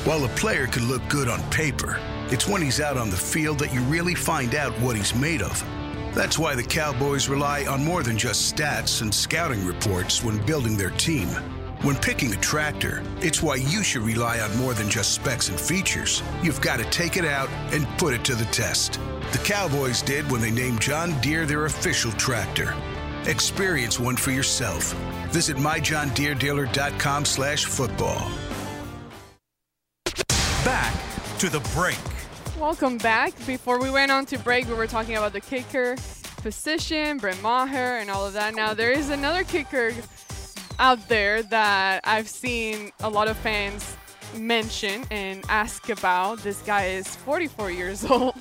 While 0.06 0.24
a 0.24 0.30
player 0.30 0.68
could 0.68 0.84
look 0.84 1.02
good 1.10 1.28
on 1.28 1.44
paper, 1.52 2.00
it's 2.32 2.48
when 2.48 2.62
he's 2.62 2.80
out 2.80 2.96
on 2.96 3.10
the 3.10 3.18
field 3.18 3.60
that 3.60 3.74
you 3.74 3.82
really 3.82 4.16
find 4.16 4.56
out 4.56 4.72
what 4.80 4.96
he's 4.96 5.14
made 5.14 5.42
of. 5.42 5.62
That's 6.14 6.40
why 6.40 6.56
the 6.56 6.64
Cowboys 6.64 7.28
rely 7.28 7.66
on 7.66 7.84
more 7.84 8.04
than 8.04 8.18
just 8.18 8.56
stats 8.56 9.02
and 9.02 9.14
scouting 9.14 9.66
reports 9.66 10.24
when 10.24 10.44
building 10.46 10.78
their 10.78 10.92
team. 10.92 11.28
When 11.86 11.96
picking 11.96 12.34
a 12.34 12.38
tractor, 12.38 13.04
it's 13.22 13.44
why 13.44 13.58
you 13.58 13.84
should 13.84 14.02
rely 14.02 14.40
on 14.40 14.58
more 14.58 14.74
than 14.74 14.90
just 14.90 15.12
specs 15.12 15.50
and 15.50 15.60
features. 15.60 16.24
You've 16.42 16.60
got 16.60 16.80
to 16.80 16.86
take 16.86 17.16
it 17.16 17.26
out 17.26 17.48
and 17.72 17.88
put 18.00 18.16
it 18.16 18.26
to 18.26 18.34
the 18.34 18.46
test. 18.46 19.00
The 19.32 19.38
Cowboys 19.44 20.02
did 20.02 20.32
when 20.32 20.42
they 20.42 20.50
named 20.50 20.82
John 20.82 21.12
Deere 21.22 21.46
their 21.46 21.66
official 21.66 22.12
tractor. 22.14 22.74
Experience 23.26 24.00
one 24.00 24.16
for 24.16 24.32
yourself. 24.32 24.94
Visit 25.30 25.58
myjohndeerdealer.com 25.58 27.24
slash 27.24 27.66
football. 27.66 28.32
Back 30.66 30.96
to 31.38 31.52
the 31.52 31.60
break. 31.76 32.00
Welcome 32.60 32.98
back. 32.98 33.36
Before 33.46 33.80
we 33.80 33.92
went 33.92 34.12
on 34.12 34.26
to 34.26 34.40
break, 34.40 34.68
we 34.68 34.74
were 34.74 34.88
talking 34.88 35.18
about 35.18 35.34
the 35.34 35.42
kicker 35.42 35.98
position, 36.38 37.20
Brett 37.20 37.40
Maher, 37.44 38.00
and 38.00 38.10
all 38.10 38.26
of 38.26 38.34
that. 38.34 38.56
Now, 38.56 38.74
there 38.74 38.92
is 38.92 39.12
another 39.12 39.44
kicker 39.44 39.94
out 40.80 41.08
there 41.08 41.44
that 41.44 42.02
I've 42.04 42.28
seen 42.28 42.92
a 43.02 43.10
lot 43.10 43.28
of 43.28 43.38
fans 43.38 43.96
mention 44.36 45.06
and 45.12 45.44
ask 45.50 45.90
about. 45.90 46.40
This 46.40 46.62
guy 46.62 46.88
is 46.88 47.16
44 47.18 47.72
years 47.72 48.06
old, 48.10 48.36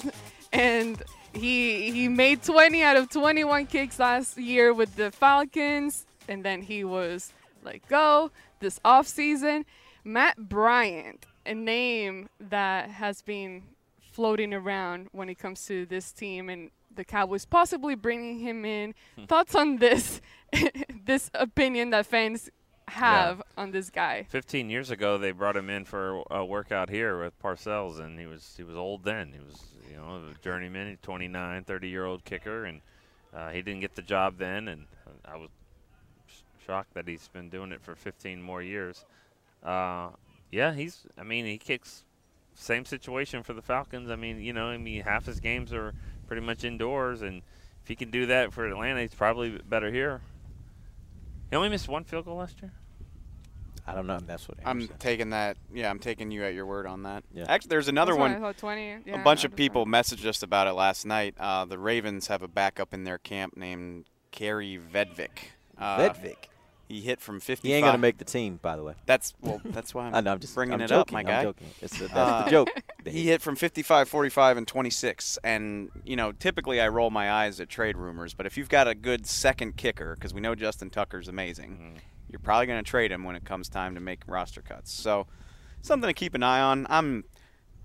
and 0.53 1.03
he 1.33 1.91
he 1.91 2.09
made 2.09 2.43
20 2.43 2.83
out 2.83 2.97
of 2.97 3.11
21 3.11 3.67
kicks 3.67 3.99
last 3.99 4.37
year 4.39 4.73
with 4.73 4.97
the 4.97 5.11
Falcons, 5.11 6.07
and 6.29 6.45
then 6.45 6.63
he 6.63 6.85
was 6.85 7.33
let 7.65 7.87
go 7.89 8.31
this 8.61 8.79
offseason. 8.85 9.65
Matt 10.05 10.49
Bryant, 10.49 11.27
a 11.47 11.55
name 11.55 12.29
that 12.39 12.91
has 12.91 13.23
been 13.23 13.63
floating 14.13 14.55
around 14.55 15.09
when 15.13 15.29
it 15.29 15.39
comes 15.39 15.65
to 15.67 15.87
this 15.87 16.13
team 16.13 16.49
and 16.49 16.71
the 16.97 17.05
Cowboys 17.05 17.45
possibly 17.45 17.95
bringing 17.95 18.39
him 18.39 18.65
in. 18.65 18.95
Thoughts 19.27 19.55
on 19.55 19.77
this 19.77 20.21
this 21.05 21.31
opinion 21.35 21.91
that 21.91 22.07
fans 22.07 22.51
have 22.89 23.43
on 23.57 23.71
this 23.71 23.91
guy? 23.91 24.27
15 24.29 24.71
years 24.71 24.91
ago, 24.91 25.19
they 25.19 25.33
brought 25.33 25.57
him 25.57 25.71
in 25.71 25.85
for 25.85 26.23
a 26.31 26.45
workout 26.45 26.89
here 26.91 27.23
with 27.23 27.39
Parcells, 27.43 28.01
and 28.01 28.19
he 28.19 28.27
was 28.27 28.55
he 28.57 28.63
was 28.63 28.77
old 28.77 29.05
then. 29.05 29.33
He 29.33 29.41
was 29.41 29.63
you 29.91 29.97
know 29.97 30.21
a 30.31 30.43
journeyman, 30.43 30.99
29, 31.03 31.65
30 31.65 31.89
year 31.89 32.05
old 32.05 32.25
kicker, 32.25 32.65
and 32.65 32.81
uh, 33.35 33.51
he 33.51 33.63
didn't 33.63 33.81
get 33.81 33.95
the 33.95 34.03
job 34.03 34.39
then. 34.39 34.69
And 34.69 34.87
I 35.25 35.37
was 35.37 35.51
sh- 36.27 36.65
shocked 36.67 36.95
that 36.95 37.09
he's 37.09 37.29
been 37.29 37.49
doing 37.49 37.73
it 37.73 37.83
for 37.83 37.95
15 37.95 38.43
more 38.43 38.63
years. 38.63 39.05
Uh, 39.63 40.11
yeah, 40.51 40.73
he's. 40.73 41.07
I 41.19 41.23
mean, 41.23 41.47
he 41.47 41.59
kicks. 41.59 42.05
Same 42.57 42.85
situation 42.85 43.43
for 43.43 43.53
the 43.53 43.63
Falcons. 43.63 44.11
I 44.11 44.17
mean, 44.17 44.41
you 44.41 44.53
know, 44.53 44.67
I 44.67 44.77
mean, 44.77 45.03
half 45.03 45.27
his 45.27 45.41
games 45.41 45.73
are 45.73 45.93
pretty 46.25 46.43
much 46.43 46.65
indoors, 46.65 47.23
and 47.23 47.43
if 47.83 47.89
he 47.89 47.97
can 47.97 48.11
do 48.11 48.27
that 48.27 48.53
for 48.53 48.67
Atlanta, 48.67 49.01
he's 49.01 49.15
probably 49.15 49.59
better 49.69 49.91
here. 49.91 50.21
He 51.51 51.57
only 51.57 51.69
missed 51.69 51.89
one 51.89 52.05
field 52.05 52.25
goal 52.25 52.37
last 52.37 52.61
year. 52.63 52.73
I 53.87 53.95
don't 53.95 54.07
know. 54.07 54.19
That's 54.19 54.49
what 54.49 54.59
I'm 54.65 54.89
taking 54.99 55.31
that. 55.31 55.59
Yeah, 55.73 55.91
I'm 55.91 55.99
taking 55.99 56.31
you 56.31 56.43
at 56.43 56.55
your 56.55 56.65
word 56.65 56.87
on 56.87 57.03
that. 57.03 57.23
Yeah. 57.35 57.45
Actually, 57.49 57.69
there's 57.69 57.89
another 57.89 58.13
That's 58.13 58.41
one. 58.41 58.45
I 58.45 58.53
20. 58.53 58.97
Yeah, 59.05 59.21
a 59.21 59.23
bunch 59.23 59.45
of 59.45 59.55
people 59.55 59.85
messaged 59.85 60.25
us 60.25 60.43
about 60.43 60.67
it 60.67 60.73
last 60.73 61.05
night. 61.05 61.35
Uh, 61.39 61.67
the 61.67 61.79
Ravens 61.79 62.29
have 62.29 62.43
a 62.43 62.49
backup 62.49 62.95
in 62.95 63.05
their 63.05 63.19
camp 63.19 63.57
named 63.59 64.07
Kaare 64.33 64.81
Vedvik. 64.81 65.51
Uh, 65.77 65.99
Vedvik? 65.99 66.49
He 66.89 67.01
hit 67.01 67.21
from 67.21 67.41
55. 67.41 67.67
He 67.69 67.73
ain't 67.75 67.85
gonna 67.85 67.99
make 67.99 68.19
the 68.19 68.25
team, 68.25 68.59
by 68.61 68.77
the 68.77 68.83
way. 68.83 68.95
That's 69.07 69.33
well. 69.41 69.61
That's 69.65 69.95
why 69.95 70.07
I'm, 70.09 70.15
I 70.15 70.21
know, 70.21 70.33
I'm 70.33 70.39
just- 70.41 70.55
bringing 70.55 70.75
I'm 70.75 70.81
it 70.83 70.89
joking, 70.89 71.01
up, 71.01 71.13
my 71.13 71.21
I'm 71.21 71.27
guy. 71.27 71.43
joking. 71.45 71.67
It's 71.81 71.99
the- 71.99 72.09
that's 72.09 72.45
the 72.45 72.51
joke, 72.51 72.69
He 73.07 73.27
hit 73.27 73.41
from 73.43 73.57
55, 73.57 74.09
45, 74.09 74.57
and 74.59 74.67
26. 74.69 75.39
And 75.45 75.91
you 76.05 76.17
know, 76.17 76.33
typically 76.33 76.81
I 76.81 76.89
roll 76.89 77.11
my 77.11 77.31
eyes 77.33 77.61
at 77.61 77.69
trade 77.69 77.97
rumors, 77.97 78.35
but 78.35 78.47
if 78.47 78.57
you've 78.59 78.69
got 78.69 78.87
a 78.89 78.95
good 78.95 79.27
second 79.27 79.77
kicker, 79.77 80.15
because 80.15 80.33
we 80.35 80.41
know 80.41 80.55
Justin 80.55 80.91
Tucker's 80.91 81.29
amazing, 81.29 81.71
Mm-hmm. 81.71 81.97
you're 82.31 82.39
probably 82.41 82.67
going 82.67 82.83
to 82.83 82.89
trade 82.91 83.11
him 83.13 83.25
when 83.25 83.37
it 83.37 83.45
comes 83.45 83.69
time 83.69 83.95
to 83.95 84.01
make 84.01 84.21
roster 84.27 84.61
cuts. 84.63 84.93
So 84.93 85.27
something 85.83 86.09
to 86.09 86.15
keep 86.15 86.35
an 86.35 86.43
eye 86.43 86.61
on. 86.61 86.87
I'm 86.91 87.25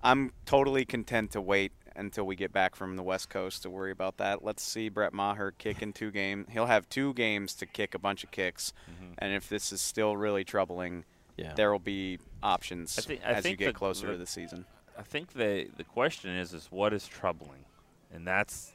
I'm 0.02 0.32
totally 0.46 0.84
content 0.86 1.32
to 1.32 1.40
wait 1.42 1.72
until 2.00 2.24
we 2.24 2.34
get 2.34 2.52
back 2.52 2.74
from 2.74 2.96
the 2.96 3.02
West 3.02 3.28
Coast 3.28 3.62
to 3.62 3.70
worry 3.70 3.92
about 3.92 4.16
that. 4.16 4.42
Let's 4.42 4.62
see 4.62 4.88
Brett 4.88 5.12
Maher 5.12 5.52
kick 5.52 5.82
in 5.82 5.92
two 5.92 6.10
games. 6.10 6.46
He'll 6.50 6.66
have 6.66 6.88
two 6.88 7.12
games 7.14 7.54
to 7.56 7.66
kick 7.66 7.94
a 7.94 7.98
bunch 7.98 8.24
of 8.24 8.30
kicks, 8.30 8.72
mm-hmm. 8.90 9.12
and 9.18 9.34
if 9.34 9.48
this 9.48 9.70
is 9.70 9.80
still 9.80 10.16
really 10.16 10.42
troubling, 10.42 11.04
Yeah. 11.36 11.52
there 11.54 11.70
will 11.70 11.78
be 11.78 12.18
options 12.42 12.98
I 12.98 13.02
think- 13.02 13.20
I 13.22 13.28
as 13.32 13.44
you 13.46 13.54
get 13.54 13.66
the- 13.66 13.72
closer 13.78 14.06
the- 14.06 14.12
to 14.12 14.18
the 14.18 14.26
season. 14.26 14.64
I 14.98 15.02
think 15.02 15.32
the 15.34 15.68
the 15.76 15.84
question 15.84 16.30
is 16.30 16.52
is 16.52 16.66
what 16.70 16.92
is 16.92 17.06
troubling, 17.06 17.64
and 18.12 18.26
that's 18.26 18.72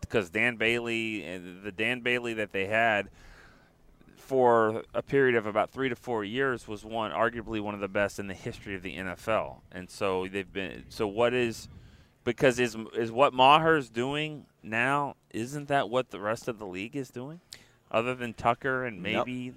because 0.00 0.30
Dan 0.30 0.56
Bailey 0.56 1.24
and 1.24 1.62
the 1.62 1.70
Dan 1.72 2.00
Bailey 2.00 2.34
that 2.34 2.52
they 2.52 2.66
had 2.66 3.10
for 4.16 4.82
a 4.94 5.02
period 5.02 5.36
of 5.36 5.46
about 5.46 5.70
three 5.70 5.88
to 5.88 5.94
four 5.96 6.24
years 6.24 6.66
was 6.68 6.84
one 6.84 7.10
arguably 7.12 7.60
one 7.60 7.74
of 7.74 7.80
the 7.80 7.88
best 7.88 8.18
in 8.18 8.26
the 8.26 8.34
history 8.34 8.74
of 8.74 8.82
the 8.82 8.96
NFL, 8.96 9.62
and 9.70 9.88
so 9.90 10.26
they've 10.28 10.52
been. 10.52 10.84
So 10.88 11.06
what 11.06 11.32
is 11.34 11.68
because 12.28 12.58
is 12.60 12.76
is 12.94 13.10
what 13.10 13.32
Maher's 13.32 13.88
doing 13.88 14.44
now? 14.62 15.16
Isn't 15.30 15.68
that 15.68 15.88
what 15.88 16.10
the 16.10 16.20
rest 16.20 16.46
of 16.46 16.58
the 16.58 16.66
league 16.66 16.94
is 16.94 17.08
doing, 17.08 17.40
other 17.90 18.14
than 18.14 18.34
Tucker 18.34 18.84
and 18.84 19.02
Nope. 19.02 19.26
maybe? 19.26 19.54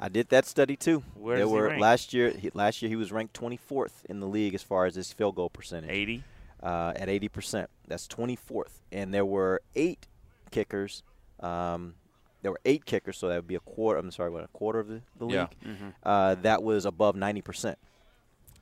I 0.00 0.08
did 0.08 0.30
that 0.30 0.46
study 0.46 0.74
too. 0.74 1.02
Where 1.14 1.36
there 1.36 1.48
were 1.48 1.78
last 1.78 2.14
year. 2.14 2.30
He, 2.30 2.50
last 2.54 2.80
year 2.80 2.88
he 2.88 2.96
was 2.96 3.12
ranked 3.12 3.38
24th 3.38 4.04
in 4.08 4.20
the 4.20 4.26
league 4.26 4.54
as 4.54 4.62
far 4.62 4.86
as 4.86 4.94
his 4.94 5.12
field 5.12 5.34
goal 5.34 5.50
percentage. 5.50 5.90
80. 5.90 6.24
Uh, 6.62 6.92
at 6.96 7.08
80 7.08 7.28
percent. 7.28 7.70
That's 7.86 8.06
24th. 8.08 8.80
And 8.90 9.12
there 9.12 9.26
were 9.26 9.60
eight 9.76 10.06
kickers. 10.50 11.02
Um, 11.40 11.94
there 12.42 12.52
were 12.52 12.60
eight 12.64 12.86
kickers, 12.86 13.18
so 13.18 13.28
that 13.28 13.36
would 13.36 13.46
be 13.48 13.54
a 13.56 13.60
quarter. 13.60 13.98
I'm 14.00 14.10
sorry, 14.12 14.30
what 14.30 14.44
a 14.44 14.48
quarter 14.48 14.78
of 14.78 14.88
the, 14.88 15.02
the 15.18 15.24
league. 15.26 15.34
Yeah. 15.34 15.46
Mhm. 15.70 15.92
Uh, 16.02 16.36
that 16.36 16.62
was 16.62 16.86
above 16.86 17.16
90 17.16 17.42
percent. 17.42 17.78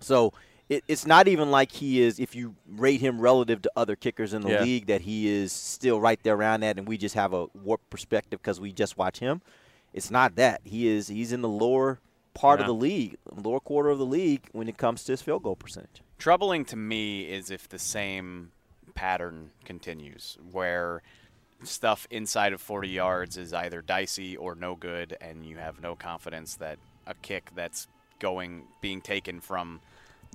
So 0.00 0.32
it, 0.68 0.82
it's 0.88 1.06
not 1.06 1.28
even 1.28 1.50
like 1.50 1.72
he 1.72 2.02
is. 2.02 2.18
If 2.18 2.34
you 2.34 2.54
rate 2.68 3.00
him 3.00 3.20
relative 3.20 3.62
to 3.62 3.70
other 3.76 3.94
kickers 3.96 4.32
in 4.32 4.42
the 4.42 4.50
Yeah. 4.50 4.62
league, 4.62 4.86
that 4.86 5.02
he 5.02 5.28
is 5.28 5.52
still 5.52 6.00
right 6.00 6.20
there 6.22 6.34
around 6.34 6.60
that, 6.60 6.78
and 6.78 6.86
we 6.88 6.96
just 6.98 7.14
have 7.14 7.32
a 7.32 7.46
warped 7.54 7.88
perspective 7.90 8.40
because 8.42 8.60
we 8.60 8.72
just 8.72 8.96
watch 8.96 9.18
him. 9.20 9.42
It's 9.92 10.10
not 10.10 10.34
that 10.36 10.60
he 10.64 10.88
is. 10.88 11.08
He's 11.08 11.32
in 11.32 11.40
the 11.42 11.48
lower 11.48 12.00
part 12.34 12.60
of 12.60 12.66
the 12.66 12.74
league, 12.74 13.16
lower 13.34 13.60
quarter 13.60 13.88
of 13.90 13.98
the 13.98 14.04
league 14.04 14.48
when 14.52 14.68
it 14.68 14.76
comes 14.76 15.04
to 15.04 15.12
his 15.12 15.22
field 15.22 15.42
goal 15.42 15.56
percentage. 15.56 16.02
Troubling 16.18 16.64
to 16.66 16.76
me 16.76 17.22
is 17.22 17.50
if 17.50 17.68
the 17.68 17.78
same 17.78 18.50
pattern 18.94 19.50
continues, 19.64 20.36
where 20.52 21.02
stuff 21.62 22.06
inside 22.10 22.52
of 22.52 22.60
40 22.60 22.88
yards 22.88 23.36
is 23.38 23.54
either 23.54 23.80
dicey 23.80 24.36
or 24.36 24.54
no 24.54 24.74
good, 24.74 25.16
and 25.20 25.46
you 25.46 25.56
have 25.56 25.80
no 25.80 25.94
confidence 25.96 26.56
that 26.56 26.78
a 27.06 27.14
kick 27.14 27.50
that's 27.54 27.88
going 28.18 28.64
being 28.82 29.00
taken 29.00 29.40
from 29.40 29.80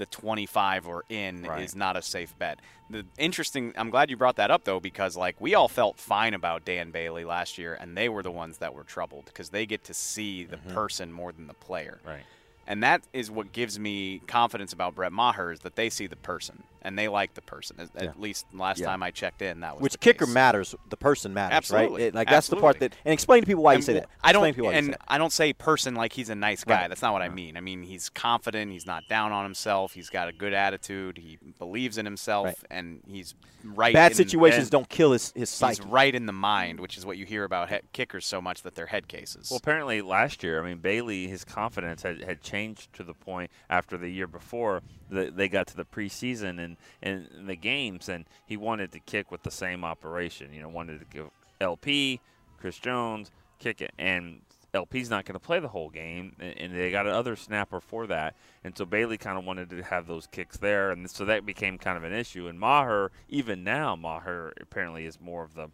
the 0.02 0.08
25 0.08 0.88
or 0.88 1.06
in 1.10 1.44
Right. 1.44 1.62
is 1.62 1.76
not 1.76 1.96
a 1.96 2.02
safe 2.02 2.36
bet. 2.40 2.60
The 2.90 3.06
interesting, 3.20 3.72
I'm 3.78 3.92
glad 3.92 4.10
you 4.10 4.18
brought 4.18 4.38
that 4.38 4.50
up 4.50 4.64
though, 4.64 4.80
because 4.80 5.16
like 5.16 5.40
we 5.40 5.54
all 5.54 5.68
felt 5.68 6.00
fine 6.00 6.34
about 6.34 6.66
Dan 6.66 6.90
Bailey 6.90 7.24
last 7.24 7.60
year, 7.60 7.78
and 7.80 7.96
they 7.96 8.10
were 8.10 8.24
the 8.24 8.32
ones 8.32 8.58
that 8.58 8.74
were 8.74 8.84
troubled 8.84 9.26
because 9.26 9.50
they 9.50 9.68
get 9.68 9.84
to 9.84 9.94
see 9.94 10.44
the 10.44 10.58
mm-hmm. 10.58 10.74
person 10.74 11.14
more 11.14 11.32
than 11.32 11.46
the 11.46 11.54
player. 11.54 12.00
Right. 12.04 12.24
And 12.72 12.82
that 12.84 13.02
is 13.12 13.30
what 13.30 13.52
gives 13.52 13.78
me 13.78 14.22
confidence 14.28 14.72
about 14.72 14.96
Brett 14.96 15.12
Maher 15.12 15.52
is 15.52 15.60
that 15.60 15.76
they 15.76 15.90
see 15.90 16.08
the 16.08 16.16
person 16.16 16.64
and 16.82 16.98
they 16.98 17.10
like 17.10 17.34
the 17.34 17.42
person. 17.42 17.76
At, 17.82 17.90
at 17.98 18.04
Yeah. 18.04 18.12
least 18.18 18.46
last 18.54 18.80
Yeah. 18.80 18.86
time 18.86 19.04
I 19.04 19.12
checked 19.12 19.42
in, 19.42 19.60
that 19.60 19.76
was 19.76 19.82
Which 19.84 19.92
the 19.92 19.98
kicker 19.98 20.24
case. 20.26 20.34
matters. 20.34 20.74
The 20.90 20.96
person 20.96 21.34
matters, 21.34 21.58
Absolutely. 21.58 22.04
right? 22.04 22.08
It- 22.08 22.16
like 22.16 22.30
that's 22.30 22.48
the 22.48 22.56
part 22.56 22.80
that. 22.80 22.96
And 23.04 23.12
explain 23.14 23.42
to 23.42 23.46
people 23.46 23.62
why 23.62 23.74
you 23.74 23.82
say 23.82 23.96
w- 23.96 24.08
that. 24.08 24.26
I 24.26 24.32
don't, 24.32 24.46
people 24.46 24.68
why 24.68 24.72
you 24.72 24.78
and 24.78 24.86
say 24.86 24.92
that. 24.94 25.02
I 25.06 25.18
don't 25.18 25.34
say 25.34 25.52
person 25.52 25.96
like 25.96 26.14
he's 26.14 26.30
a 26.30 26.36
nice 26.36 26.64
guy. 26.64 26.84
Right. 26.84 26.88
That's 26.88 27.02
not 27.02 27.12
what 27.12 27.22
I 27.22 27.26
uh-huh. 27.26 27.36
mean. 27.36 27.58
I 27.58 27.60
mean 27.60 27.84
he's 27.84 28.08
confident. 28.08 28.72
He's 28.72 28.86
not 28.86 29.04
down 29.10 29.34
on 29.34 29.44
himself. 29.44 29.92
He's 29.92 30.10
got 30.10 30.30
a 30.30 30.32
good 30.32 30.54
attitude. 30.54 31.18
He 31.18 31.40
believes 31.60 31.98
in 31.98 32.06
himself, 32.06 32.46
Right. 32.46 32.56
and 32.72 33.02
he's 33.06 33.36
right. 33.66 33.94
Bad 33.94 34.14
in- 34.14 34.18
situations 34.18 34.64
and 34.64 34.72
don't 34.72 34.88
kill 34.90 35.12
his 35.12 35.34
his 35.36 35.50
psyche. 35.50 35.84
He's 35.84 35.86
right 35.86 36.16
in 36.16 36.26
the 36.26 36.32
mind, 36.34 36.80
which 36.80 36.98
is 36.98 37.06
what 37.06 37.18
you 37.18 37.26
hear 37.26 37.44
about 37.44 37.70
he- 37.70 37.82
kickers 37.92 38.26
so 38.26 38.42
much 38.42 38.64
that 38.64 38.76
they're 38.76 38.86
head 38.88 39.10
cases. 39.10 39.50
Well, 39.52 39.58
apparently 39.58 40.02
last 40.02 40.42
year, 40.42 40.64
I 40.64 40.66
mean, 40.66 40.78
Bailey, 40.78 41.28
his 41.28 41.44
confidence 41.44 42.02
had, 42.04 42.24
had 42.24 42.42
changed 42.42 42.61
to 42.94 43.04
the 43.04 43.14
point 43.14 43.52
after 43.70 43.98
the 43.98 44.10
year 44.10 44.28
before 44.28 44.82
that 45.10 45.36
they 45.36 45.48
got 45.48 45.68
to 45.68 45.78
the 45.78 45.86
preseason 45.86 46.64
and, 46.64 46.78
and 47.02 47.48
the 47.48 47.56
games, 47.56 48.10
and 48.10 48.26
he 48.46 48.58
wanted 48.58 48.92
to 48.92 49.00
kick 49.00 49.32
with 49.32 49.44
the 49.44 49.52
same 49.52 49.84
operation. 49.84 50.54
You 50.54 50.62
know, 50.62 50.70
wanted 50.70 51.00
to 51.00 51.06
give 51.06 51.30
LP, 51.60 52.20
Chris 52.58 52.78
Jones, 52.78 53.32
kick 53.60 53.82
it. 53.82 53.92
And 53.98 54.42
LP's 54.74 55.10
not 55.10 55.26
going 55.26 55.34
to 55.34 55.46
play 55.46 55.60
the 55.60 55.68
whole 55.68 55.90
game, 55.90 56.36
and 56.40 56.74
they 56.74 56.92
got 56.92 57.06
another 57.06 57.36
snapper 57.36 57.82
for 57.82 58.08
that. 58.08 58.36
And 58.64 58.78
so 58.78 58.86
Bailey 58.86 59.18
kind 59.18 59.38
of 59.38 59.44
wanted 59.44 59.70
to 59.72 59.84
have 59.84 60.08
those 60.08 60.28
kicks 60.28 60.58
there, 60.58 60.92
and 60.92 61.10
so 61.10 61.26
that 61.26 61.46
became 61.46 61.78
kind 61.78 61.98
of 61.98 62.04
an 62.04 62.14
issue. 62.14 62.48
And 62.48 62.60
Maher, 62.60 63.12
even 63.28 63.64
now, 63.64 63.96
Maher 63.96 64.54
apparently 64.62 65.06
is 65.06 65.20
more 65.20 65.44
of 65.44 65.56
the 65.56 65.70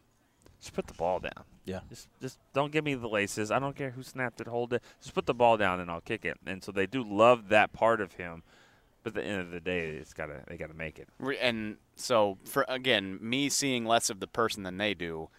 just 0.59 0.73
put 0.73 0.87
the 0.87 0.93
ball 0.93 1.19
down. 1.19 1.43
Yeah. 1.67 1.81
Just 1.89 2.07
just 2.21 2.39
don't 2.53 2.71
give 2.71 2.83
me 2.83 2.95
the 2.95 3.07
laces. 3.09 3.51
I 3.51 3.59
don't 3.59 3.75
care 3.75 3.91
who 3.91 4.01
snapped 4.01 4.41
it, 4.41 4.47
hold 4.47 4.73
it. 4.73 4.81
Just 5.01 5.13
put 5.13 5.25
the 5.25 5.33
ball 5.35 5.57
down 5.57 5.79
and 5.79 5.91
I'll 5.91 6.01
kick 6.01 6.25
it. 6.25 6.37
And 6.47 6.63
so 6.63 6.71
they 6.71 6.87
do 6.87 7.03
love 7.03 7.49
that 7.49 7.73
part 7.73 8.01
of 8.01 8.13
him. 8.13 8.41
But 9.03 9.15
at 9.17 9.23
the 9.23 9.29
end 9.29 9.41
of 9.41 9.51
the 9.51 9.59
day, 9.59 9.89
it's 9.89 10.13
gotta 10.13 10.43
they 10.47 10.57
gotta 10.57 10.73
make 10.73 10.97
it. 10.97 11.07
And 11.41 11.77
so 11.95 12.37
for 12.45 12.65
again 12.67 13.19
me 13.21 13.49
seeing 13.49 13.85
less 13.85 14.09
of 14.09 14.19
the 14.19 14.27
person 14.27 14.63
than 14.63 14.77
they 14.77 14.93
do 14.93 15.29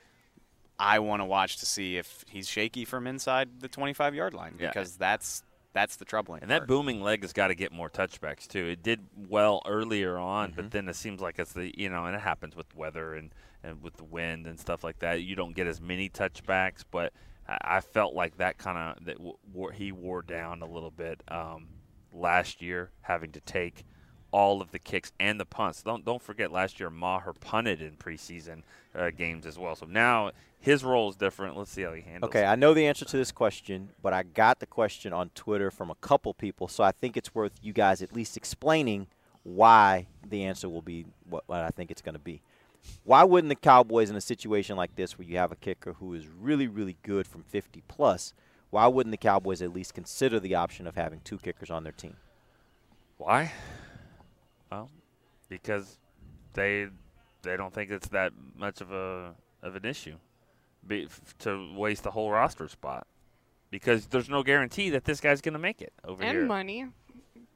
i 0.80 1.00
want 1.00 1.20
to 1.20 1.24
watch 1.24 1.56
to 1.56 1.66
see 1.66 1.96
if 1.96 2.24
he's 2.28 2.46
shaky 2.48 2.84
from 2.84 3.08
inside 3.08 3.48
the 3.60 3.66
25 3.66 4.14
yard 4.14 4.32
line 4.32 4.54
Yeah. 4.60 4.68
because 4.68 4.96
that's 4.96 5.42
that's 5.72 5.96
the 5.96 6.04
troubling. 6.04 6.40
And 6.42 6.50
that 6.50 6.66
booming 6.66 7.02
leg 7.02 7.22
has 7.22 7.32
got 7.32 7.48
to 7.48 7.54
get 7.54 7.72
more 7.72 7.90
touchbacks 7.90 8.46
too. 8.48 8.64
It 8.68 8.82
did 8.82 9.00
well 9.28 9.60
earlier 9.66 10.16
on, 10.18 10.48
Mm-hmm. 10.50 10.56
but 10.56 10.70
then 10.70 10.88
it 10.88 10.94
seems 10.96 11.20
like 11.20 11.38
it's 11.38 11.52
the 11.52 11.72
you 11.76 11.88
know, 11.90 12.04
and 12.06 12.14
it 12.16 12.20
happens 12.22 12.54
with 12.56 12.74
weather 12.76 13.14
and 13.14 13.30
and 13.62 13.82
with 13.82 13.96
the 13.96 14.04
wind 14.04 14.46
and 14.46 14.58
stuff 14.58 14.84
like 14.84 14.98
that. 15.00 15.22
You 15.22 15.36
don't 15.36 15.54
get 15.54 15.66
as 15.66 15.80
many 15.80 16.08
touchbacks, 16.08 16.84
but 16.90 17.12
I, 17.48 17.80
felt 17.80 18.14
like 18.14 18.36
that 18.38 18.58
kind 18.58 18.78
of 18.78 19.04
that 19.06 19.16
wore, 19.52 19.72
he 19.72 19.90
wore 19.90 20.22
down 20.22 20.62
a 20.62 20.66
little 20.66 20.90
bit 20.90 21.22
um, 21.28 21.68
last 22.12 22.60
year, 22.60 22.90
having 23.00 23.32
to 23.32 23.40
take 23.40 23.84
all 24.30 24.60
of 24.60 24.70
the 24.70 24.78
kicks 24.78 25.12
and 25.18 25.40
the 25.40 25.46
punts. 25.46 25.82
Don't 25.82 26.04
don't 26.04 26.20
forget 26.20 26.52
last 26.52 26.78
year 26.78 26.90
Maher 26.90 27.32
punted 27.32 27.80
in 27.80 27.96
preseason 27.96 28.62
uh, 28.94 29.10
games 29.10 29.46
as 29.46 29.58
well. 29.58 29.74
So 29.74 29.86
now 29.86 30.32
his 30.60 30.84
role 30.84 31.08
is 31.08 31.16
different. 31.16 31.56
Let's 31.56 31.70
see 31.70 31.82
how 31.82 31.94
he 31.94 32.02
handles. 32.02 32.28
Okay, 32.30 32.42
it. 32.42 32.48
I 32.48 32.54
know 32.54 32.74
the 32.74 32.86
answer 32.86 33.04
to 33.06 33.16
this 33.16 33.32
question, 33.32 33.90
but 34.02 34.12
I 34.12 34.24
got 34.24 34.60
the 34.60 34.66
question 34.66 35.12
on 35.12 35.30
Twitter 35.30 35.70
from 35.70 35.90
a 35.90 35.94
couple 35.96 36.34
people, 36.34 36.68
so 36.68 36.84
I 36.84 36.92
think 36.92 37.16
it's 37.16 37.34
worth 37.34 37.52
you 37.62 37.72
guys 37.72 38.02
at 38.02 38.14
least 38.14 38.36
explaining 38.36 39.06
why 39.44 40.06
the 40.28 40.44
answer 40.44 40.68
will 40.68 40.82
be 40.82 41.06
what, 41.28 41.44
what 41.46 41.60
I 41.60 41.70
think 41.70 41.90
it's 41.90 42.02
going 42.02 42.14
to 42.14 42.18
be. 42.18 42.42
Why 43.04 43.24
wouldn't 43.24 43.48
the 43.48 43.54
Cowboys 43.54 44.10
in 44.10 44.16
a 44.16 44.20
situation 44.20 44.76
like 44.76 44.96
this 44.96 45.18
where 45.18 45.26
you 45.26 45.36
have 45.38 45.52
a 45.52 45.56
kicker 45.56 45.94
who 45.94 46.14
is 46.14 46.26
really 46.28 46.68
really 46.68 46.96
good 47.02 47.26
from 47.26 47.42
50 47.42 47.82
plus, 47.88 48.34
why 48.70 48.86
wouldn't 48.86 49.12
the 49.12 49.16
Cowboys 49.16 49.62
at 49.62 49.72
least 49.72 49.94
consider 49.94 50.38
the 50.40 50.54
option 50.54 50.86
of 50.86 50.94
having 50.94 51.20
two 51.24 51.38
kickers 51.38 51.70
on 51.70 51.84
their 51.84 51.92
team? 51.92 52.16
Why? 53.16 53.52
Well, 54.70 54.90
because 55.48 55.98
they 56.54 56.88
they 57.42 57.56
don't 57.56 57.72
think 57.72 57.90
it's 57.90 58.08
that 58.08 58.32
much 58.56 58.80
of 58.80 58.92
a 58.92 59.34
of 59.62 59.74
an 59.76 59.84
issue 59.84 60.16
be, 60.86 61.04
f- 61.04 61.34
to 61.38 61.72
waste 61.74 62.02
the 62.02 62.10
whole 62.10 62.30
roster 62.30 62.68
spot 62.68 63.06
because 63.70 64.06
there's 64.06 64.28
no 64.28 64.42
guarantee 64.42 64.90
that 64.90 65.04
this 65.04 65.20
guy's 65.20 65.40
going 65.40 65.52
to 65.52 65.58
make 65.58 65.82
it 65.82 65.92
over 66.04 66.22
and 66.22 66.38
here. 66.38 66.46
money. 66.46 66.86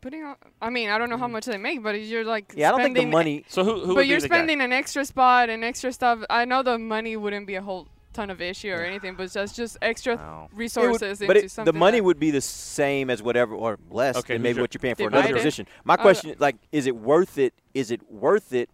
Putting 0.03 0.25
on, 0.25 0.35
I 0.61 0.69
mean, 0.69 0.91
I 0.91 0.99
don't 0.99 1.09
know 1.09 1.17
how 1.17 1.29
much 1.29 1.47
they 1.47 1.57
make, 1.59 1.83
but 1.83 1.93
you're 2.01 2.25
like 2.25 2.53
Yeah, 2.57 2.69
I 2.69 2.71
don't 2.73 2.83
think 2.83 2.97
the 2.97 3.07
money. 3.07 3.45
So 3.49 3.63
who 3.65 3.75
who 3.81 3.87
but 3.87 3.95
would 3.97 4.07
you're 4.09 4.19
be 4.19 4.23
the 4.23 4.29
guy? 4.29 4.37
spending 4.37 4.61
an 4.61 4.73
extra 4.73 5.05
spot 5.05 5.49
and 5.49 5.63
extra 5.65 5.93
stuff. 5.93 6.19
I 6.29 6.45
know 6.45 6.63
the 6.65 6.77
money 6.77 7.17
wouldn't 7.17 7.47
be 7.47 7.55
a 7.55 7.63
whole 7.63 7.87
ton 8.13 8.29
of 8.29 8.43
issue 8.43 8.71
or 8.73 8.83
anything, 8.85 9.15
but 9.15 9.31
just 9.33 9.55
just 9.57 9.79
extra 9.81 10.17
No. 10.17 10.23
It 10.23 10.53
would- 10.53 10.59
resources 10.59 11.19
but 11.21 11.37
into 11.37 11.47
it, 11.47 11.51
something. 11.53 11.73
the 11.73 11.79
money 11.79 12.01
would 12.01 12.19
be 12.19 12.31
the 12.33 12.41
same 12.43 13.11
as 13.11 13.23
whatever 13.23 13.55
or 13.55 13.79
less 13.91 14.17
Okay, 14.17 14.35
than 14.35 14.43
maybe 14.43 14.57
your- 14.57 14.65
what 14.65 14.75
you're 14.75 14.81
paying 14.81 14.97
for 14.97 15.05
another 15.07 15.23
Divided? 15.29 15.37
position. 15.39 15.67
My 15.85 15.95
Uh, 15.95 15.99
question 15.99 16.31
is 16.31 16.41
like, 16.41 16.57
is 16.73 16.87
it 16.89 16.97
worth 16.97 17.39
it? 17.39 17.55
Is 17.73 17.91
it 17.93 18.01
worth 18.11 18.53
it? 18.53 18.69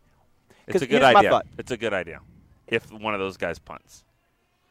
It's 0.66 0.72
'Cause 0.72 0.82
a 0.82 0.86
good 0.86 1.02
idea. 1.02 1.42
It's 1.58 1.70
a 1.70 1.76
good 1.76 1.92
idea. 1.94 2.20
If 2.66 2.90
one 2.90 3.12
of 3.14 3.20
those 3.20 3.36
guys 3.36 3.58
punts. 3.58 4.02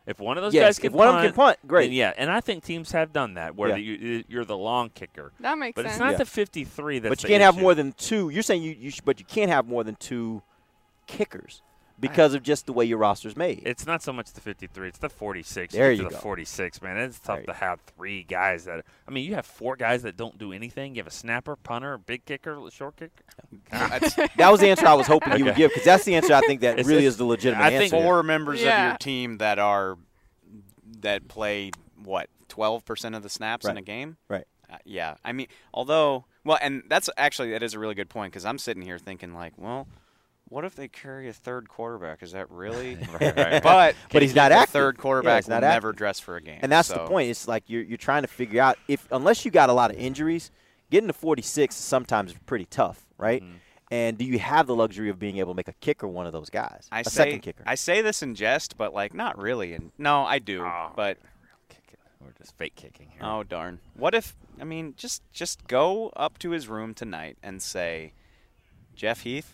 If 0.07 0.19
one 0.19 0.37
of 0.37 0.41
those 0.43 0.53
Yes, 0.53 0.63
guys 0.63 0.79
can 0.79 0.87
if 0.87 0.93
one 0.93 1.07
of 1.09 1.13
punt, 1.15 1.23
them 1.23 1.31
can 1.33 1.35
punt, 1.35 1.57
great. 1.67 1.91
yeah, 1.91 2.13
and 2.17 2.31
I 2.31 2.39
think 2.39 2.63
teams 2.63 2.93
have 2.93 3.11
done 3.11 3.33
that 3.33 3.55
where 3.57 3.71
Yeah. 3.71 3.75
you, 3.75 4.23
you're 4.29 4.45
the 4.45 4.57
long 4.57 4.89
kicker. 4.89 5.33
That 5.41 5.57
makes 5.57 5.75
But 5.75 5.83
sense. 5.83 5.95
it's 5.95 5.99
not 5.99 6.11
Yeah. 6.11 6.17
the 6.19 6.25
53 6.25 6.99
that's 6.99 7.09
but 7.11 7.23
you 7.23 7.27
the 7.27 7.33
can't 7.33 7.43
have 7.43 7.61
more 7.61 7.75
than 7.75 7.91
two. 7.91 8.29
You're 8.29 8.41
saying 8.41 8.63
you, 8.63 8.71
you 8.79 8.89
sh- 8.89 9.01
but 9.03 9.19
you 9.19 9.25
can't 9.25 9.51
have 9.51 9.67
more 9.67 9.83
than 9.83 9.95
two 9.95 10.41
kickers 11.07 11.61
because 11.99 12.33
of 12.33 12.43
just 12.43 12.65
the 12.65 12.73
way 12.73 12.85
your 12.85 12.97
roster's 12.97 13.35
made. 13.35 13.63
It's 13.65 13.85
not 13.85 14.03
so 14.03 14.13
much 14.13 14.31
the 14.33 14.41
53; 14.41 14.87
it's 14.89 14.99
the 14.99 15.09
46. 15.09 15.73
There 15.73 15.89
get 15.91 15.97
you 15.97 16.03
to 16.03 16.09
the 16.09 16.15
go. 16.15 16.21
46, 16.21 16.81
man. 16.81 16.97
It's 16.97 17.19
tough 17.19 17.43
to 17.45 17.53
have 17.53 17.79
three 17.81 18.23
guys 18.23 18.65
that. 18.65 18.85
I 19.07 19.11
mean, 19.11 19.25
you 19.25 19.35
have 19.35 19.45
four 19.45 19.75
guys 19.75 20.03
that 20.03 20.15
don't 20.17 20.37
do 20.37 20.53
anything. 20.53 20.95
You 20.95 20.99
have 20.99 21.07
a 21.07 21.11
snapper, 21.11 21.55
punter, 21.55 21.97
big 21.97 22.25
kicker, 22.25 22.59
short 22.71 22.97
kicker. 22.97 23.23
That 24.37 24.51
was 24.51 24.59
the 24.59 24.69
answer 24.69 24.85
I 24.85 24.93
was 24.93 25.07
hoping 25.07 25.37
you 25.37 25.45
would 25.45 25.55
give 25.55 25.71
because 25.71 25.85
that's 25.85 26.03
the 26.05 26.15
answer 26.15 26.33
I 26.33 26.41
think 26.41 26.61
that 26.61 26.73
It's- 26.73 26.85
really 26.85 26.99
it's- 27.01 27.13
is 27.13 27.17
the 27.17 27.25
legitimate 27.25 27.63
I 27.63 27.69
think 27.71 27.93
answer. 27.93 28.03
four 28.03 28.23
members 28.23 28.59
of 28.61 28.67
your 28.67 28.97
team 28.97 29.37
that 29.39 29.59
are 29.59 29.97
that 31.01 31.27
play 31.27 31.71
what 32.03 32.29
12% 32.49 33.15
of 33.15 33.23
the 33.23 33.29
snaps 33.29 33.65
in 33.65 33.77
a 33.77 33.81
game. 33.81 34.17
Right. 34.29 34.45
Uh, 34.69 34.77
yeah, 34.85 35.15
I 35.23 35.31
mean, 35.31 35.47
although 35.73 36.25
well, 36.43 36.57
and 36.61 36.83
that's 36.87 37.09
actually 37.17 37.51
that 37.51 37.63
is 37.63 37.73
a 37.73 37.79
really 37.79 37.95
good 37.95 38.09
point 38.09 38.31
because 38.33 38.45
I'm 38.45 38.57
sitting 38.57 38.83
here 38.83 38.97
thinking 38.97 39.33
like, 39.33 39.53
well, 39.57 39.87
what 40.49 40.63
if 40.65 40.75
they 40.75 40.87
carry 40.87 41.27
a 41.29 41.33
third 41.33 41.69
quarterback? 41.69 42.23
Is 42.23 42.31
that 42.31 42.49
really? 42.51 42.97
Right, 43.19 43.35
right. 43.35 43.63
But 43.63 43.95
But 44.11 44.21
he's 44.21 44.35
not 44.35 44.51
active. 44.51 44.73
Third 44.73 44.95
Yeah, 44.97 45.01
quarterback 45.01 45.43
he's 45.43 45.49
not 45.49 45.61
will 45.61 45.69
never 45.69 45.93
dress 45.93 46.19
for 46.19 46.35
a 46.37 46.41
game, 46.41 46.59
And 46.61 46.71
that's 46.71 46.89
the 46.89 47.05
point. 47.05 47.29
It's 47.29 47.47
like 47.47 47.63
you're 47.67 47.83
you're 47.83 47.97
trying 47.97 48.23
to 48.23 48.27
figure 48.27 48.61
out 48.61 48.77
if 48.87 49.07
unless 49.11 49.45
you 49.45 49.51
got 49.51 49.69
a 49.69 49.73
lot 49.73 49.91
of 49.91 49.97
injuries, 49.97 50.51
getting 50.89 51.07
to 51.07 51.13
46 51.13 51.75
is 51.75 51.81
sometimes 51.83 52.33
pretty 52.45 52.65
tough, 52.65 53.05
right? 53.17 53.41
Mm-hmm. 53.43 53.57
And 53.89 54.17
do 54.17 54.25
you 54.25 54.37
have 54.39 54.67
the 54.67 54.75
luxury 54.75 55.09
of 55.09 55.17
being 55.17 55.37
able 55.37 55.53
to 55.53 55.55
make 55.55 55.69
a 55.69 55.73
kicker 55.73 56.07
one 56.09 56.25
of 56.27 56.33
those 56.33 56.49
guys, 56.49 56.89
I 56.91 57.01
a 57.01 57.03
say 57.05 57.09
second 57.09 57.39
kicker? 57.39 57.63
I 57.65 57.75
say 57.75 58.01
this 58.01 58.21
in 58.21 58.35
jest, 58.35 58.77
but 58.77 58.93
like 58.93 59.13
not 59.13 59.37
really. 59.41 59.73
And 59.73 59.91
no, 59.97 60.23
I 60.25 60.39
do. 60.39 60.61
Oh, 60.63 60.91
but 60.95 61.17
We're 62.19 62.31
just 62.37 62.57
fake 62.57 62.75
kicking 62.75 63.07
here. 63.11 63.21
oh 63.23 63.43
darn, 63.43 63.79
what 63.93 64.13
if? 64.13 64.35
I 64.59 64.65
mean, 64.65 64.93
just 64.97 65.21
just 65.31 65.67
go 65.67 66.09
up 66.17 66.37
to 66.39 66.49
his 66.51 66.67
room 66.67 66.93
tonight 66.93 67.37
and 67.41 67.61
say, 67.61 68.11
Jeff 68.95 69.21
Heath, 69.21 69.53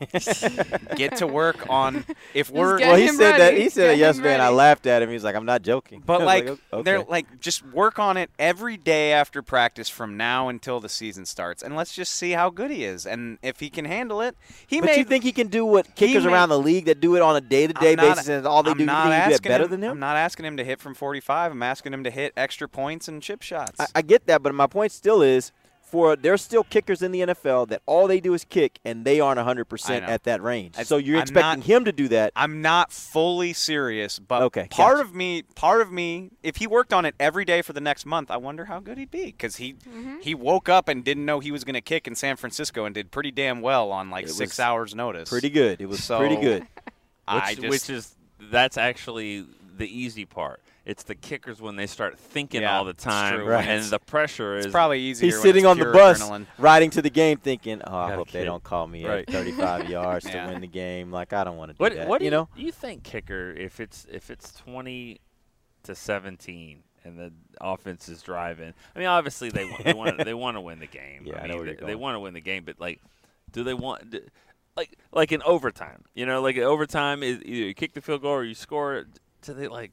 get 0.96 1.16
to 1.18 1.26
work 1.26 1.68
on 1.68 2.04
if 2.34 2.50
we're 2.50 2.78
well, 2.78 2.96
he 2.96 3.06
him 3.06 3.16
said 3.16 3.38
that 3.38 3.56
he 3.56 3.68
said 3.68 3.82
Get 3.82 3.86
that 3.86 3.92
him 3.94 3.98
yesterday, 4.00 4.34
and 4.34 4.42
I 4.42 4.48
laughed 4.48 4.86
at 4.86 5.02
him. 5.02 5.08
He 5.08 5.14
was 5.14 5.24
like, 5.24 5.34
"I'm 5.34 5.46
not 5.46 5.62
joking." 5.62 6.02
But 6.04 6.20
was 6.20 6.26
like, 6.26 6.48
okay. 6.48 6.82
they're 6.82 7.02
like, 7.02 7.40
just 7.40 7.64
work 7.66 7.98
on 7.98 8.16
it 8.16 8.30
every 8.38 8.76
day 8.76 9.12
after 9.12 9.42
practice 9.42 9.88
from 9.88 10.16
now 10.16 10.48
until 10.48 10.80
the 10.80 10.88
season 10.88 11.26
starts, 11.26 11.62
and 11.62 11.76
let's 11.76 11.94
just 11.94 12.14
see 12.14 12.32
how 12.32 12.50
good 12.50 12.70
he 12.70 12.84
is, 12.84 13.06
and 13.06 13.38
if 13.42 13.60
he 13.60 13.70
can 13.70 13.84
handle 13.84 14.20
it, 14.20 14.36
he 14.66 14.80
but 14.80 14.86
may. 14.86 14.98
you 14.98 15.04
think 15.04 15.24
he 15.24 15.32
can 15.32 15.48
do 15.48 15.64
what 15.64 15.94
kickers 15.94 16.24
may- 16.24 16.32
around 16.32 16.48
the 16.48 16.58
league 16.58 16.86
that 16.86 17.00
do 17.00 17.16
it 17.16 17.22
on 17.22 17.36
a 17.36 17.40
day-to-day 17.40 17.94
not- 17.94 18.16
basis 18.16 18.28
and 18.28 18.46
all 18.46 18.62
they 18.62 18.70
I'm 18.70 18.76
do? 18.78 18.82
You 18.82 18.86
not 18.86 19.04
think 19.04 19.28
do 19.28 19.34
asking 19.34 19.48
better 19.48 19.64
him- 19.64 19.70
than 19.70 19.82
him? 19.82 19.90
I'm 19.92 20.00
not 20.00 20.16
asking 20.16 20.46
him 20.46 20.56
to 20.56 20.64
hit 20.64 20.80
from 20.80 20.94
45. 20.94 21.52
I'm 21.52 21.62
asking 21.62 21.92
him 21.92 22.04
to 22.04 22.10
hit 22.10 22.32
extra 22.36 22.68
points 22.68 23.08
and 23.08 23.22
chip 23.22 23.42
shots. 23.42 23.80
I, 23.80 23.86
I 23.96 24.02
get 24.02 24.26
that, 24.26 24.42
but 24.42 24.54
my 24.54 24.66
point 24.66 24.92
still 24.92 25.22
is 25.22 25.52
for 25.86 26.16
there's 26.16 26.42
still 26.42 26.64
kickers 26.64 27.00
in 27.00 27.12
the 27.12 27.20
NFL 27.20 27.68
that 27.68 27.80
all 27.86 28.06
they 28.08 28.18
do 28.20 28.34
is 28.34 28.44
kick 28.44 28.80
and 28.84 29.04
they 29.04 29.20
aren't 29.20 29.38
100% 29.38 30.02
at 30.02 30.24
that 30.24 30.42
range. 30.42 30.72
That's- 30.72 30.88
so 30.88 30.96
you're 30.96 31.16
I'm 31.16 31.22
expecting 31.22 31.60
not- 31.60 31.66
him 31.66 31.84
to 31.84 31.92
do 31.92 32.08
that. 32.08 32.32
I'm 32.34 32.60
not 32.60 32.92
fully 32.92 33.52
serious, 33.52 34.18
but 34.18 34.42
Okay, 34.42 34.66
part 34.70 34.96
gotcha. 34.96 35.08
of 35.08 35.14
me, 35.14 35.42
part 35.54 35.80
of 35.80 35.92
me, 35.92 36.30
if 36.42 36.56
he 36.56 36.66
worked 36.66 36.92
on 36.92 37.04
it 37.04 37.14
every 37.20 37.44
day 37.44 37.62
for 37.62 37.72
the 37.72 37.80
next 37.80 38.04
month, 38.04 38.30
I 38.30 38.36
wonder 38.36 38.64
how 38.64 38.80
good 38.80 38.98
he'd 38.98 39.10
be 39.10 39.26
because 39.26 39.56
he 39.56 39.74
Mm-hmm. 39.74 40.20
he 40.20 40.34
woke 40.34 40.68
up 40.68 40.88
and 40.88 41.04
didn't 41.04 41.24
know 41.24 41.38
he 41.40 41.50
was 41.52 41.62
going 41.64 41.74
to 41.74 41.80
kick 41.80 42.06
in 42.08 42.14
San 42.14 42.36
Francisco 42.36 42.84
and 42.84 42.94
did 42.94 43.10
pretty 43.10 43.30
damn 43.30 43.60
well 43.60 43.92
on 43.92 44.10
like 44.10 44.24
It 44.26 44.30
six 44.30 44.58
hours 44.58 44.94
notice. 44.94 45.28
Pretty 45.28 45.50
good. 45.50 45.80
It 45.80 45.86
was 45.86 46.02
So, 46.02 46.18
pretty 46.18 46.36
good. 46.36 46.62
which, 46.62 46.68
I 47.28 47.54
just, 47.54 47.68
which 47.68 47.90
is 47.90 48.14
that's 48.40 48.76
actually 48.76 49.46
the 49.76 49.86
easy 49.86 50.24
part. 50.24 50.60
It's 50.86 51.02
the 51.02 51.16
kickers 51.16 51.60
when 51.60 51.74
they 51.74 51.86
start 51.88 52.16
thinking 52.16 52.62
Yeah, 52.62 52.78
all 52.78 52.84
the 52.84 52.92
time, 52.94 53.40
true. 53.40 53.48
Right. 53.48 53.66
and 53.66 53.84
the 53.86 53.98
pressure 53.98 54.56
is 54.56 54.68
probably 54.68 55.00
easier. 55.00 55.26
He's 55.26 55.34
when 55.34 55.42
sitting 55.42 55.64
it's 55.64 55.70
on 55.70 55.78
the 55.80 55.86
bus 55.86 56.22
adrenaline. 56.22 56.46
riding 56.58 56.90
to 56.90 57.02
the 57.02 57.10
game 57.10 57.38
thinking, 57.38 57.82
"Oh, 57.84 57.96
I 57.96 58.04
Gotta 58.06 58.16
hope 58.18 58.30
they 58.30 58.44
don't 58.44 58.62
call 58.62 58.86
me 58.86 59.04
Right. 59.04 59.24
at 59.28 59.34
35 59.34 59.90
yards 59.90 60.24
to 60.30 60.46
win 60.46 60.60
the 60.60 60.68
game. 60.68 61.10
Like 61.10 61.32
I 61.32 61.42
don't 61.42 61.56
want 61.56 61.70
to 61.70 61.74
do 61.74 61.82
What 61.82 61.94
that." 61.96 62.06
what 62.06 62.18
do 62.20 62.24
you 62.24 62.30
know? 62.30 62.48
you 62.56 62.70
think 62.70 63.02
kicker 63.02 63.50
if 63.50 63.80
it's 63.80 64.06
if 64.10 64.30
it's 64.30 64.52
twenty 64.52 65.20
to 65.82 65.94
seventeen 65.96 66.84
and 67.04 67.18
the 67.18 67.32
offense 67.60 68.08
is 68.08 68.22
driving? 68.22 68.72
I 68.94 68.98
mean, 69.00 69.08
obviously 69.08 69.50
they 69.50 69.64
want 69.64 69.84
they 69.84 69.92
want 69.92 70.24
they 70.24 70.34
want 70.44 70.56
to 70.56 70.60
win 70.60 70.78
the 70.78 70.86
game. 70.86 71.22
Yeah, 71.24 71.40
I 71.40 71.44
I 71.44 71.46
know 71.48 71.56
where 71.56 71.64
they, 71.64 71.70
you're 71.72 71.80
they 71.80 71.86
going. 71.86 71.98
want 71.98 72.14
to 72.14 72.20
win 72.20 72.32
the 72.34 72.40
game, 72.40 72.62
but 72.64 72.78
like, 72.80 73.00
do 73.50 73.64
they 73.64 73.74
want? 73.74 74.10
Do, 74.10 74.20
like 74.76 74.96
like 75.10 75.32
in 75.32 75.42
overtime, 75.42 76.04
you 76.14 76.26
know, 76.26 76.40
like 76.42 76.54
in 76.54 76.62
overtime 76.62 77.24
is 77.24 77.38
either 77.44 77.66
you 77.66 77.74
kick 77.74 77.94
the 77.94 78.00
field 78.00 78.22
goal 78.22 78.34
or 78.34 78.44
you 78.44 78.54
score. 78.54 78.98
it. 78.98 79.06
Do 79.42 79.52
they 79.52 79.66
like? 79.68 79.90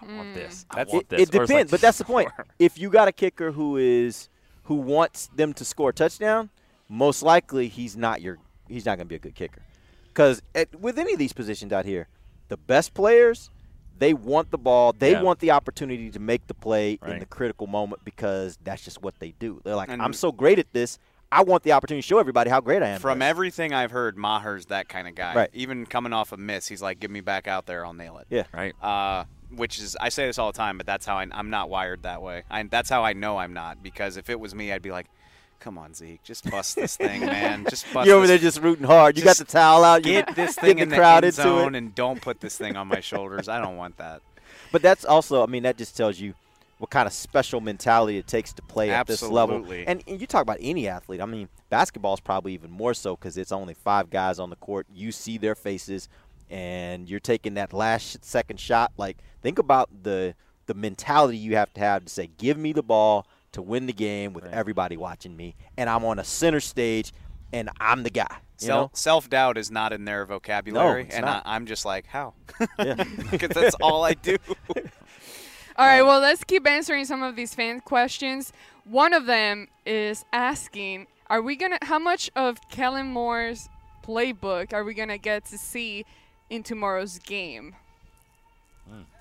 I 0.00 0.06
Mm. 0.06 0.16
want 0.16 0.34
this. 0.34 0.66
I 0.70 0.84
want 0.84 1.02
It, 1.02 1.08
this. 1.08 1.20
it 1.20 1.20
Or 1.20 1.24
it's 1.24 1.34
like, 1.34 1.48
depends, 1.48 1.70
but 1.70 1.80
that's 1.80 1.98
the 1.98 2.04
point. 2.04 2.30
If 2.58 2.78
you 2.78 2.90
got 2.90 3.08
a 3.08 3.12
kicker 3.12 3.52
who 3.52 3.76
is 3.76 4.28
who 4.64 4.74
wants 4.76 5.28
them 5.34 5.52
to 5.54 5.64
score 5.64 5.90
a 5.90 5.92
touchdown, 5.92 6.50
most 6.88 7.22
likely 7.22 7.68
he's 7.68 7.96
not 7.96 8.20
your 8.22 8.38
he's 8.68 8.86
not 8.86 8.96
going 8.96 9.06
to 9.06 9.08
be 9.08 9.16
a 9.16 9.18
good 9.18 9.34
kicker. 9.34 9.62
Because 10.08 10.42
with 10.78 10.98
any 10.98 11.12
of 11.12 11.18
these 11.18 11.32
positions 11.32 11.72
out 11.72 11.84
here, 11.84 12.08
the 12.48 12.56
best 12.56 12.94
players 12.94 13.50
they 13.98 14.14
want 14.14 14.50
the 14.50 14.58
ball, 14.58 14.92
they 14.94 15.12
Yeah. 15.12 15.22
want 15.22 15.40
the 15.40 15.50
opportunity 15.50 16.10
to 16.10 16.18
make 16.18 16.46
the 16.46 16.54
play 16.54 16.98
in 17.06 17.18
the 17.18 17.26
critical 17.26 17.66
moment 17.66 18.02
because 18.04 18.58
that's 18.64 18.82
just 18.82 19.02
what 19.02 19.18
they 19.18 19.32
do. 19.38 19.60
They're 19.62 19.74
like, 19.76 19.90
And- 19.90 20.00
I'm 20.00 20.14
so 20.14 20.32
great 20.32 20.58
at 20.58 20.72
this, 20.72 20.98
I 21.30 21.42
want 21.42 21.64
the 21.64 21.72
opportunity 21.72 22.00
to 22.02 22.06
show 22.08 22.18
everybody 22.18 22.48
how 22.48 22.60
great 22.60 22.82
I 22.82 22.88
am. 22.88 23.00
From 23.00 23.20
at 23.22 23.28
everything 23.28 23.72
I've 23.74 23.90
heard, 23.90 24.16
Maher's 24.16 24.66
that 24.66 24.88
kind 24.88 25.06
of 25.06 25.14
guy. 25.14 25.34
Right. 25.34 25.50
Even 25.52 25.84
coming 25.86 26.12
off 26.14 26.32
a 26.32 26.36
miss, 26.38 26.66
he's 26.68 26.80
like, 26.82 26.98
"Give 26.98 27.10
me 27.10 27.20
back 27.20 27.46
out 27.46 27.66
there, 27.66 27.84
I'll 27.84 27.92
nail 27.92 28.16
it." 28.18 28.26
Yeah. 28.30 28.44
Right. 28.52 28.74
Uh, 28.82 29.24
which 29.54 29.78
is, 29.78 29.96
I 30.00 30.08
say 30.08 30.26
this 30.26 30.38
all 30.38 30.52
the 30.52 30.56
time, 30.56 30.76
but 30.76 30.86
that's 30.86 31.06
how 31.06 31.16
I, 31.16 31.26
I'm 31.32 31.50
not 31.50 31.70
wired 31.70 32.02
that 32.02 32.22
way. 32.22 32.44
I, 32.50 32.62
that's 32.64 32.90
how 32.90 33.04
I 33.04 33.12
know 33.12 33.38
I'm 33.38 33.52
not 33.52 33.82
because 33.82 34.16
if 34.16 34.30
it 34.30 34.38
was 34.38 34.54
me, 34.54 34.72
I'd 34.72 34.82
be 34.82 34.90
like, 34.90 35.06
"Come 35.58 35.78
on, 35.78 35.94
Zeke, 35.94 36.22
just 36.22 36.50
bust 36.50 36.76
this 36.76 36.96
thing, 36.96 37.20
man. 37.20 37.66
Just 37.70 37.92
bust." 37.92 38.06
You're 38.06 38.16
over 38.16 38.26
there 38.26 38.38
just 38.38 38.60
rooting 38.60 38.86
hard. 38.86 39.18
You 39.18 39.24
got 39.24 39.36
the 39.36 39.44
towel 39.44 39.84
out. 39.84 40.04
You 40.06 40.12
Get 40.12 40.34
this 40.34 40.54
thing 40.54 40.76
the 40.76 40.82
in 40.82 40.88
the 40.88 40.96
crowd 40.96 41.24
end 41.24 41.34
zone 41.34 41.74
and 41.74 41.94
don't 41.94 42.20
put 42.20 42.40
this 42.40 42.56
thing 42.56 42.76
on 42.76 42.88
my 42.88 43.00
shoulders. 43.00 43.48
I 43.48 43.60
don't 43.60 43.76
want 43.76 43.96
that. 43.98 44.22
But 44.72 44.82
that's 44.82 45.04
also, 45.04 45.42
I 45.42 45.46
mean, 45.46 45.64
that 45.64 45.76
just 45.76 45.96
tells 45.96 46.20
you 46.20 46.34
what 46.78 46.90
kind 46.90 47.06
of 47.06 47.12
special 47.12 47.60
mentality 47.60 48.16
it 48.16 48.26
takes 48.26 48.52
to 48.54 48.62
play 48.62 48.90
at 48.90 49.06
this 49.06 49.22
level. 49.22 49.70
And, 49.70 50.02
and 50.06 50.20
you 50.20 50.26
talk 50.26 50.42
about 50.42 50.56
any 50.60 50.88
athlete. 50.88 51.20
I 51.20 51.26
mean, 51.26 51.48
basketball 51.68 52.14
is 52.14 52.20
probably 52.20 52.54
even 52.54 52.70
more 52.70 52.94
so 52.94 53.16
because 53.16 53.36
it's 53.36 53.52
only 53.52 53.74
five 53.74 54.08
guys 54.08 54.38
on 54.38 54.48
the 54.48 54.56
court. 54.56 54.86
You 54.94 55.12
see 55.12 55.36
their 55.36 55.54
faces, 55.54 56.08
and 56.48 57.08
you're 57.08 57.20
taking 57.20 57.54
that 57.54 57.74
last 57.74 58.24
second 58.24 58.58
shot. 58.58 58.92
Like, 58.96 59.18
think 59.42 59.58
about 59.58 60.02
the 60.02 60.34
the 60.66 60.74
mentality 60.74 61.36
you 61.36 61.56
have 61.56 61.72
to 61.74 61.80
have 61.80 62.04
to 62.04 62.10
say, 62.10 62.30
"Give 62.38 62.56
me 62.56 62.72
the 62.72 62.82
ball. 62.82 63.26
to 63.52 63.60
win 63.60 63.86
the 63.86 63.92
game 63.92 64.32
with 64.32 64.44
everybody 64.44 64.96
watching 64.96 65.36
me, 65.36 65.56
and 65.76 65.90
I'm 65.90 66.04
on 66.04 66.20
a 66.20 66.24
center 66.24 66.60
stage, 66.60 67.12
and 67.52 67.68
I'm 67.80 68.04
the 68.04 68.10
guy. 68.10 68.36
You 68.60 68.68
know? 68.68 68.90
Self 68.92 69.30
doubt 69.30 69.56
is 69.56 69.70
not 69.70 69.92
in 69.92 70.04
their 70.04 70.26
vocabulary, 70.26 71.04
it's 71.04 71.14
and 71.14 71.24
not. 71.24 71.46
I, 71.46 71.54
I'm 71.54 71.66
just 71.66 71.84
like, 71.84 72.06
how? 72.06 72.34
Because 72.76 73.48
that's 73.54 73.76
all 73.80 74.04
I 74.04 74.14
do. 74.14 74.36
All 75.76 75.86
right, 75.86 76.00
uh, 76.00 76.06
well, 76.06 76.20
let's 76.20 76.44
keep 76.44 76.66
answering 76.66 77.06
some 77.06 77.22
of 77.22 77.36
these 77.36 77.54
fan 77.54 77.80
questions. 77.80 78.52
One 78.84 79.14
of 79.14 79.24
them 79.24 79.68
is 79.86 80.26
asking, 80.30 81.06
are 81.28 81.40
we 81.40 81.56
going 81.56 81.72
to 81.72 81.78
how 81.86 81.98
much 81.98 82.30
of 82.36 82.58
Kellen 82.70 83.06
Moore's 83.06 83.68
playbook 84.04 84.74
are 84.74 84.84
we 84.84 84.92
going 84.92 85.08
to 85.08 85.16
get 85.16 85.46
to 85.46 85.56
see 85.56 86.04
in 86.50 86.62
tomorrow's 86.62 87.18
game? 87.18 87.76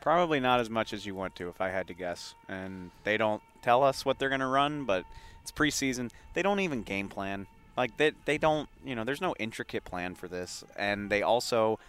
Probably 0.01 0.39
not 0.39 0.59
as 0.59 0.69
much 0.69 0.93
as 0.93 1.05
you 1.05 1.15
want 1.15 1.35
to, 1.35 1.49
if 1.49 1.61
I 1.61 1.69
had 1.69 1.87
to 1.87 1.93
guess. 1.93 2.35
And 2.47 2.91
they 3.03 3.17
don't 3.17 3.41
tell 3.61 3.83
us 3.83 4.05
what 4.05 4.19
they're 4.19 4.29
going 4.29 4.39
to 4.41 4.47
run, 4.47 4.85
but 4.85 5.03
it's 5.41 5.51
preseason. 5.51 6.11
They 6.33 6.41
don't 6.41 6.59
even 6.59 6.83
game 6.83 7.09
plan. 7.09 7.47
Like 7.77 7.97
they 7.97 8.11
they 8.25 8.37
don't, 8.37 8.67
you 8.83 8.95
know, 8.95 9.03
there's 9.03 9.21
no 9.21 9.35
intricate 9.39 9.85
plan 9.85 10.15
for 10.15 10.27
this, 10.27 10.63
and 10.75 11.09
they 11.09 11.21
also 11.21 11.79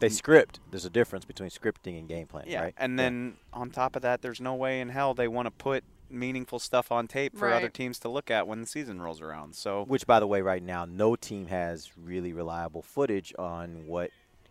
They 0.00 0.08
script. 0.08 0.60
There's 0.70 0.84
a 0.84 0.90
difference 0.90 1.24
between 1.24 1.50
scripting 1.50 1.98
and 1.98 2.08
game 2.08 2.26
plan, 2.26 2.44
yeah. 2.46 2.62
right? 2.62 2.74
And 2.76 2.98
then 2.98 3.36
on 3.52 3.70
top 3.70 3.96
of 3.96 4.02
that, 4.02 4.22
there's 4.22 4.40
no 4.40 4.54
way 4.54 4.80
in 4.80 4.88
hell 4.88 5.14
they 5.14 5.28
want 5.28 5.46
to 5.46 5.50
put 5.50 5.84
meaningful 6.10 6.58
stuff 6.58 6.90
on 6.90 7.06
tape 7.06 7.38
for 7.38 7.52
other 7.52 7.68
teams 7.68 7.98
to 8.00 8.08
look 8.08 8.30
at 8.30 8.48
when 8.48 8.60
the 8.60 8.66
season 8.66 9.00
rolls 9.00 9.20
around. 9.20 9.54
So 9.54 9.84
Which, 9.84 10.06
by 10.06 10.18
the 10.18 10.26
way, 10.26 10.42
right 10.42 10.62
now, 10.62 10.84
no 10.84 11.14
team 11.16 11.46
has 11.46 11.90
really 11.96 12.32
reliable 12.32 12.82
footage 12.82 13.32
on 13.38 13.86
what 13.86 14.10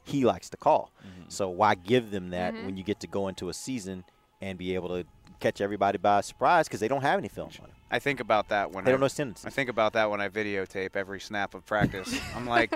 he 0.10 0.26
likes 0.26 0.50
to 0.50 0.58
call. 0.58 0.92
So 1.30 1.48
why 1.50 1.76
give 1.76 2.10
them 2.12 2.32
that 2.32 2.54
Mhm. 2.56 2.66
when 2.66 2.76
you 2.78 2.84
get 2.84 3.00
to 3.02 3.08
go 3.08 3.28
into 3.28 3.50
a 3.50 3.54
season 3.54 4.04
and 4.42 4.58
be 4.58 4.74
able 4.74 4.90
to 4.90 5.06
catch 5.40 5.62
everybody 5.62 5.98
by 6.00 6.22
surprise 6.22 6.68
because 6.68 6.80
they 6.80 6.88
don't 6.88 7.02
have 7.04 7.20
any 7.20 7.28
film 7.28 7.50
on 7.62 7.68
it. 7.70 7.74
I 7.92 8.00
think 8.00 8.20
about 8.20 8.50
that 8.50 8.72
when 8.72 8.84
They 8.84 8.90
I, 8.90 8.94
don't 8.94 9.00
know 9.02 9.08
his. 9.08 9.46
I 9.46 9.50
think 9.52 9.70
about 9.70 9.94
that 9.94 10.10
when 10.10 10.20
I 10.22 10.28
videotape 10.30 10.96
every 10.96 11.20
snap 11.20 11.54
of 11.54 11.66
practice. 11.66 12.20
I'm 12.36 12.48
like, 12.48 12.72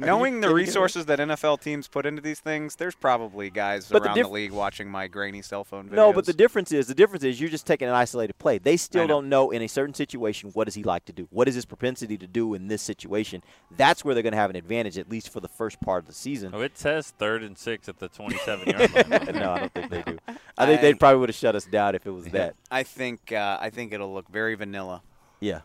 knowing 0.00 0.40
the 0.40 0.52
resources 0.52 1.06
that 1.06 1.18
NFL 1.18 1.60
teams 1.60 1.88
put 1.88 2.06
into 2.06 2.20
these 2.22 2.40
things, 2.40 2.76
there's 2.76 2.94
probably 2.94 3.50
guys 3.50 3.88
But 3.88 4.02
the 4.02 4.08
around 4.08 4.16
the, 4.16 4.22
diff- 4.22 4.32
league 4.32 4.52
watching 4.52 4.88
my 4.90 5.06
grainy 5.06 5.42
cell 5.42 5.64
phone 5.64 5.88
videos. 5.88 5.92
No, 5.92 6.12
but 6.12 6.26
the 6.26 6.32
difference 6.32 6.72
is 6.72 6.86
the 6.86 6.94
difference 6.94 7.24
is 7.24 7.40
you're 7.40 7.50
just 7.50 7.66
taking 7.66 7.88
an 7.88 7.94
isolated 7.94 8.38
play. 8.38 8.58
They 8.58 8.76
still 8.76 9.02
know. 9.02 9.08
don't 9.08 9.28
know 9.28 9.50
in 9.50 9.62
a 9.62 9.68
certain 9.68 9.94
situation 9.94 10.50
what 10.54 10.64
does 10.64 10.74
he 10.74 10.82
like 10.82 11.04
to 11.06 11.12
do. 11.12 11.28
What 11.30 11.48
is 11.48 11.54
his 11.54 11.64
propensity 11.64 12.16
to 12.18 12.26
do 12.26 12.54
in 12.54 12.68
this 12.68 12.82
situation? 12.82 13.42
That's 13.76 14.04
where 14.04 14.14
they're 14.14 14.22
going 14.22 14.32
to 14.32 14.38
have 14.38 14.50
an 14.50 14.56
advantage 14.56 14.98
at 14.98 15.08
least 15.10 15.28
for 15.30 15.40
the 15.40 15.48
first 15.48 15.80
part 15.80 16.00
of 16.02 16.06
the 16.06 16.14
season. 16.14 16.52
Oh, 16.54 16.60
it 16.60 16.76
says 16.78 17.10
third 17.18 17.42
and 17.42 17.56
six 17.56 17.88
at 17.88 17.98
the 17.98 18.08
27 18.08 18.68
yard 18.78 18.94
line. 18.94 19.34
no, 19.34 19.52
I 19.52 19.58
don't 19.60 19.72
think 19.74 19.90
they 19.90 20.02
do. 20.02 20.18
I 20.58 20.66
think 20.66 20.80
they 20.80 20.94
probably 20.94 21.20
would 21.20 21.28
have 21.28 21.36
shut 21.36 21.54
us 21.54 21.64
down 21.66 21.94
if 21.94 22.06
it 22.06 22.10
was 22.10 22.24
that. 22.26 22.56
I 22.70 22.82
think 22.82 23.32
uh, 23.32 23.58
I 23.60 23.70
think 23.70 23.92
it'll 23.92 24.12
look 24.12 24.28
very 24.28 24.54
vanilla. 24.54 25.02
Yeah. 25.40 25.60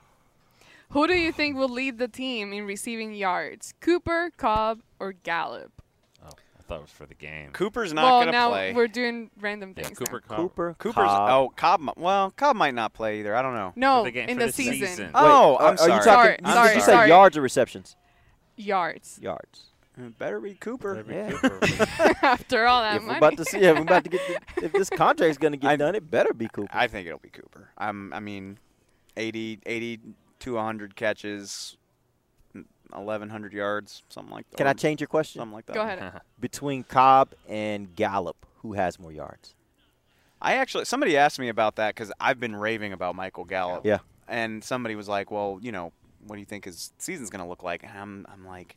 Who 0.89 1.07
do 1.07 1.13
you 1.13 1.31
think 1.31 1.57
will 1.57 1.69
lead 1.69 1.97
the 1.97 2.07
team 2.07 2.53
in 2.53 2.65
receiving 2.65 3.13
yards? 3.13 3.73
Cooper, 3.81 4.31
Cobb, 4.37 4.81
or 4.99 5.13
Gallup? 5.13 5.71
Oh, 6.23 6.29
I 6.29 6.61
thought 6.63 6.75
it 6.77 6.81
was 6.81 6.91
for 6.91 7.05
the 7.05 7.15
game. 7.15 7.51
Cooper's 7.51 7.91
not 7.93 8.03
well, 8.03 8.15
going 8.17 8.27
to 8.27 8.31
now 8.31 8.49
play. 8.49 8.73
we're 8.73 8.87
doing 8.87 9.29
random 9.39 9.73
Yeah, 9.75 9.83
things. 9.85 9.97
Cooper 9.99 10.21
now. 10.29 10.35
Cobb. 10.35 10.37
Cooper, 10.37 10.75
Cooper's 10.77 11.03
Cobb. 11.05 11.29
oh 11.31 11.53
Cobb. 11.55 11.89
Well, 11.97 12.31
Cobb 12.31 12.55
might 12.55 12.73
not 12.73 12.93
play 12.93 13.19
either. 13.19 13.35
I 13.35 13.41
don't 13.41 13.53
know. 13.55 13.73
No, 13.75 14.03
the 14.03 14.11
game- 14.11 14.29
in 14.29 14.37
the, 14.37 14.47
the 14.47 14.51
season. 14.53 14.87
season. 14.87 15.11
Oh, 15.15 15.51
Wait, 15.59 15.65
I'm 15.65 15.73
are, 15.73 15.77
sorry. 15.77 15.91
Are 15.91 15.95
you 15.97 16.01
talking, 16.03 16.05
Sorry, 16.05 16.37
you- 16.45 16.53
sorry, 16.53 16.67
did 16.69 16.75
you 16.75 16.81
say 16.81 16.91
sorry. 16.91 17.07
yards 17.09 17.37
or 17.37 17.41
receptions? 17.41 17.95
Yards. 18.55 19.19
Yards. 19.21 19.63
It 19.97 20.17
better 20.19 20.39
be 20.41 20.55
Cooper. 20.55 21.03
Yeah. 21.09 21.31
After 22.21 22.65
all 22.67 22.81
that 22.81 22.97
if 22.97 23.07
we're 23.07 23.15
about 23.17 23.37
to 23.37 23.45
see, 23.45 23.59
if 23.59 23.75
we're 23.75 23.81
about 23.83 24.03
to 24.03 24.09
get, 24.09 24.21
the, 24.27 24.65
if 24.65 24.73
this 24.73 24.89
contract's 24.89 25.37
going 25.37 25.53
to 25.53 25.57
get 25.57 25.71
I- 25.71 25.75
done, 25.77 25.95
it 25.95 26.09
better 26.11 26.33
be 26.33 26.47
Cooper. 26.49 26.69
I 26.73 26.87
think 26.87 27.07
it'll 27.07 27.19
be 27.19 27.29
Cooper. 27.29 27.69
I'm. 27.77 28.11
I 28.13 28.19
mean, 28.19 28.57
80, 29.17 29.59
80 29.65 29.99
to 30.39 30.55
100 30.55 30.95
catches, 30.95 31.77
1,100 32.53 33.53
yards, 33.53 34.03
something 34.09 34.33
like 34.33 34.49
that. 34.49 34.57
Can 34.57 34.67
I 34.67 34.73
change 34.73 35.01
your 35.01 35.07
question? 35.07 35.39
Something 35.39 35.55
like 35.55 35.65
that. 35.67 35.73
Go 35.73 35.81
ahead. 35.81 36.21
Between 36.39 36.83
Cobb 36.83 37.33
and 37.47 37.95
Gallup, 37.95 38.45
who 38.61 38.73
has 38.73 38.99
more 38.99 39.11
yards? 39.11 39.53
I 40.41 40.55
actually 40.55 40.85
somebody 40.85 41.17
asked 41.17 41.39
me 41.39 41.49
about 41.49 41.77
that 41.77 41.95
because 41.95 42.11
I've 42.19 42.39
been 42.39 42.55
raving 42.55 42.93
about 42.93 43.15
Michael 43.15 43.45
Gallup. 43.45 43.85
Yeah. 43.85 43.99
And 44.27 44.63
somebody 44.63 44.95
was 44.95 45.07
like, 45.07 45.31
"Well, 45.31 45.59
you 45.61 45.71
know, 45.71 45.91
what 46.25 46.35
do 46.35 46.39
you 46.39 46.45
think 46.45 46.65
his 46.65 46.91
season's 46.97 47.29
going 47.29 47.43
to 47.43 47.49
look 47.49 47.63
like?" 47.63 47.83
And 47.83 47.91
I'm, 47.97 48.25
I'm 48.31 48.45
like, 48.45 48.75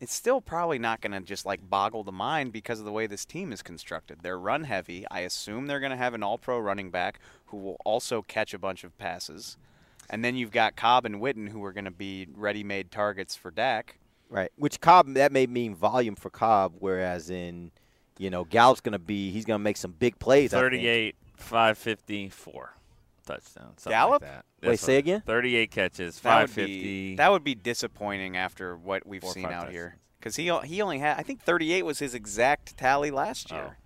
it's 0.00 0.14
still 0.14 0.40
probably 0.40 0.78
not 0.78 1.00
going 1.00 1.12
to 1.12 1.20
just 1.20 1.46
like 1.46 1.68
boggle 1.70 2.04
the 2.04 2.12
mind 2.12 2.52
because 2.52 2.78
of 2.78 2.84
the 2.84 2.92
way 2.92 3.06
this 3.06 3.24
team 3.24 3.52
is 3.52 3.62
constructed. 3.62 4.18
They're 4.22 4.38
run 4.38 4.64
heavy. 4.64 5.06
I 5.10 5.20
assume 5.20 5.66
they're 5.66 5.80
going 5.80 5.92
to 5.92 5.96
have 5.96 6.12
an 6.12 6.22
All-Pro 6.22 6.58
running 6.58 6.90
back 6.90 7.20
who 7.46 7.56
will 7.56 7.78
also 7.84 8.20
catch 8.20 8.52
a 8.52 8.58
bunch 8.58 8.84
of 8.84 8.96
passes, 8.98 9.56
and 10.10 10.24
then 10.24 10.36
you've 10.36 10.50
got 10.50 10.76
Cobb 10.76 11.04
and 11.06 11.16
Witten 11.16 11.48
who 11.48 11.64
are 11.64 11.72
going 11.72 11.84
to 11.84 11.90
be 11.90 12.26
ready-made 12.34 12.90
targets 12.90 13.34
for 13.36 13.50
Dak. 13.50 13.98
Right. 14.28 14.50
Which 14.56 14.80
Cobb 14.80 15.14
that 15.14 15.32
may 15.32 15.46
mean 15.46 15.74
volume 15.74 16.16
for 16.16 16.30
Cobb, 16.30 16.74
whereas 16.78 17.30
in, 17.30 17.70
you 18.18 18.30
know, 18.30 18.44
Gallup's 18.44 18.80
going 18.80 18.92
to 18.92 18.98
be 18.98 19.30
he's 19.30 19.44
going 19.44 19.58
to 19.58 19.62
make 19.62 19.76
some 19.76 19.92
big 19.92 20.18
plays. 20.18 20.50
38, 20.50 21.14
554 21.36 22.74
touchdowns. 23.26 23.82
something 23.82 23.90
Gallup? 23.90 24.22
Like 24.22 24.30
that. 24.30 24.44
Wait, 24.62 24.80
say 24.80 24.96
again? 24.96 25.22
38 25.26 25.70
catches, 25.70 26.20
That 26.20 26.40
would 26.42 26.50
550. 26.50 26.82
be 26.82 27.16
that 27.16 27.30
would 27.30 27.44
be 27.44 27.54
disappointing 27.54 28.36
after 28.36 28.76
what 28.76 29.06
we've 29.06 29.24
seen 29.24 29.44
five 29.44 29.52
out 29.52 29.70
here. 29.70 29.96
Because 30.18 30.36
he 30.36 30.50
he 30.64 30.80
only 30.82 30.98
had 30.98 31.18
I 31.18 31.22
think 31.22 31.42
38 31.42 31.84
was 31.84 31.98
his 31.98 32.14
exact 32.14 32.76
tally 32.76 33.10
last 33.10 33.52
Oh, 33.52 33.56
year. 33.56 33.78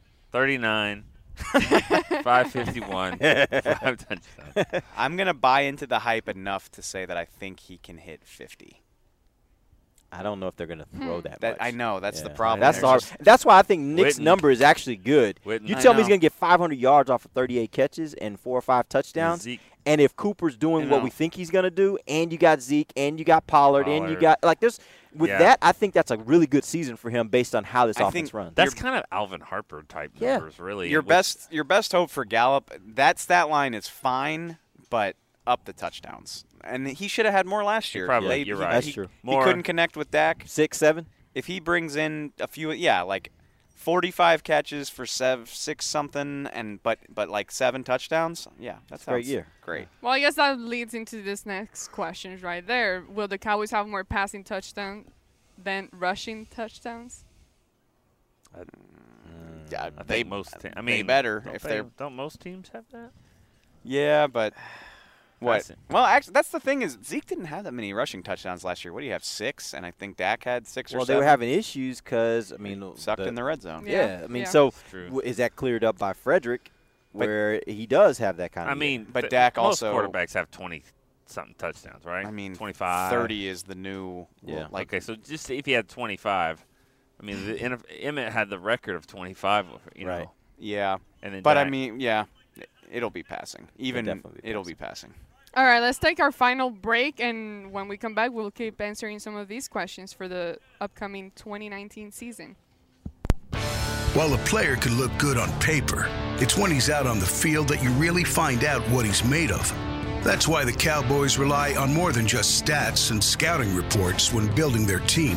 39, 1.52 2.22
551, 2.22 3.18
five 3.18 3.98
touchdowns. 3.98 4.84
I'm 4.96 5.16
gonna 5.16 5.34
buy 5.34 5.62
into 5.62 5.86
the 5.86 6.00
hype 6.00 6.28
enough 6.28 6.70
to 6.72 6.82
say 6.82 7.06
that 7.06 7.16
I 7.16 7.24
think 7.24 7.60
he 7.60 7.78
can 7.78 7.98
hit 7.98 8.24
50. 8.24 8.82
I 10.10 10.22
don't 10.22 10.40
know 10.40 10.48
if 10.48 10.56
they're 10.56 10.66
going 10.66 10.78
to 10.78 10.86
hmm. 10.86 11.02
throw 11.02 11.20
that. 11.22 11.40
That 11.40 11.58
much. 11.58 11.66
I 11.66 11.70
know 11.70 12.00
that's 12.00 12.22
the 12.22 12.30
problem. 12.30 12.60
That's 12.60 12.80
There's 12.80 13.04
hard. 13.04 13.20
That's 13.20 13.44
why 13.44 13.58
I 13.58 13.62
think 13.62 13.82
Nick's 13.82 14.18
Witten- 14.18 14.22
number 14.22 14.50
is 14.50 14.62
actually 14.62 14.96
good. 14.96 15.38
Witten- 15.44 15.68
you 15.68 15.74
tell 15.74 15.92
me 15.92 15.98
he's 15.98 16.08
going 16.08 16.20
to 16.20 16.24
get 16.24 16.32
500 16.32 16.78
yards 16.78 17.10
off 17.10 17.26
of 17.26 17.30
38 17.32 17.70
catches 17.70 18.14
and 18.14 18.40
four 18.40 18.56
or 18.56 18.62
five 18.62 18.88
touchdowns. 18.88 19.42
Zeke, 19.42 19.60
And 19.84 20.00
if 20.00 20.16
Cooper's 20.16 20.56
doing 20.56 20.88
what 20.88 21.02
we 21.02 21.10
think 21.10 21.34
he's 21.34 21.50
going 21.50 21.64
to 21.64 21.70
do, 21.70 21.98
and 22.08 22.32
you 22.32 22.38
got 22.38 22.62
Zeke, 22.62 22.92
and 22.96 23.18
you 23.18 23.24
got 23.24 23.46
Pollard, 23.46 23.86
and 23.86 24.08
you 24.08 24.16
got 24.18 24.42
like 24.42 24.60
there's 24.60 24.80
with 25.14 25.30
Yeah. 25.30 25.38
that, 25.38 25.58
I 25.62 25.72
think 25.72 25.94
that's 25.94 26.10
a 26.10 26.16
really 26.16 26.46
good 26.46 26.64
season 26.64 26.96
for 26.96 27.10
him 27.10 27.28
based 27.28 27.54
on 27.54 27.64
how 27.64 27.86
this 27.86 27.96
I 27.98 28.08
offense 28.08 28.32
runs. 28.34 28.54
that's 28.54 28.74
kind 28.74 28.96
of 28.96 29.04
Alvin 29.12 29.40
Harper 29.40 29.84
type 29.88 30.12
Yeah. 30.18 30.34
numbers, 30.34 30.58
really. 30.58 30.90
your 30.90 31.00
which- 31.02 31.08
best 31.08 31.52
your 31.52 31.64
best 31.64 31.92
hope 31.92 32.10
for 32.10 32.24
Gallup. 32.24 32.70
That 32.84 33.18
stat 33.18 33.48
line 33.48 33.74
is 33.74 33.88
fine, 33.88 34.58
but 34.90 35.16
up 35.46 35.64
the 35.64 35.72
touchdowns. 35.72 36.44
And 36.62 36.86
he 36.88 37.08
should 37.08 37.24
have 37.24 37.34
had 37.34 37.46
more 37.46 37.64
last 37.64 37.94
year. 37.94 38.06
probably- 38.06 38.28
They- 38.28 38.42
you're 38.44 38.56
he- 38.58 38.62
right. 38.62 38.72
That's 38.72 38.86
he- 38.86 38.92
true. 38.92 39.08
He 39.24 39.36
couldn't 39.38 39.62
connect 39.62 39.96
with 39.96 40.10
Dak. 40.10 40.42
Six, 40.46 40.76
seven. 40.78 41.06
If 41.34 41.46
he 41.46 41.60
brings 41.60 41.94
in 41.96 42.32
a 42.40 42.46
few, 42.48 42.72
yeah, 42.72 43.02
like 43.02 43.30
45 43.78 44.42
catches 44.42 44.90
for 44.90 45.06
sev, 45.06 45.48
six 45.50 45.86
something, 45.86 46.46
and 46.52 46.82
but 46.82 46.98
but 47.08 47.28
like 47.28 47.50
seven 47.52 47.84
touchdowns, 47.84 48.48
yeah, 48.58 48.78
that's 48.90 49.04
a 49.06 49.10
great 49.10 49.24
year. 49.24 49.46
Great. 49.62 49.86
Well, 50.02 50.12
I 50.12 50.18
guess 50.20 50.34
that 50.34 50.58
leads 50.58 50.94
into 50.94 51.22
this 51.22 51.46
next 51.46 51.88
question 51.92 52.38
right 52.40 52.66
there. 52.66 53.04
Will 53.08 53.28
the 53.28 53.38
Cowboys 53.38 53.70
have 53.70 53.86
more 53.86 54.02
passing 54.02 54.42
touchdowns 54.42 55.06
than 55.56 55.88
rushing 55.92 56.46
touchdowns? 56.46 57.24
Mm, 58.58 59.70
yeah, 59.70 59.90
I 59.96 60.02
they 60.02 60.24
most. 60.24 60.58
Te- 60.58 60.70
I 60.74 60.80
they 60.80 60.82
mean, 60.82 61.06
better 61.06 61.40
don't 61.44 61.54
if 61.54 61.62
they- 61.62 61.82
Don't 61.96 62.16
most 62.16 62.40
teams 62.40 62.70
have 62.72 62.84
that? 62.92 63.10
Yeah, 63.84 64.26
but 64.26 64.54
what? 65.40 65.70
Well, 65.90 66.04
actually, 66.04 66.32
that's 66.32 66.48
the 66.50 66.60
thing 66.60 66.82
is 66.82 66.98
Zeke 67.04 67.26
didn't 67.26 67.46
have 67.46 67.64
that 67.64 67.72
many 67.72 67.92
rushing 67.92 68.22
touchdowns 68.22 68.64
last 68.64 68.84
year. 68.84 68.92
What 68.92 69.00
do 69.00 69.06
you 69.06 69.12
have? 69.12 69.24
Six, 69.24 69.72
and 69.74 69.86
I 69.86 69.90
think 69.90 70.16
Dak 70.16 70.44
had 70.44 70.66
six 70.66 70.92
or 70.92 70.98
Well, 70.98 71.06
they 71.06 71.16
were 71.16 71.24
having 71.24 71.50
issues 71.50 72.00
because 72.00 72.52
I 72.52 72.56
mean, 72.56 72.94
sucked 72.96 73.22
the- 73.22 73.28
in 73.28 73.34
the 73.34 73.44
red 73.44 73.62
zone. 73.62 73.84
Yeah, 73.86 74.18
Yeah, 74.18 74.24
I 74.24 74.26
mean, 74.26 74.42
yeah. 74.42 74.48
so 74.48 74.72
w- 74.92 75.20
is 75.20 75.36
that 75.38 75.54
cleared 75.56 75.84
up 75.84 75.98
by 75.98 76.12
Frederick, 76.12 76.70
But- 77.12 77.18
where 77.26 77.62
he 77.66 77.86
does 77.86 78.18
have 78.18 78.36
that 78.38 78.52
kind 78.52 78.68
I 78.68 78.72
of? 78.72 78.78
I 78.78 78.80
mean, 78.80 79.06
But 79.12 79.22
th- 79.22 79.30
Dak 79.30 79.56
most 79.56 79.82
also- 79.82 79.94
quarterbacks 79.94 80.34
have 80.34 80.50
20 80.50 80.82
something 81.26 81.54
touchdowns, 81.58 82.04
right? 82.04 82.24
I 82.26 82.30
mean, 82.30 82.54
25. 82.56 83.10
30 83.10 83.48
is 83.48 83.62
the 83.64 83.74
new. 83.74 84.26
Yeah. 84.42 84.66
Like 84.70 84.88
okay, 84.88 85.00
so 85.00 85.14
just 85.14 85.44
say 85.46 85.58
if 85.58 85.66
he 85.66 85.72
had 85.72 85.88
25. 85.88 86.64
I 87.20 87.24
mean, 87.24 87.46
the, 87.46 87.54
NF 87.58 87.82
Emmett 88.00 88.32
had 88.32 88.48
the 88.48 88.58
record 88.58 88.94
of 88.96 89.06
25, 89.06 89.66
you 89.96 90.04
know. 90.06 90.10
Right. 90.18 90.28
yeah, 90.58 90.98
And 91.22 91.34
then 91.34 91.42
but 91.42 91.58
I 91.58 91.68
mean, 91.68 91.98
yeah, 92.00 92.24
it'll 92.90 93.10
be 93.10 93.22
passing. 93.24 93.68
Even 93.76 94.04
definitely 94.04 94.40
be 94.42 94.48
it'll 94.48 94.62
be 94.64 94.74
passing. 94.76 95.12
All 95.54 95.64
right, 95.64 95.80
let's 95.80 95.98
take 95.98 96.20
our 96.20 96.30
final 96.30 96.70
break, 96.70 97.20
and 97.20 97.72
when 97.72 97.88
we 97.88 97.96
come 97.96 98.14
back, 98.14 98.32
we'll 98.32 98.50
keep 98.50 98.80
answering 98.80 99.18
some 99.18 99.34
of 99.34 99.48
these 99.48 99.66
questions 99.66 100.12
for 100.12 100.28
the 100.28 100.58
upcoming 100.80 101.32
2019 101.36 102.12
season. 102.12 102.56
While 104.14 104.34
a 104.34 104.38
player 104.38 104.76
can 104.76 104.98
look 104.98 105.16
good 105.18 105.38
on 105.38 105.50
paper, 105.60 106.06
it's 106.38 106.56
when 106.56 106.70
he's 106.70 106.90
out 106.90 107.06
on 107.06 107.18
the 107.18 107.26
field 107.26 107.68
that 107.68 107.82
you 107.82 107.90
really 107.92 108.24
find 108.24 108.64
out 108.64 108.82
what 108.90 109.06
he's 109.06 109.24
made 109.24 109.50
of. 109.50 109.72
That's 110.22 110.48
why 110.48 110.64
the 110.64 110.72
Cowboys 110.72 111.38
rely 111.38 111.74
on 111.74 111.94
more 111.94 112.12
than 112.12 112.26
just 112.26 112.64
stats 112.64 113.10
and 113.10 113.22
scouting 113.22 113.74
reports 113.74 114.32
when 114.32 114.54
building 114.54 114.86
their 114.86 115.00
team. 115.00 115.36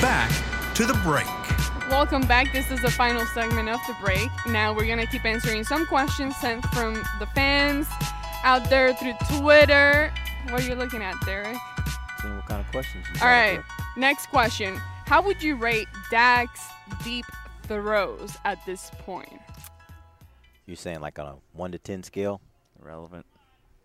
Back 0.00 0.30
to 0.76 0.86
the 0.86 0.94
break. 1.04 1.26
Welcome 1.90 2.22
back. 2.22 2.50
This 2.54 2.70
is 2.70 2.80
the 2.80 2.90
final 2.90 3.26
segment 3.26 3.68
of 3.68 3.78
the 3.86 3.94
break. 4.00 4.30
Now 4.46 4.74
we're 4.74 4.86
gonna 4.86 5.06
keep 5.06 5.26
answering 5.26 5.62
some 5.62 5.84
questions 5.84 6.34
sent 6.36 6.64
from 6.68 6.94
the 7.18 7.26
fans 7.34 7.86
out 8.42 8.70
there 8.70 8.94
through 8.94 9.12
Twitter. 9.28 10.10
What 10.48 10.62
are 10.62 10.66
you 10.66 10.74
looking 10.74 11.02
at, 11.02 11.20
Derek? 11.26 11.54
Seeing 12.22 12.34
what 12.34 12.46
kind 12.46 12.62
of 12.62 12.70
questions 12.70 13.04
you 13.08 13.20
All 13.20 13.28
there. 13.28 13.62
Next 13.98 14.30
question. 14.30 14.80
How 15.04 15.20
would 15.20 15.42
you 15.42 15.56
rate 15.56 15.88
Dak's 16.10 16.62
deep 17.04 17.26
throws 17.64 18.38
at 18.46 18.64
this 18.64 18.90
point? 19.04 19.38
You're 20.64 20.76
saying 20.76 21.00
like 21.00 21.18
on 21.18 21.26
a 21.26 21.34
1 21.52 21.72
to 21.72 21.78
10 21.78 22.04
scale? 22.04 22.40
Irrelevant. 22.82 23.26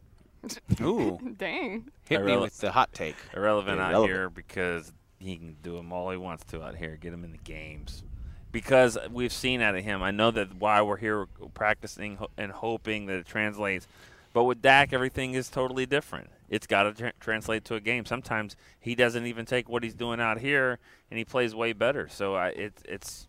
Ooh. 0.82 1.20
Dang. 1.38 1.89
Hit 2.07 2.24
me 2.24 2.38
with 2.38 2.57
the 2.59 2.72
hot 2.72 2.93
take. 2.93 3.18
Irrelevant 3.36 3.82
out 3.82 4.05
here 4.05 4.30
because 4.30 4.93
he 5.20 5.38
can 5.38 5.55
do 5.61 5.76
them 5.76 5.91
all 5.91 6.11
he 6.11 6.18
wants 6.18 6.43
to 6.45 6.63
out 6.63 6.76
here. 6.76 6.97
Get 6.99 7.13
him 7.13 7.24
in 7.24 7.32
the 7.32 7.38
games. 7.38 8.03
Because 8.51 8.97
we've 9.11 9.34
seen 9.34 9.61
out 9.61 9.76
of 9.76 9.84
him. 9.84 10.01
I 10.01 10.11
know 10.11 10.32
that 10.32 10.55
why 10.55 10.82
we're 10.82 10.97
here 10.97 11.26
practicing 11.53 12.18
and 12.38 12.51
hoping 12.51 13.05
that 13.07 13.18
it 13.18 13.26
translates. 13.26 13.88
But 14.34 14.43
with 14.43 14.61
Dak, 14.61 14.93
everything 14.93 15.34
is 15.34 15.49
totally 15.49 15.86
different. 15.86 16.30
It's 16.49 16.68
got 16.68 16.84
to 16.84 16.93
tra- 16.93 17.13
translate 17.20 17.66
to 17.66 17.76
a 17.76 17.80
game. 17.80 18.05
Sometimes 18.05 18.55
he 18.80 18.95
doesn't 18.95 19.26
even 19.26 19.45
take 19.45 19.70
what 19.70 19.84
he's 19.84 19.93
doing 19.93 20.20
out 20.20 20.39
here, 20.39 20.80
and 21.09 21.18
he 21.18 21.26
plays 21.26 21.55
way 21.55 21.74
better. 21.74 22.07
So 22.09 22.36
I, 22.36 22.49
it, 22.49 22.74
it's, 22.86 23.28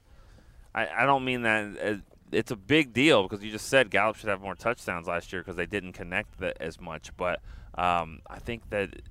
I, 0.74 0.88
I 0.88 1.06
don't 1.06 1.24
mean 1.24 1.42
that. 1.42 2.00
It's 2.32 2.50
a 2.50 2.56
big 2.56 2.92
deal 2.92 3.22
because 3.22 3.44
you 3.44 3.52
just 3.52 3.68
said 3.68 3.88
Gallup 3.88 4.16
should 4.16 4.28
have 4.28 4.40
more 4.40 4.56
touchdowns 4.56 5.06
last 5.06 5.32
year 5.32 5.42
because 5.42 5.56
they 5.56 5.66
didn't 5.66 5.92
connect 5.92 6.38
the, 6.38 6.60
as 6.60 6.80
much. 6.80 7.16
But 7.16 7.40
um, 7.76 8.20
I 8.28 8.40
think 8.40 8.68
that 8.70 8.92
th- 8.92 9.04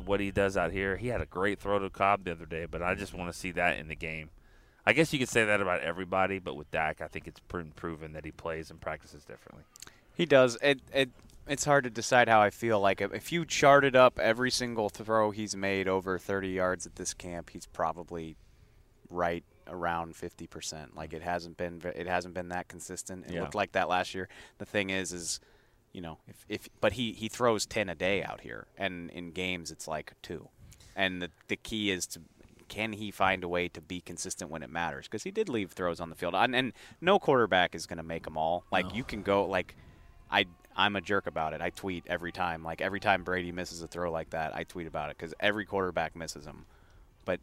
what 0.00 0.20
he 0.20 0.30
does 0.30 0.56
out 0.56 0.72
here, 0.72 0.96
he 0.96 1.08
had 1.08 1.20
a 1.20 1.26
great 1.26 1.58
throw 1.58 1.78
to 1.78 1.90
Cobb 1.90 2.24
the 2.24 2.32
other 2.32 2.46
day, 2.46 2.66
but 2.70 2.82
I 2.82 2.94
just 2.94 3.14
want 3.14 3.32
to 3.32 3.38
see 3.38 3.52
that 3.52 3.78
in 3.78 3.88
the 3.88 3.96
game. 3.96 4.30
I 4.84 4.92
guess 4.92 5.12
you 5.12 5.18
could 5.18 5.28
say 5.28 5.44
that 5.44 5.60
about 5.60 5.80
everybody, 5.80 6.38
but 6.38 6.56
with 6.56 6.70
Dak, 6.70 7.00
I 7.00 7.06
think 7.06 7.28
it's 7.28 7.40
proven 7.40 8.12
that 8.12 8.24
he 8.24 8.32
plays 8.32 8.70
and 8.70 8.80
practices 8.80 9.24
differently. 9.24 9.64
He 10.14 10.26
does. 10.26 10.58
It 10.60 10.80
it 10.92 11.10
it's 11.46 11.64
hard 11.64 11.84
to 11.84 11.90
decide 11.90 12.28
how 12.28 12.40
I 12.40 12.50
feel. 12.50 12.80
Like 12.80 13.00
if 13.00 13.32
you 13.32 13.44
charted 13.44 13.96
up 13.96 14.18
every 14.18 14.50
single 14.50 14.88
throw 14.88 15.30
he's 15.30 15.56
made 15.56 15.88
over 15.88 16.18
30 16.18 16.48
yards 16.48 16.86
at 16.86 16.96
this 16.96 17.14
camp, 17.14 17.50
he's 17.50 17.66
probably 17.66 18.36
right 19.08 19.44
around 19.66 20.14
50%. 20.14 20.96
Like 20.96 21.10
mm. 21.10 21.14
it 21.14 21.22
hasn't 21.22 21.56
been 21.56 21.80
it 21.84 22.06
hasn't 22.06 22.34
been 22.34 22.48
that 22.48 22.68
consistent. 22.68 23.26
It 23.26 23.34
Yeah. 23.34 23.42
looked 23.42 23.54
like 23.54 23.72
that 23.72 23.88
last 23.88 24.14
year. 24.14 24.28
The 24.58 24.66
thing 24.66 24.90
is 24.90 25.12
is 25.12 25.40
you 25.92 26.00
know, 26.00 26.18
if, 26.26 26.44
if 26.48 26.68
but 26.80 26.94
he 26.94 27.12
he 27.12 27.28
throws 27.28 27.66
10 27.66 27.88
a 27.88 27.94
day 27.94 28.22
out 28.22 28.40
here 28.40 28.66
and 28.76 29.10
in 29.10 29.32
games 29.32 29.70
it's 29.70 29.86
like 29.86 30.12
2. 30.22 30.48
And 30.94 31.22
the 31.22 31.30
the 31.48 31.56
key 31.56 31.90
is 31.90 32.06
to 32.08 32.20
can 32.72 32.94
he 32.94 33.10
find 33.10 33.44
a 33.44 33.48
way 33.48 33.68
to 33.68 33.82
be 33.82 34.00
consistent 34.00 34.50
when 34.50 34.62
it 34.62 34.70
matters? 34.70 35.06
Because 35.06 35.24
he 35.24 35.30
did 35.30 35.50
leave 35.50 35.72
throws 35.72 36.00
on 36.00 36.08
the 36.08 36.16
field, 36.16 36.34
and, 36.34 36.56
and 36.56 36.72
no 37.02 37.18
quarterback 37.18 37.74
is 37.74 37.84
going 37.84 37.98
to 37.98 38.02
make 38.02 38.24
them 38.24 38.38
all. 38.38 38.64
Like 38.72 38.94
you 38.94 39.04
can 39.04 39.22
go 39.22 39.44
like, 39.44 39.76
I 40.30 40.46
I'm 40.74 40.96
a 40.96 41.02
jerk 41.02 41.26
about 41.26 41.52
it. 41.52 41.60
I 41.60 41.68
tweet 41.68 42.04
every 42.06 42.32
time. 42.32 42.64
Like 42.64 42.80
every 42.80 42.98
time 42.98 43.24
Brady 43.24 43.52
misses 43.52 43.82
a 43.82 43.86
throw 43.88 44.10
like 44.10 44.30
that, 44.30 44.56
I 44.56 44.64
tweet 44.64 44.86
about 44.86 45.10
it 45.10 45.18
because 45.18 45.34
every 45.38 45.66
quarterback 45.66 46.16
misses 46.16 46.46
them. 46.46 46.64
But 47.26 47.40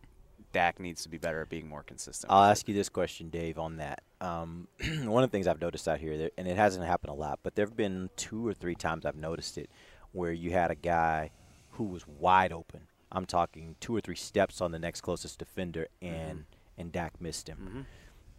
Dak 0.51 0.79
needs 0.79 1.03
to 1.03 1.09
be 1.09 1.17
better 1.17 1.41
at 1.41 1.49
being 1.49 1.67
more 1.67 1.83
consistent. 1.83 2.31
I'll 2.31 2.49
ask 2.49 2.67
you 2.67 2.73
this 2.73 2.89
question, 2.89 3.29
Dave, 3.29 3.59
on 3.59 3.77
that. 3.77 4.01
Um, 4.19 4.67
one 5.03 5.23
of 5.23 5.29
the 5.29 5.35
things 5.35 5.47
I've 5.47 5.61
noticed 5.61 5.87
out 5.87 5.99
here, 5.99 6.17
there, 6.17 6.31
and 6.37 6.47
it 6.47 6.57
hasn't 6.57 6.85
happened 6.85 7.11
a 7.11 7.15
lot, 7.15 7.39
but 7.43 7.55
there 7.55 7.65
have 7.65 7.77
been 7.77 8.09
two 8.15 8.45
or 8.47 8.53
three 8.53 8.75
times 8.75 9.05
I've 9.05 9.15
noticed 9.15 9.57
it 9.57 9.69
where 10.11 10.31
you 10.31 10.51
had 10.51 10.71
a 10.71 10.75
guy 10.75 11.31
who 11.71 11.83
was 11.83 12.07
wide 12.07 12.51
open. 12.51 12.81
I'm 13.11 13.25
talking 13.25 13.75
two 13.79 13.95
or 13.95 14.01
three 14.01 14.15
steps 14.15 14.61
on 14.61 14.71
the 14.71 14.79
next 14.79 15.01
closest 15.01 15.39
defender, 15.39 15.87
and 16.01 16.45
and 16.77 16.91
Dak 16.91 17.19
missed 17.19 17.47
him. 17.47 17.85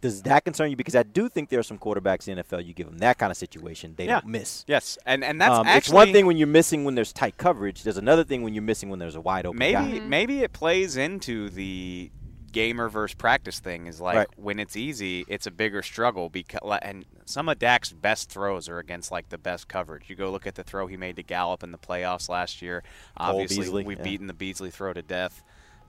Does 0.01 0.23
that 0.23 0.43
concern 0.43 0.69
you? 0.71 0.75
Because 0.75 0.95
I 0.95 1.03
do 1.03 1.29
think 1.29 1.49
there 1.49 1.59
are 1.59 1.63
some 1.63 1.77
quarterbacks 1.77 2.27
in 2.27 2.35
the 2.35 2.43
NFL. 2.43 2.65
You 2.65 2.73
give 2.73 2.87
them 2.87 2.97
that 2.97 3.17
kind 3.19 3.29
of 3.31 3.37
situation, 3.37 3.93
they 3.95 4.05
Yeah. 4.07 4.21
don't 4.21 4.27
miss. 4.31 4.63
Yes, 4.67 4.97
and 5.05 5.23
and 5.23 5.39
that's 5.39 5.53
Um, 5.59 5.67
actually 5.67 5.77
it's 5.77 5.89
one 5.89 6.11
thing 6.11 6.25
when 6.25 6.37
you're 6.37 6.47
missing 6.47 6.83
when 6.83 6.95
there's 6.95 7.13
tight 7.13 7.37
coverage. 7.37 7.83
There's 7.83 7.97
another 7.97 8.23
thing 8.23 8.41
when 8.41 8.53
you're 8.53 8.63
missing 8.63 8.89
when 8.89 8.99
there's 8.99 9.15
a 9.15 9.21
wide 9.21 9.45
open 9.45 9.59
maybe 9.59 9.99
guy. 9.99 10.05
maybe 10.05 10.39
it 10.43 10.53
plays 10.53 10.97
into 10.97 11.49
the 11.49 12.11
gamer 12.51 12.89
versus 12.89 13.15
practice 13.15 13.59
thing 13.61 13.87
is 13.87 14.01
like 14.01 14.17
Right. 14.17 14.27
when 14.35 14.59
it's 14.59 14.75
easy 14.75 15.23
it's 15.29 15.47
a 15.47 15.51
bigger 15.51 15.81
struggle 15.81 16.27
because 16.27 16.59
and 16.81 17.05
some 17.23 17.47
of 17.47 17.57
Dak's 17.59 17.93
best 17.93 18.29
throws 18.29 18.67
are 18.67 18.77
against 18.77 19.09
like 19.09 19.29
the 19.29 19.37
best 19.37 19.69
coverage 19.69 20.09
you 20.09 20.17
go 20.17 20.29
look 20.29 20.45
at 20.45 20.55
the 20.55 20.63
throw 20.63 20.85
he 20.87 20.97
made 20.97 21.15
to 21.15 21.23
Gallup 21.23 21.63
in 21.63 21.71
the 21.71 21.77
playoffs 21.77 22.27
last 22.27 22.61
year 22.61 22.83
obviously 23.15 23.59
Beasley, 23.63 23.83
we've 23.85 23.99
yeah. 23.99 24.03
beaten 24.03 24.27
the 24.27 24.33
Beasley 24.33 24.69
throw 24.69 24.91
to 24.91 25.01
death 25.01 25.41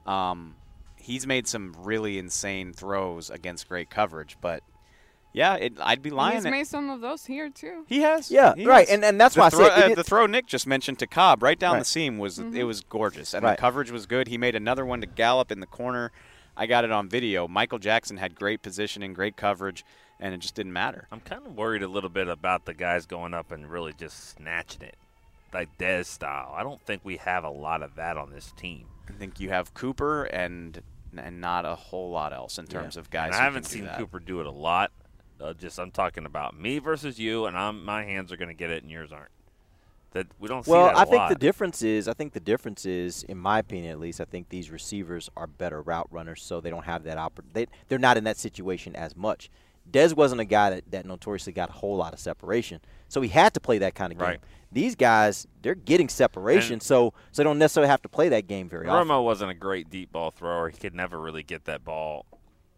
um, 0.07 0.55
he's 1.03 1.27
made 1.27 1.47
some 1.47 1.75
really 1.79 2.19
insane 2.19 2.73
throws 2.73 3.29
against 3.31 3.69
great 3.69 3.91
coverage 3.91 4.37
but 4.41 4.63
Yeah, 5.35 5.55
it, 5.55 5.73
I'd 5.81 6.03
be 6.03 6.11
lying. 6.11 6.35
He's 6.37 6.45
made 6.45 6.67
some 6.67 6.91
of 6.91 7.01
those 7.01 7.25
here 7.25 7.49
too. 7.49 7.85
He 7.89 8.01
has. 8.03 8.31
Yeah, 8.31 8.55
He 8.55 8.67
right, 8.67 8.87
has. 8.87 8.95
and- 8.95 9.05
and 9.05 9.19
that's 9.21 9.35
the 9.35 9.41
why 9.41 9.47
I 9.47 9.51
throw, 9.51 9.69
said 9.69 9.93
uh, 9.93 9.95
the 9.95 10.05
throw 10.05 10.27
Nick 10.27 10.47
just 10.47 10.67
mentioned 10.67 10.99
to 10.99 11.07
Cobb 11.07 11.43
right 11.43 11.59
down 11.59 11.73
Right. 11.75 11.79
the 11.81 11.85
seam 11.87 12.19
was 12.19 12.39
Mm-hmm. 12.39 12.55
it 12.57 12.65
was 12.65 12.83
gorgeous, 12.83 13.33
and 13.35 13.43
Right. 13.43 13.57
the 13.57 13.61
coverage 13.61 13.91
was 13.91 14.05
good. 14.07 14.29
He 14.29 14.37
made 14.39 14.55
another 14.55 14.85
one 14.85 15.01
to 15.01 15.07
Gallup 15.07 15.51
in 15.51 15.61
the 15.61 15.67
corner. 15.67 16.13
I 16.55 16.67
got 16.67 16.85
it 16.85 16.93
on 16.93 17.09
video. 17.09 17.49
Michael 17.49 17.79
Jackson 17.79 18.19
had 18.19 18.35
great 18.35 18.61
positioning, 18.61 19.15
great 19.15 19.39
coverage, 19.39 19.87
and 20.21 20.35
it 20.35 20.41
just 20.41 20.55
didn't 20.55 20.75
matter. 20.75 21.09
I'm 21.11 21.21
kind 21.21 21.47
of 21.47 21.57
worried 21.57 21.83
a 21.83 21.89
little 21.89 22.11
bit 22.11 22.29
about 22.29 22.67
the 22.67 22.75
guys 22.75 23.07
going 23.07 23.33
up 23.33 23.51
and 23.51 23.71
really 23.71 23.95
just 23.95 24.37
snatching 24.37 24.83
it, 24.83 24.97
like 25.55 25.71
Dez 25.79 26.05
style. 26.05 26.53
I 26.55 26.63
don't 26.63 26.83
think 26.83 27.01
we 27.05 27.17
have 27.17 27.43
a 27.43 27.49
lot 27.51 27.83
of 27.83 27.95
that 27.95 28.19
on 28.19 28.31
this 28.33 28.53
team. 28.55 28.85
I 29.09 29.13
think 29.13 29.41
you 29.41 29.49
have 29.49 29.73
Cooper 29.73 30.25
and 30.25 30.83
and 31.19 31.41
not 31.41 31.65
a 31.65 31.75
whole 31.75 32.11
lot 32.11 32.33
else 32.33 32.59
in 32.59 32.67
terms 32.67 32.97
of 32.97 33.11
guys. 33.11 33.27
And 33.27 33.35
who 33.35 33.41
I 33.41 33.45
haven't 33.45 33.63
can 33.65 33.71
do 33.71 33.77
seen 33.79 33.85
that. 33.87 33.99
Cooper 33.99 34.19
do 34.21 34.41
it 34.41 34.47
a 34.47 34.51
lot. 34.51 34.91
Uh, 35.41 35.53
just 35.55 35.79
I'm 35.79 35.91
talking 35.91 36.25
about 36.25 36.59
me 36.59 36.79
versus 36.79 37.19
you, 37.19 37.47
and 37.47 37.57
I'm 37.57 37.85
my 37.85 38.05
hands 38.05 38.33
are 38.33 38.37
going 38.37 38.49
to 38.49 38.55
get 38.55 38.71
it, 38.71 38.83
and 38.83 38.91
yours 38.91 39.13
aren't. 39.13 39.31
That 40.13 40.27
we 40.39 40.47
don't 40.47 40.65
see 40.65 40.71
Well, 40.71 40.87
that 40.87 40.95
a 40.95 40.99
I 40.99 41.05
think 41.05 41.17
lot. 41.17 41.29
the 41.31 41.35
difference 41.37 41.83
is, 41.83 42.07
I 42.07 42.13
think 42.13 42.33
the 42.35 42.41
difference 42.41 42.85
is, 42.85 43.23
in 43.25 43.39
my 43.39 43.59
opinion 43.59 43.93
at 43.93 43.99
least, 43.99 44.21
I 44.21 44.25
think 44.25 44.51
these 44.51 44.71
receivers 44.71 45.31
are 45.37 45.47
better 45.47 45.81
route 45.81 46.07
runners, 46.11 46.43
so 46.43 46.61
they 46.61 46.69
don't 46.71 46.85
have 46.85 47.03
that 47.05 47.17
opportunity. 47.17 47.65
they 47.65 47.79
They're 47.89 47.99
not 47.99 48.17
in 48.19 48.25
that 48.25 48.37
situation 48.37 48.95
as 48.95 49.17
much. 49.17 49.51
Dez 49.91 50.15
wasn't 50.15 50.41
a 50.41 50.45
guy 50.45 50.71
that, 50.71 50.91
that 50.91 51.07
notoriously 51.07 51.53
got 51.53 51.71
a 51.71 51.73
whole 51.73 51.97
lot 51.97 52.13
of 52.13 52.21
separation, 52.21 52.81
so 53.09 53.21
he 53.23 53.29
had 53.31 53.55
to 53.55 53.61
play 53.61 53.79
that 53.79 53.95
kind 53.95 54.13
of 54.13 54.19
game. 54.19 54.29
Right. 54.29 54.41
These 54.73 54.95
guys, 54.97 55.47
they're 55.61 55.75
getting 55.75 56.09
separation, 56.09 56.75
And- 56.75 56.83
so 56.83 57.13
so 57.31 57.43
they 57.43 57.45
don't 57.45 57.59
necessarily 57.59 57.89
have 57.91 58.03
to 58.03 58.09
play 58.09 58.29
that 58.31 58.47
game 58.47 58.69
very 58.69 58.89
often. 58.89 59.09
Romo 59.09 59.23
wasn't 59.25 59.51
a 59.51 59.55
great 59.55 59.91
deep 59.91 60.13
ball 60.13 60.31
thrower. 60.31 60.69
He 60.71 60.79
could 60.79 60.95
never 60.95 61.21
really 61.21 61.43
get 61.43 61.65
that 61.67 61.85
ball 61.85 62.27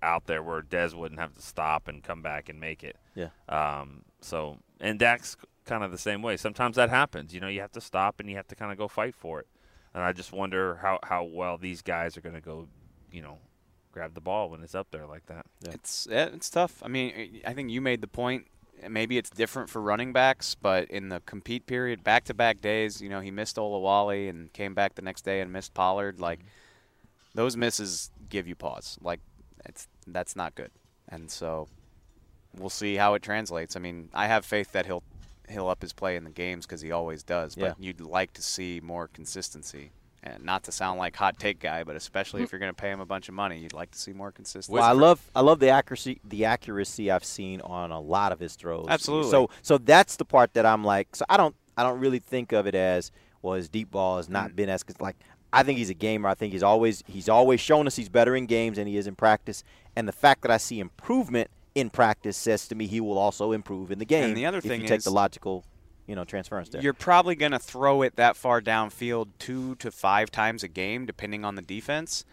out 0.02 0.26
there 0.26 0.42
where 0.42 0.60
Dez 0.60 0.92
wouldn't 0.94 1.20
have 1.20 1.32
to 1.34 1.40
stop 1.42 1.88
and 1.88 2.02
come 2.02 2.20
back 2.20 2.48
and 2.48 2.60
make 2.60 2.82
it. 2.84 2.96
Yeah. 3.14 3.28
Um, 3.48 4.04
so 4.20 4.58
and 4.80 4.98
Dak's 4.98 5.36
kind 5.64 5.82
of 5.84 5.90
the 5.92 5.98
same 5.98 6.20
way. 6.20 6.36
Sometimes 6.36 6.76
that 6.76 6.90
happens. 6.90 7.32
You 7.32 7.40
know, 7.40 7.48
you 7.48 7.60
have 7.60 7.72
to 7.72 7.80
stop 7.80 8.20
and 8.20 8.28
you 8.28 8.36
have 8.36 8.48
to 8.48 8.54
kind 8.54 8.70
of 8.72 8.76
go 8.76 8.88
fight 8.88 9.14
for 9.14 9.40
it. 9.40 9.46
And 9.94 10.02
I 10.02 10.12
just 10.12 10.32
wonder 10.32 10.76
how 10.82 10.98
how 11.04 11.22
well 11.24 11.56
these 11.56 11.80
guys 11.80 12.16
are 12.16 12.20
going 12.20 12.34
to 12.34 12.40
go. 12.40 12.68
You 13.12 13.22
know, 13.22 13.38
grab 13.92 14.14
the 14.14 14.20
ball 14.20 14.50
when 14.50 14.62
it's 14.64 14.74
up 14.74 14.88
there 14.90 15.06
like 15.06 15.26
that. 15.26 15.46
It's 15.64 16.08
it's 16.10 16.50
tough. 16.50 16.82
I 16.82 16.88
mean, 16.88 17.40
I 17.46 17.54
think 17.54 17.70
you 17.70 17.80
made 17.80 18.00
the 18.00 18.08
point. 18.08 18.46
Maybe 18.88 19.16
it's 19.16 19.30
different 19.30 19.70
for 19.70 19.80
running 19.80 20.12
backs, 20.12 20.54
but 20.54 20.90
in 20.90 21.08
the 21.08 21.20
compete 21.20 21.66
period, 21.66 22.04
back-to-back 22.04 22.60
days, 22.60 23.00
you 23.00 23.08
know, 23.08 23.20
he 23.20 23.30
missed 23.30 23.56
Olawale 23.56 24.28
and 24.28 24.52
came 24.52 24.74
back 24.74 24.94
the 24.94 25.02
next 25.02 25.22
day 25.22 25.40
and 25.40 25.52
missed 25.52 25.72
Pollard. 25.74 26.20
Like 26.20 26.40
mm-hmm. 26.40 26.48
those 27.34 27.56
misses 27.56 28.10
give 28.28 28.46
you 28.46 28.54
pause. 28.54 28.98
Like 29.00 29.20
it's 29.64 29.88
that's 30.06 30.36
not 30.36 30.54
good. 30.54 30.70
And 31.08 31.30
so 31.30 31.68
we'll 32.58 32.70
see 32.70 32.96
how 32.96 33.14
it 33.14 33.22
translates. 33.22 33.76
I 33.76 33.80
mean, 33.80 34.10
I 34.12 34.26
have 34.26 34.44
faith 34.44 34.72
that 34.72 34.86
he'll 34.86 35.02
he'll 35.48 35.68
up 35.68 35.82
his 35.82 35.92
play 35.92 36.16
in 36.16 36.24
the 36.24 36.30
games 36.30 36.66
because 36.66 36.80
he 36.80 36.90
always 36.90 37.22
does. 37.22 37.54
But 37.54 37.76
Yeah. 37.78 37.86
you'd 37.86 38.00
like 38.00 38.32
to 38.34 38.42
see 38.42 38.80
more 38.82 39.08
consistency. 39.08 39.90
And 40.26 40.42
not 40.42 40.64
to 40.64 40.72
sound 40.72 40.98
like 40.98 41.14
hot 41.14 41.38
take 41.38 41.60
guy, 41.60 41.84
but 41.84 41.96
especially 41.96 42.42
if 42.42 42.48
hmm. 42.48 42.56
you're 42.56 42.60
going 42.60 42.72
to 42.72 42.80
pay 42.80 42.90
him 42.90 43.00
a 43.00 43.04
bunch 43.04 43.28
of 43.28 43.34
money, 43.34 43.58
you'd 43.58 43.74
like 43.74 43.90
to 43.90 43.98
see 43.98 44.14
more 44.14 44.32
consistency. 44.32 44.72
Well, 44.72 44.82
I 44.82 44.92
love 44.92 45.20
I 45.36 45.42
love 45.42 45.60
the 45.60 45.68
accuracy 45.68 46.18
the 46.24 46.46
accuracy 46.46 47.10
I've 47.10 47.24
seen 47.24 47.60
on 47.60 47.90
a 47.90 48.00
lot 48.00 48.32
of 48.32 48.40
his 48.40 48.56
throws. 48.56 48.86
Absolutely. 48.88 49.30
So 49.30 49.50
so 49.60 49.76
that's 49.76 50.16
the 50.16 50.24
part 50.24 50.54
that 50.54 50.64
I'm 50.64 50.82
like. 50.82 51.14
So 51.14 51.26
I 51.28 51.36
don't 51.36 51.54
I 51.76 51.82
don't 51.82 52.00
really 52.00 52.20
think 52.20 52.52
of 52.52 52.66
it 52.66 52.74
as 52.74 53.12
well. 53.42 53.54
His 53.54 53.68
deep 53.68 53.90
ball 53.90 54.16
has 54.16 54.30
not 54.30 54.50
hmm. 54.50 54.56
been 54.56 54.70
as 54.70 54.82
cause 54.82 54.98
like 54.98 55.16
I 55.52 55.62
think 55.62 55.78
he's 55.78 55.90
a 55.90 55.94
gamer. 55.94 56.30
I 56.30 56.34
think 56.34 56.54
he's 56.54 56.62
always 56.62 57.04
he's 57.06 57.28
always 57.28 57.60
shown 57.60 57.86
us 57.86 57.94
he's 57.94 58.08
better 58.08 58.34
in 58.34 58.46
games 58.46 58.78
than 58.78 58.86
he 58.86 58.96
is 58.96 59.06
in 59.06 59.14
practice. 59.16 59.62
And 59.94 60.08
the 60.08 60.12
fact 60.12 60.40
that 60.42 60.50
I 60.50 60.56
see 60.56 60.80
improvement 60.80 61.50
in 61.74 61.90
practice 61.90 62.36
says 62.36 62.66
to 62.68 62.74
me 62.74 62.86
he 62.86 63.00
will 63.00 63.18
also 63.18 63.52
improve 63.52 63.90
in 63.90 63.98
the 63.98 64.04
game. 64.06 64.24
And 64.24 64.36
the 64.36 64.46
other 64.46 64.58
if 64.58 64.64
thing 64.64 64.80
you 64.80 64.88
take 64.88 65.02
the 65.02 65.10
logical, 65.10 65.64
you 66.06 66.14
know, 66.14 66.24
transference 66.24 66.68
there. 66.68 66.82
You're 66.82 66.92
probably 66.92 67.34
going 67.34 67.52
to 67.52 67.58
throw 67.58 68.02
it 68.02 68.16
that 68.16 68.36
far 68.36 68.60
downfield 68.60 69.28
two 69.38 69.74
to 69.76 69.90
five 69.90 70.30
times 70.30 70.62
a 70.62 70.68
game, 70.68 71.06
depending 71.06 71.44
on 71.44 71.54
the 71.54 71.62
defense. 71.62 72.24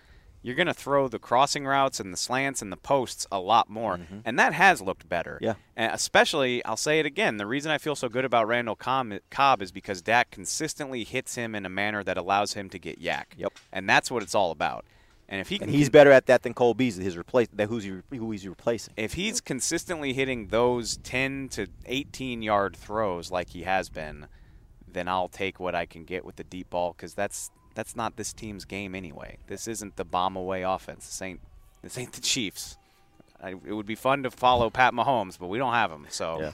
You're 0.44 0.56
going 0.56 0.68
to 0.68 0.74
throw 0.74 1.08
the 1.08 1.20
crossing 1.20 1.66
routes 1.66 2.00
and 2.00 2.12
the 2.12 2.18
slants 2.18 2.64
and 2.64 2.72
the 2.72 2.78
posts 2.78 3.28
a 3.32 3.40
lot 3.40 3.70
more, 3.70 3.98
mm-hmm. 3.98 4.20
and 4.26 4.40
that 4.40 4.54
has 4.54 4.82
looked 4.82 5.08
better. 5.08 5.38
Yeah. 5.40 5.54
And 5.76 5.94
especially, 5.94 6.66
I'll 6.66 6.78
say 6.78 7.00
it 7.00 7.06
again. 7.06 7.38
The 7.38 7.46
reason 7.46 7.72
I 7.72 7.78
feel 7.78 7.96
so 7.96 8.10
good 8.10 8.26
about 8.26 8.48
Randall 8.48 8.76
Cobb 8.76 9.14
Cobb 9.30 9.62
is 9.62 9.72
because 9.72 10.02
Dak 10.02 10.32
consistently 10.32 11.04
hits 11.04 11.36
him 11.36 11.54
in 11.54 11.64
a 11.64 11.70
manner 11.70 12.04
that 12.04 12.18
allows 12.18 12.54
him 12.54 12.70
to 12.70 12.80
get 12.80 12.98
yak. 12.98 13.36
Yep. 13.38 13.54
And 13.72 13.88
that's 13.88 14.10
what 14.10 14.24
it's 14.24 14.34
all 14.34 14.50
about. 14.50 14.84
And 15.32 15.40
if 15.40 15.48
he 15.48 15.56
and 15.56 15.64
can 15.64 15.74
he's 15.74 15.90
better 15.90 16.12
at 16.12 16.26
that 16.26 16.44
than 16.44 16.54
Cole 16.54 16.74
Beasley, 16.74 17.06
his 17.06 17.18
replace 17.18 17.48
that 17.54 17.70
who's 17.70 17.86
he, 17.86 17.94
who 18.10 18.32
he's 18.32 18.46
replacing. 18.46 18.94
if 18.98 19.14
he's 19.14 19.40
consistently 19.40 20.12
hitting 20.12 20.48
those 20.48 20.98
10 20.98 21.48
to 21.54 21.68
18 21.86 22.42
yard 22.42 22.76
throws 22.76 23.32
like 23.32 23.50
he 23.52 23.64
has 23.64 23.90
been, 23.90 24.28
then 24.92 25.08
I'll 25.08 25.30
take 25.30 25.58
what 25.58 25.74
I 25.74 25.86
can 25.86 26.04
get 26.04 26.26
with 26.26 26.36
the 26.36 26.44
deep 26.44 26.70
ball 26.70 26.92
because 26.92 27.14
that's 27.14 27.50
that's 27.76 27.96
not 27.96 28.18
this 28.18 28.34
team's 28.34 28.66
game 28.66 28.94
anyway. 28.94 29.38
This 29.48 29.70
isn't 29.70 29.96
the 29.96 30.04
bomb 30.04 30.36
away 30.36 30.64
offense. 30.64 31.06
This 31.06 31.22
ain't 31.22 31.40
this 31.82 31.98
ain't 31.98 32.12
the 32.12 32.22
Chiefs. 32.22 32.78
I, 33.42 33.52
it 33.52 33.74
would 33.74 33.88
be 33.88 33.96
fun 33.96 34.24
to 34.24 34.32
follow 34.32 34.70
Pat 34.70 34.94
Mahomes, 34.94 35.40
but 35.40 35.48
we 35.48 35.58
don't 35.58 35.74
have 35.74 35.92
him. 35.92 36.08
So 36.10 36.42
Yeah. 36.42 36.52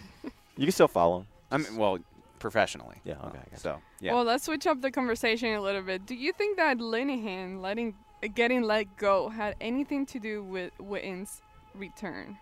You 0.56 0.66
can 0.66 0.72
still 0.72 0.88
follow 0.88 1.20
him. 1.20 1.28
I 1.50 1.58
mean, 1.58 1.78
well, 1.78 1.98
professionally. 2.40 2.98
Yeah, 3.04 3.16
okay, 3.26 3.40
So 3.56 3.80
yeah. 4.00 4.14
Well, 4.14 4.24
let's 4.24 4.46
switch 4.46 4.68
up 4.68 4.82
the 4.82 4.92
conversation 4.92 5.54
a 5.56 5.62
little 5.62 5.82
bit. 5.82 6.06
Do 6.06 6.14
you 6.14 6.32
think 6.34 6.58
that 6.58 6.78
Linehan 6.78 7.62
letting 7.62 7.96
getting 8.36 8.64
let 8.64 8.98
go 8.98 9.30
had 9.30 9.56
anything 9.62 10.06
to 10.08 10.20
do 10.20 10.44
with 10.44 10.72
Witten's 10.80 11.42
return? 11.76 12.38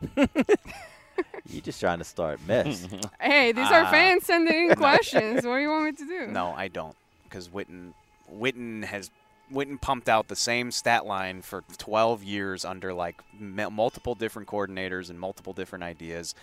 You're 0.16 1.62
just 1.62 1.80
trying 1.80 1.98
to 1.98 2.04
start 2.04 2.40
mess. 2.46 2.86
Hey, 3.20 3.52
these 3.52 3.66
are 3.70 3.84
Ah. 3.84 3.90
fans 3.90 4.24
sending 4.26 4.70
in 4.70 4.76
questions. 4.76 5.44
What 5.46 5.56
do 5.56 5.62
you 5.62 5.70
want 5.70 5.84
me 5.86 5.92
to 5.92 6.06
do? 6.06 6.26
No, 6.28 6.52
I 6.56 6.68
don't, 6.68 6.94
because 7.24 7.48
Witten 7.48 7.92
Witten 8.32 8.84
has 8.84 9.10
Witten 9.52 9.80
pumped 9.80 10.08
out 10.10 10.28
the 10.28 10.36
same 10.36 10.70
stat 10.70 11.06
line 11.06 11.40
for 11.40 11.64
12 11.78 12.22
years 12.22 12.64
under 12.66 12.92
like 12.92 13.16
m- 13.40 13.72
multiple 13.72 14.14
different 14.14 14.46
coordinators 14.46 15.08
and 15.10 15.18
multiple 15.18 15.54
different 15.54 15.82
ideas. 15.84 16.34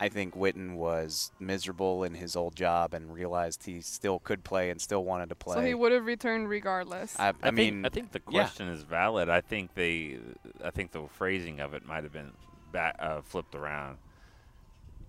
I 0.00 0.08
think 0.08 0.34
Witten 0.34 0.76
was 0.76 1.30
miserable 1.38 2.04
in 2.04 2.14
his 2.14 2.34
old 2.34 2.56
job 2.56 2.94
and 2.94 3.12
realized 3.12 3.64
he 3.64 3.82
still 3.82 4.18
could 4.18 4.42
play 4.42 4.70
and 4.70 4.80
still 4.80 5.04
wanted 5.04 5.28
to 5.28 5.34
play. 5.34 5.56
So 5.56 5.60
he 5.60 5.74
would 5.74 5.92
have 5.92 6.06
returned 6.06 6.48
regardless. 6.48 7.14
I, 7.18 7.28
I, 7.28 7.32
I, 7.42 7.50
mean, 7.50 7.82
think, 7.82 7.86
I 7.86 7.88
think 7.90 8.12
the 8.12 8.22
yeah. 8.30 8.40
question 8.40 8.68
is 8.68 8.82
valid. 8.82 9.28
I 9.28 9.42
think 9.42 9.74
they, 9.74 10.18
I 10.64 10.70
think 10.70 10.92
the 10.92 11.06
phrasing 11.06 11.60
of 11.60 11.74
it 11.74 11.84
might 11.84 12.02
have 12.02 12.14
been 12.14 12.32
ba 12.72 12.94
uh, 12.98 13.20
flipped 13.20 13.54
around. 13.54 13.98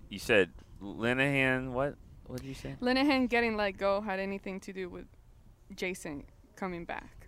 You 0.09 0.19
said 0.19 0.49
Linehan. 0.83 1.71
What? 1.71 1.95
What 2.27 2.41
did 2.41 2.47
you 2.47 2.53
say? 2.53 2.75
Linehan 2.81 3.29
getting 3.29 3.55
let 3.55 3.77
go 3.77 4.01
had 4.01 4.19
anything 4.19 4.59
to 4.59 4.73
do 4.73 4.89
with 4.89 5.05
Jason 5.73 6.25
coming 6.57 6.83
back. 6.83 7.20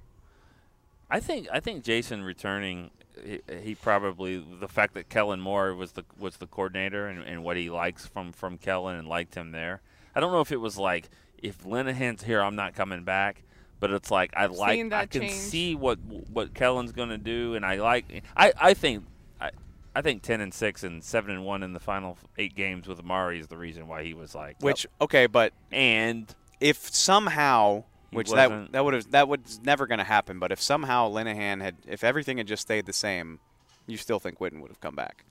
I 1.10 1.20
think 1.20 1.48
I 1.52 1.60
think 1.60 1.84
Jason 1.84 2.24
returning, 2.24 2.92
he, 3.24 3.40
he 3.62 3.76
probably 3.76 4.44
the 4.60 4.68
fact 4.68 4.94
that 4.96 5.10
Kellen 5.10 5.42
Moore 5.42 5.74
was 5.76 5.94
the 5.94 6.04
was 6.18 6.38
the 6.38 6.48
coordinator 6.48 7.08
and, 7.08 7.24
and 7.24 7.44
what 7.44 7.58
he 7.58 7.70
likes 7.70 8.06
from 8.06 8.32
from 8.32 8.58
Kellen 8.58 8.96
and 8.96 9.08
liked 9.08 9.36
him 9.36 9.52
there. 9.52 9.82
I 10.16 10.20
don't 10.20 10.32
know 10.32 10.42
if 10.42 10.52
it 10.52 10.62
was 10.62 10.78
like 10.78 11.10
if 11.38 11.66
Linehan's 11.66 12.24
here, 12.24 12.42
I'm 12.42 12.56
not 12.56 12.74
coming 12.74 13.04
back. 13.04 13.44
But 13.80 13.92
it's 13.92 14.10
like 14.10 14.32
I 14.38 14.46
like 14.46 14.90
that 14.92 15.02
I 15.02 15.06
can 15.08 15.22
change. 15.24 15.34
see 15.34 15.76
what 15.76 16.00
what 16.00 16.54
Kellen's 16.54 16.94
going 16.94 17.10
to 17.10 17.18
do, 17.18 17.56
and 17.56 17.66
I 17.66 17.76
like 17.76 18.24
I 18.38 18.54
I 18.58 18.74
think 18.74 19.04
I 19.42 19.52
I 19.94 20.02
think 20.02 20.24
ten 20.24 20.40
and 20.40 20.54
six 20.54 20.84
and 20.84 21.04
seven 21.04 21.32
and 21.32 21.44
one 21.44 21.64
in 21.64 21.74
the 21.74 21.82
final 21.82 22.18
eight 22.38 22.56
games 22.56 22.88
with 22.88 23.00
Amari 23.00 23.40
is 23.40 23.48
the 23.48 23.58
reason 23.58 23.90
why 23.90 24.04
he 24.04 24.14
was 24.14 24.34
like 24.34 24.56
which 24.62 24.88
okay, 25.02 25.26
but 25.28 25.52
and 25.70 26.34
if 26.62 26.96
somehow 26.96 27.84
He 27.84 27.93
which 28.16 28.32
that 28.32 28.50
wasn't- 28.50 28.72
that 28.74 28.86
would 28.86 28.94
have 28.94 29.12
that 29.12 29.28
was 29.28 29.60
never 29.64 29.88
going 29.88 29.98
to 30.00 30.04
happen, 30.04 30.40
but 30.40 30.52
if 30.52 30.62
somehow 30.62 31.10
Linehan 31.10 31.62
had 31.62 31.76
if 31.88 32.04
everything 32.04 32.38
had 32.38 32.48
just 32.48 32.62
stayed 32.64 32.86
the 32.86 32.94
same, 32.94 33.40
you 33.88 33.98
still 33.98 34.20
think 34.20 34.40
Witten 34.40 34.62
would 34.62 34.70
have 34.70 34.80
come 34.82 34.96
back. 34.96 35.26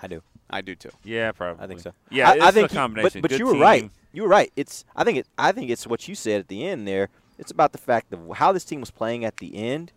I 0.00 0.06
do. 0.06 0.22
I 0.48 0.60
do 0.62 0.74
too. 0.74 0.90
yeah 1.04 1.30
probably 1.32 1.62
I 1.62 1.66
think 1.68 1.80
so. 1.80 1.92
yeah 2.10 2.30
I, 2.30 2.34
it's 2.34 2.44
I 2.44 2.50
think 2.50 2.68
a 2.68 2.72
he- 2.72 2.76
combination. 2.76 3.20
but 3.22 3.30
but 3.30 3.38
you 3.38 3.46
were 3.46 3.58
right. 3.58 3.90
You 4.12 4.22
were 4.22 4.28
right. 4.28 4.52
It's 4.56 4.84
I 4.96 5.04
think 5.04 5.18
it. 5.18 5.26
I 5.38 5.52
think 5.52 5.70
it's 5.70 5.86
what 5.86 6.08
you 6.08 6.14
said 6.14 6.40
at 6.40 6.48
the 6.48 6.66
end 6.66 6.86
there. 6.88 7.08
It's 7.38 7.50
about 7.50 7.72
the 7.72 7.78
fact 7.78 8.12
of 8.12 8.20
how 8.36 8.52
this 8.52 8.64
team 8.64 8.80
was 8.80 8.90
playing 8.90 9.24
at 9.24 9.36
the 9.38 9.54
end. 9.56 9.92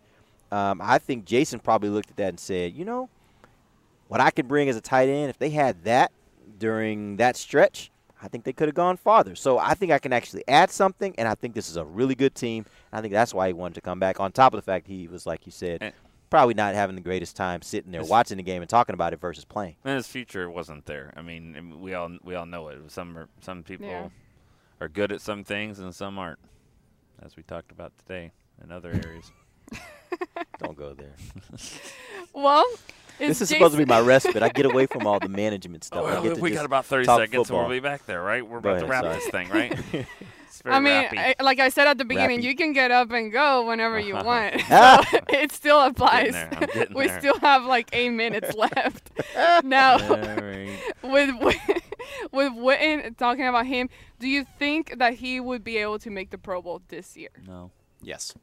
Um, 0.51 0.80
I 0.82 0.99
think 0.99 1.26
Jason 1.26 1.59
probably 1.59 1.89
looked 1.89 2.09
at 2.11 2.16
that 2.18 2.30
and 2.30 2.39
said, 2.39 2.74
you 2.74 2.86
know, 2.86 3.09
what 4.07 4.22
I 4.22 4.30
could 4.30 4.47
bring 4.47 4.70
as 4.70 4.78
a 4.78 4.82
tight 4.82 5.09
end, 5.09 5.30
if 5.32 5.39
they 5.39 5.49
had 5.49 5.84
that 5.84 6.11
during 6.59 7.18
that 7.18 7.36
stretch, 7.36 7.89
I 8.24 8.28
think 8.30 8.45
they 8.45 8.53
could 8.53 8.69
have 8.69 8.76
gone 8.76 8.95
farther. 8.95 9.36
So 9.36 9.57
I 9.59 9.74
think 9.74 9.91
I 9.91 9.99
can 9.99 10.13
actually 10.13 10.43
add 10.47 10.71
something, 10.71 11.13
and 11.17 11.28
I 11.28 11.36
think 11.36 11.53
this 11.55 11.69
is 11.69 11.76
a 11.76 11.84
really 11.84 12.15
good 12.15 12.34
team. 12.36 12.65
I 12.91 13.01
think 13.01 13.11
that's 13.13 13.34
why 13.34 13.47
he 13.47 13.53
wanted 13.53 13.76
to 13.76 13.82
come 13.82 13.99
back. 13.99 14.19
On 14.19 14.32
top 14.32 14.53
of 14.53 14.57
the 14.57 14.61
fact 14.61 14.88
he 14.88 15.07
was, 15.07 15.26
like 15.26 15.45
you 15.45 15.51
said, 15.51 15.80
And- 15.82 15.93
probably 16.30 16.53
not 16.53 16.74
having 16.74 16.95
the 16.95 17.01
greatest 17.01 17.36
time 17.36 17.61
sitting 17.61 17.91
there 17.91 18.03
watching 18.03 18.38
the 18.38 18.43
game 18.43 18.61
and 18.63 18.69
talking 18.69 18.93
about 18.93 19.13
it 19.13 19.19
versus 19.19 19.43
playing. 19.45 19.76
And 19.84 19.97
his 19.97 20.07
future 20.07 20.49
wasn't 20.49 20.86
there. 20.86 21.13
I 21.17 21.21
mean, 21.21 21.80
we 21.82 21.93
all 21.93 22.17
we 22.24 22.34
all 22.34 22.45
know 22.47 22.69
it. 22.69 22.80
Some 22.89 23.15
are, 23.17 23.28
some 23.41 23.61
people 23.61 23.86
Yeah. 23.88 24.07
are 24.82 24.88
good 24.88 25.11
at 25.11 25.21
some 25.21 25.43
things 25.43 25.78
and 25.80 25.93
some 25.93 26.17
aren't, 26.17 26.39
as 27.21 27.36
we 27.36 27.43
talked 27.43 27.71
about 27.71 27.91
today 27.99 28.32
in 28.63 28.71
other 28.71 28.89
areas. 28.89 29.32
Don't 30.59 30.78
go 30.78 30.93
there. 30.93 31.13
Well, 32.36 32.65
this 33.20 33.41
is 33.41 33.49
supposed 33.49 33.74
to 33.74 33.78
be 33.78 33.86
my 33.86 33.99
respite. 34.01 34.41
I 34.43 34.49
get 34.49 34.66
away 34.66 34.86
from 34.86 35.05
all 35.07 35.20
the 35.20 35.30
management 35.30 35.84
stuff. 35.84 36.05
I 36.05 36.20
Well, 36.20 36.36
we 36.36 36.51
got 36.51 36.66
about 36.66 36.86
30 36.86 37.05
seconds, 37.05 37.47
football. 37.47 37.59
and 37.61 37.70
we'll 37.70 37.78
be 37.78 37.82
back 37.82 38.05
there, 38.05 38.22
right? 38.22 38.45
We're 38.47 38.59
Go 38.61 38.72
about 38.72 38.80
to 38.82 38.86
wrap 38.88 39.03
sorry. 39.03 39.16
this 39.16 39.28
thing, 39.30 39.49
right? 39.49 39.80
It's 40.53 40.61
very 40.61 40.76
I 40.76 40.80
mean. 40.80 41.07
I, 41.18 41.34
like 41.41 41.59
I 41.59 41.70
said 41.70 41.88
at 41.88 41.97
the 41.97 42.05
beginning, 42.05 42.41
Rappy. 42.41 42.43
you 42.43 42.55
can 42.55 42.74
get 42.74 42.91
up 42.91 43.09
and 43.11 43.32
go 43.32 43.66
whenever 43.66 43.99
you 43.99 44.14
want. 44.14 44.53
so 44.59 44.66
Ah. 44.70 45.03
it 45.30 45.51
still 45.51 45.82
applies. 45.82 46.34
there, 46.34 46.49
I'm 46.51 46.68
getting 46.68 46.95
we 46.95 47.07
there. 47.07 47.20
still 47.20 47.39
have 47.39 47.64
like 47.66 47.89
eight 47.91 48.11
minutes 48.11 48.53
left. 48.55 49.09
now, 49.64 49.97
with 51.01 51.32
with 52.32 52.51
Witten 52.53 53.18
talking 53.18 53.47
about 53.47 53.66
him, 53.66 53.89
do 54.20 54.28
you 54.28 54.45
think 54.59 54.99
that 54.99 55.16
he 55.16 55.39
would 55.39 55.64
be 55.64 55.78
able 55.78 55.97
to 55.97 56.11
make 56.11 56.30
the 56.30 56.38
Pro 56.38 56.61
Bowl 56.61 56.84
this 56.88 57.18
year? 57.18 57.30
no. 57.47 57.72
Yes. 58.03 58.36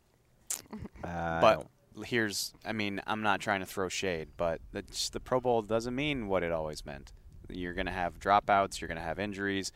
I 1.05 1.39
But 1.41 1.55
don't- 1.55 1.68
here's, 2.05 2.53
I 2.64 2.72
mean, 2.72 3.01
I'm 3.07 3.22
not 3.22 3.40
trying 3.40 3.61
to 3.61 3.66
throw 3.66 3.88
shade, 3.88 4.28
but 4.36 4.61
the, 4.72 4.82
Pro 5.20 5.40
Bowl 5.40 5.62
doesn't 5.62 5.94
mean 5.94 6.28
what 6.28 6.42
it 6.42 6.53
always 6.53 6.84
meant. 6.84 7.12
You're 7.48 7.74
going 7.74 7.86
to 7.86 7.92
have 7.92 8.18
dropouts, 8.18 8.80
you're 8.80 8.88
going 8.88 8.98
to 8.98 9.05
have 9.05 9.18
injuries. 9.18 9.72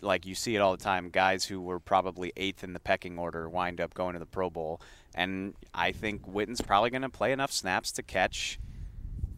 Like 0.00 0.26
you 0.26 0.34
see 0.34 0.56
it 0.56 0.58
all 0.58 0.76
the 0.76 0.82
time, 0.82 1.10
guys 1.10 1.44
who 1.44 1.60
were 1.60 1.78
probably 1.78 2.32
eighth 2.36 2.64
in 2.64 2.72
the 2.72 2.80
pecking 2.80 3.18
order 3.18 3.48
wind 3.48 3.80
up 3.80 3.94
going 3.94 4.14
to 4.14 4.18
the 4.18 4.26
Pro 4.26 4.50
Bowl. 4.50 4.80
And 5.14 5.54
I 5.74 5.92
think 5.92 6.26
Witten's 6.26 6.60
probably 6.60 6.90
going 6.90 7.02
to 7.02 7.08
play 7.08 7.32
enough 7.32 7.52
snaps 7.52 7.92
to 7.92 8.02
catch 8.02 8.58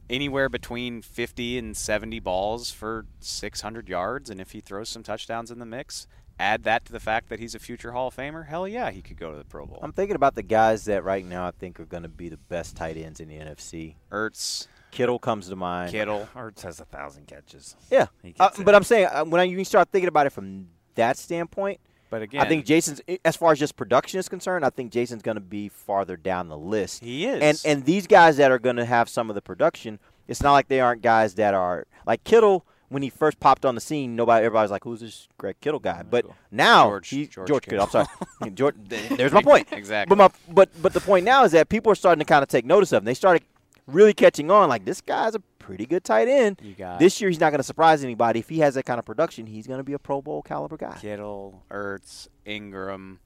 anywhere 0.09 0.48
between 0.48 1.03
50 1.03 1.59
and 1.59 1.76
70 1.76 2.20
balls 2.20 2.70
for 2.70 3.07
600 3.20 3.88
yards. 3.88 4.30
And 4.30 4.40
if 4.40 4.53
he 4.53 4.61
throws 4.61 4.88
some 4.88 5.03
touchdowns 5.03 5.50
in 5.50 5.59
the 5.59 5.66
mix, 5.66 6.07
add 6.39 6.64
that 6.64 6.85
to 6.87 6.93
the 6.93 7.01
fact 7.01 7.28
that 7.28 7.39
he's 7.39 7.55
a 7.55 7.59
future 7.59 7.93
Hall 7.93 8.09
of 8.09 8.16
Famer, 8.16 8.47
hell 8.47 8.66
yeah, 8.66 8.91
he 8.91 9.03
could 9.03 9.16
go 9.18 9.30
to 9.30 9.39
the 9.39 9.45
Pro 9.45 9.66
Bowl. 9.66 9.78
I'm 9.83 9.93
thinking 9.93 10.16
about 10.16 10.35
the 10.35 10.43
guys 10.43 10.85
that 10.87 11.05
right 11.05 11.24
now 11.24 11.47
I 11.47 11.51
think 11.53 11.78
are 11.80 11.85
going 11.85 12.03
to 12.03 12.09
be 12.09 12.28
the 12.28 12.37
best 12.37 12.76
tight 12.76 12.97
ends 12.97 13.20
in 13.20 13.28
the 13.28 13.37
NFC. 13.37 13.95
Ertz, 14.11 14.66
Kittle 14.91 15.18
comes 15.18 15.49
to 15.49 15.57
mind. 15.57 15.91
Kittle. 15.91 16.28
Ertz 16.35 16.62
has 16.62 16.80
a 16.80 16.85
thousand 16.85 17.26
catches. 17.26 17.76
Yeah, 17.91 18.07
uh, 18.41 18.51
but 18.64 18.74
I'm 18.74 18.85
saying 18.85 19.09
uh, 19.12 19.24
when 19.24 19.41
I, 19.41 19.45
you 19.45 19.64
start 19.64 19.89
thinking 19.91 20.09
about 20.09 20.26
it 20.26 20.30
from 20.30 20.68
that 20.95 21.16
standpoint, 21.16 21.80
But 22.11 22.22
again, 22.22 22.43
I 22.43 22.49
think 22.49 22.66
Jason's 22.66 23.01
as 23.24 23.37
far 23.37 23.53
as 23.53 23.59
just 23.59 23.76
production 23.76 24.18
is 24.20 24.28
concerned, 24.28 24.64
I 24.64 24.70
think 24.70 24.93
Jason's 24.93 25.22
going 25.22 25.37
to 25.37 25.41
be 25.41 25.68
farther 25.68 26.16
down 26.16 26.49
the 26.49 26.59
list. 26.59 27.03
He 27.03 27.26
is. 27.26 27.41
And 27.41 27.62
and 27.76 27.87
these 27.87 28.07
guys 28.07 28.37
that 28.37 28.51
are 28.51 28.59
going 28.59 28.76
to 28.76 28.85
have 28.85 29.09
some 29.09 29.30
of 29.30 29.35
the 29.35 29.43
production, 29.43 29.99
it's 30.28 30.43
not 30.43 30.53
like 30.53 30.68
they 30.68 30.80
aren't 30.80 31.03
guys 31.03 31.35
that 31.37 31.55
are 31.55 31.87
like 32.07 32.24
Kittle. 32.24 32.66
When 32.93 33.03
he 33.03 33.09
first 33.09 33.40
popped 33.40 33.64
on 33.64 33.74
the 33.74 33.80
scene, 33.80 34.14
nobody, 34.14 34.45
everybody 34.45 34.64
was 34.64 34.70
like, 34.70 34.84
"Who's 34.84 35.01
this 35.01 35.28
Greg 35.38 35.57
Kittle 35.61 35.80
guy?" 35.80 36.03
But 36.03 36.26
now 36.51 36.88
George- 36.88 37.09
he, 37.09 37.26
George 37.26 37.64
Kittle. 37.64 37.84
I'm 37.84 37.90
sorry, 37.90 38.07
George. 38.55 38.74
There's 38.88 39.32
my 39.32 39.43
point. 39.43 39.68
Exactly. 39.72 40.14
But 40.14 40.18
my 40.18 40.53
but 40.53 40.68
but 40.82 40.93
the 40.93 41.01
point 41.01 41.24
now 41.24 41.45
is 41.45 41.53
that 41.53 41.68
people 41.68 41.90
are 41.90 41.95
starting 41.95 42.18
to 42.18 42.24
kind 42.26 42.43
of 42.43 42.49
take 42.49 42.64
notice 42.66 42.93
of 42.93 43.03
him. 43.03 43.05
They 43.07 43.14
started 43.14 43.43
really 43.86 44.12
catching 44.12 44.51
on. 44.51 44.68
Like 44.68 44.84
this 44.84 45.01
guy's 45.01 45.34
a 45.34 45.40
pretty 45.59 45.86
good 45.86 46.05
tight 46.05 46.28
end. 46.28 46.61
You 46.62 46.74
got 46.74 46.99
This 46.99 47.20
year, 47.20 47.30
he's 47.30 47.40
not 47.40 47.51
going 47.51 47.61
to 47.61 47.64
surprise 47.64 48.05
anybody. 48.05 48.40
If 48.40 48.49
he 48.49 48.59
has 48.59 48.74
that 48.74 48.84
kind 48.84 48.99
of 48.99 49.05
production, 49.07 49.47
he's 49.47 49.66
going 49.66 49.78
to 49.78 49.84
be 49.84 49.95
a 49.95 49.99
Pro 49.99 50.20
Bowl 50.20 50.43
caliber 50.43 50.76
guy. 50.76 50.99
Kittle, 51.01 51.62
Ertz, 51.70 52.28
Engram. 52.47 53.18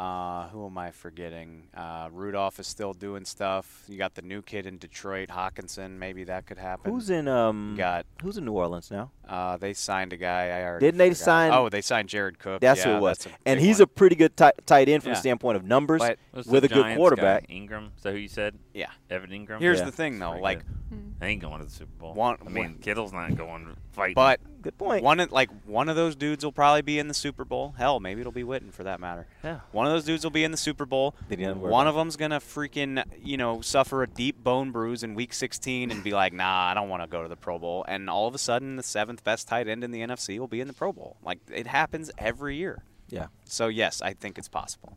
Uh, 0.00 0.48
who 0.48 0.64
am 0.64 0.78
I 0.78 0.92
forgetting? 0.92 1.64
Uh, 1.76 2.08
Rudolph 2.10 2.58
is 2.58 2.66
still 2.66 2.94
doing 2.94 3.26
stuff. 3.26 3.84
You 3.86 3.98
got 3.98 4.14
the 4.14 4.22
new 4.22 4.40
kid 4.40 4.64
in 4.64 4.78
Detroit, 4.78 5.28
Hockenson. 5.28 5.98
Maybe 5.98 6.24
that 6.24 6.46
could 6.46 6.56
happen. 6.56 6.90
Who's 6.90 7.10
in 7.10 7.28
um? 7.28 7.72
You 7.72 7.76
got? 7.76 8.06
Who's 8.22 8.38
in 8.38 8.46
New 8.46 8.52
Orleans 8.52 8.90
now? 8.90 9.10
Uh, 9.28 9.58
they 9.58 9.74
signed 9.74 10.14
a 10.14 10.16
guy. 10.16 10.46
I 10.48 10.64
already 10.64 10.86
Didn't 10.86 10.98
they 10.98 11.10
forgot. 11.10 11.24
sign- 11.24 11.52
Oh, 11.52 11.68
they 11.68 11.82
signed 11.82 12.08
Jared 12.08 12.38
Cook. 12.38 12.62
That's 12.62 12.80
yeah, 12.80 12.92
who 12.92 12.96
it 12.96 13.00
was. 13.00 13.28
And 13.44 13.60
he's 13.60 13.76
one. 13.78 13.82
a 13.84 13.86
pretty 13.88 14.16
good 14.16 14.36
tight, 14.38 14.54
tight 14.64 14.88
end 14.88 15.02
from 15.02 15.10
Yeah. 15.10 15.14
the 15.16 15.20
standpoint 15.20 15.56
of 15.58 15.64
numbers 15.64 16.00
But- 16.00 16.18
with 16.46 16.64
a 16.64 16.68
good 16.68 16.96
quarterback. 16.96 17.46
Guy? 17.48 17.54
Engram. 17.54 17.90
Is 17.96 18.02
that 18.02 18.12
who 18.12 18.18
you 18.18 18.28
said? 18.28 18.58
Yeah. 18.72 18.88
Evan 19.10 19.30
Engram. 19.30 19.60
Here's 19.60 19.80
Yeah. 19.80 19.84
the 19.84 19.92
thing, 19.92 20.18
though. 20.18 20.32
Like, 20.38 20.60
good. 20.88 21.20
they 21.20 21.28
ain't 21.28 21.42
going 21.42 21.58
to 21.58 21.64
the 21.66 21.70
Super 21.70 21.92
Bowl. 21.98 22.14
One- 22.14 22.38
I 22.44 22.48
mean, 22.48 22.64
one- 22.64 22.74
Kittle's 22.78 23.12
not 23.12 23.34
going 23.36 23.76
fighting. 23.92 24.14
but 24.14 24.40
Good 24.62 24.76
point. 24.76 25.02
one 25.02 25.20
of, 25.20 25.32
like 25.32 25.50
one 25.64 25.88
of 25.88 25.96
those 25.96 26.14
dudes 26.16 26.44
will 26.44 26.52
probably 26.52 26.82
be 26.82 26.98
in 26.98 27.08
the 27.08 27.14
Super 27.14 27.44
Bowl. 27.44 27.74
Hell, 27.78 28.00
maybe 28.00 28.20
it'll 28.20 28.32
be 28.32 28.42
Witten 28.44 28.72
for 28.72 28.84
that 28.84 29.00
matter. 29.00 29.26
Yeah. 29.42 29.60
One 29.72 29.86
of 29.86 29.92
those 29.92 30.04
dudes 30.04 30.22
will 30.24 30.30
be 30.30 30.44
in 30.44 30.50
the 30.50 30.56
Super 30.56 30.86
Bowl. 30.86 31.14
They 31.28 31.36
didn't 31.36 31.60
worry 31.60 31.70
One 31.70 31.86
about 31.86 31.90
of 31.90 31.96
them's 31.96 32.16
gonna 32.16 32.40
freaking 32.40 33.02
you 33.22 33.36
know 33.36 33.60
suffer 33.60 34.02
a 34.02 34.06
deep 34.06 34.42
bone 34.42 34.70
bruise 34.70 35.02
in 35.02 35.14
Week 35.14 35.32
16 35.32 35.90
and 35.90 36.04
be 36.04 36.12
like, 36.12 36.32
Nah, 36.32 36.70
I 36.70 36.74
don't 36.74 36.88
want 36.88 37.02
to 37.02 37.08
go 37.08 37.22
to 37.22 37.28
the 37.28 37.36
Pro 37.36 37.58
Bowl. 37.58 37.84
And 37.88 38.10
all 38.10 38.26
of 38.26 38.34
a 38.34 38.38
sudden, 38.38 38.76
the 38.76 38.82
seventh 38.82 39.24
best 39.24 39.48
tight 39.48 39.68
end 39.68 39.82
in 39.84 39.90
the 39.90 40.00
NFC 40.00 40.38
will 40.38 40.48
be 40.48 40.60
in 40.60 40.68
the 40.68 40.74
Pro 40.74 40.92
Bowl. 40.92 41.16
Like 41.24 41.38
it 41.52 41.66
happens 41.66 42.10
every 42.18 42.56
year. 42.56 42.84
Yeah. 43.08 43.26
So 43.44 43.68
yes, 43.68 44.00
I 44.02 44.12
think 44.12 44.38
it's 44.38 44.48
possible. 44.48 44.96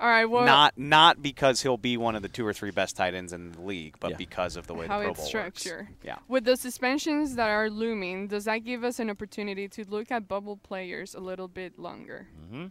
All 0.00 0.08
right. 0.08 0.24
Well, 0.24 0.46
not 0.46 0.78
not 0.78 1.20
because 1.20 1.60
he'll 1.60 1.76
be 1.76 1.96
one 1.98 2.16
of 2.16 2.22
the 2.22 2.28
two 2.28 2.46
or 2.46 2.54
three 2.54 2.70
best 2.70 2.96
tight 2.96 3.12
ends 3.14 3.34
in 3.34 3.52
the 3.52 3.60
league, 3.60 3.96
but 4.00 4.12
Yeah. 4.12 4.16
because 4.16 4.56
of 4.56 4.66
the 4.66 4.72
way 4.74 4.86
how 4.86 4.98
the 4.98 5.04
Pro 5.04 5.10
it's 5.10 5.20
Bowl 5.20 5.28
structured. 5.28 5.88
works. 5.88 5.92
Yeah. 6.02 6.16
With 6.26 6.44
the 6.44 6.56
suspensions 6.56 7.34
that 7.36 7.50
are 7.50 7.68
looming, 7.68 8.28
does 8.28 8.44
that 8.46 8.58
give 8.64 8.82
us 8.82 8.98
an 8.98 9.10
opportunity 9.10 9.68
to 9.68 9.84
look 9.88 10.10
at 10.10 10.26
bubble 10.26 10.56
players 10.56 11.14
a 11.14 11.20
little 11.20 11.48
bit 11.48 11.78
longer? 11.78 12.28
Mm-hmm. 12.46 12.66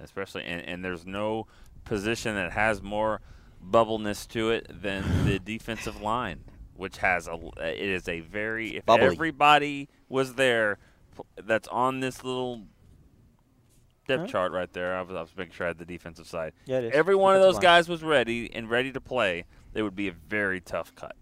Especially, 0.00 0.42
and, 0.44 0.62
and 0.62 0.84
there's 0.84 1.06
no 1.06 1.46
position 1.84 2.34
that 2.34 2.50
has 2.52 2.82
more 2.82 3.20
bubbleness 3.64 4.26
to 4.28 4.50
it 4.50 4.66
than 4.82 5.24
the 5.26 5.38
defensive 5.44 6.00
line, 6.00 6.40
which 6.74 6.96
has 6.98 7.28
a. 7.28 7.38
It 7.58 7.78
is 7.88 8.08
a 8.08 8.18
very 8.18 8.76
if 8.78 8.84
Bubbly. 8.86 9.06
everybody 9.06 9.88
was 10.08 10.34
there, 10.34 10.78
that's 11.40 11.68
on 11.68 12.00
this 12.00 12.24
little 12.24 12.62
depth 14.06 14.22
Huh? 14.22 14.26
chart 14.26 14.52
right 14.52 14.72
there. 14.72 14.96
I 14.96 15.02
was, 15.02 15.16
I 15.16 15.20
was 15.20 15.36
making 15.36 15.54
sure 15.54 15.66
I 15.66 15.68
had 15.70 15.78
the 15.78 15.84
defensive 15.84 16.26
side. 16.26 16.52
Yeah, 16.66 16.78
it 16.78 16.84
is. 16.86 16.92
Every 16.94 17.14
one 17.14 17.34
of 17.36 17.42
those 17.42 17.54
line. 17.54 17.62
guys 17.62 17.88
was 17.88 18.02
ready 18.02 18.50
and 18.54 18.68
ready 18.70 18.92
to 18.92 19.00
play. 19.00 19.44
It 19.74 19.82
would 19.82 19.96
be 19.96 20.08
a 20.08 20.12
very 20.12 20.60
tough 20.60 20.94
cut. 20.94 21.16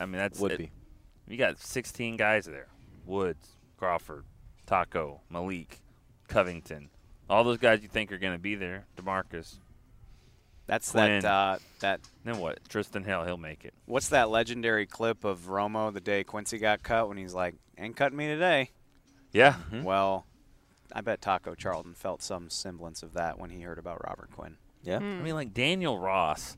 I 0.00 0.06
mean, 0.06 0.16
that's 0.18 0.38
Would 0.40 0.52
it- 0.52 0.58
be. 0.58 0.70
You 1.28 1.36
got 1.38 1.58
16 1.58 2.16
guys 2.16 2.44
there: 2.46 2.66
Woods, 3.06 3.48
Crawford, 3.78 4.24
Taco, 4.66 5.20
Maliek, 5.32 5.78
Covington. 6.28 6.90
All 7.30 7.44
those 7.44 7.58
guys 7.58 7.80
you 7.82 7.88
think 7.88 8.10
are 8.12 8.18
going 8.18 8.32
to 8.34 8.38
be 8.38 8.54
there. 8.56 8.86
Demarcus. 8.96 9.58
That's 10.66 10.90
Quinn. 10.90 11.20
that 11.22 11.24
uh, 11.30 11.58
that 11.80 12.00
Then 12.24 12.38
what? 12.38 12.62
Trysten 12.68 13.04
Hill, 13.04 13.24
he'll 13.24 13.36
make 13.36 13.64
it. 13.64 13.74
what's 13.86 14.08
that 14.10 14.30
legendary 14.30 14.86
clip 14.86 15.24
of 15.24 15.46
Romo 15.48 15.92
the 15.92 16.00
day 16.00 16.24
Quincy 16.24 16.58
got 16.58 16.82
cut 16.82 17.08
when 17.08 17.16
he's 17.16 17.34
like, 17.34 17.54
"Ain't 17.78 17.96
cutting 17.96 18.16
me 18.16 18.26
today." 18.26 18.70
Yeah. 19.32 19.54
Mm-hmm. 19.54 19.82
Well, 19.84 20.26
I 20.94 21.00
bet 21.00 21.20
Taco 21.20 21.54
Charlton 21.54 21.94
felt 21.94 22.22
some 22.22 22.50
semblance 22.50 23.02
of 23.02 23.14
that 23.14 23.38
when 23.38 23.50
he 23.50 23.60
heard 23.62 23.78
about 23.78 24.04
Robert 24.06 24.30
Quinn. 24.32 24.56
Yeah. 24.82 24.98
Hmm. 24.98 25.18
I 25.20 25.22
mean, 25.22 25.34
like 25.34 25.54
Daniel 25.54 25.98
Ross, 25.98 26.56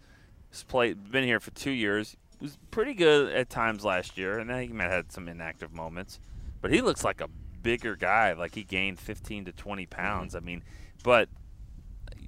has 0.50 0.62
played, 0.62 1.10
been 1.10 1.24
here 1.24 1.40
for 1.40 1.50
two 1.50 1.70
years. 1.70 2.16
Was 2.40 2.58
pretty 2.70 2.94
good 2.94 3.32
at 3.32 3.48
times 3.48 3.84
last 3.84 4.18
year, 4.18 4.38
and 4.38 4.50
then 4.50 4.62
he 4.62 4.68
might 4.68 4.84
have 4.84 4.92
had 4.92 5.12
some 5.12 5.28
inactive 5.28 5.72
moments. 5.72 6.18
But 6.60 6.72
he 6.72 6.80
looks 6.80 7.04
like 7.04 7.20
a 7.20 7.28
bigger 7.62 7.96
guy. 7.96 8.32
Like 8.32 8.54
he 8.54 8.64
gained 8.64 8.98
15 8.98 9.46
to 9.46 9.52
20 9.52 9.82
mm-hmm. 9.82 9.90
pounds. 9.90 10.34
I 10.34 10.40
mean, 10.40 10.62
but 11.02 11.28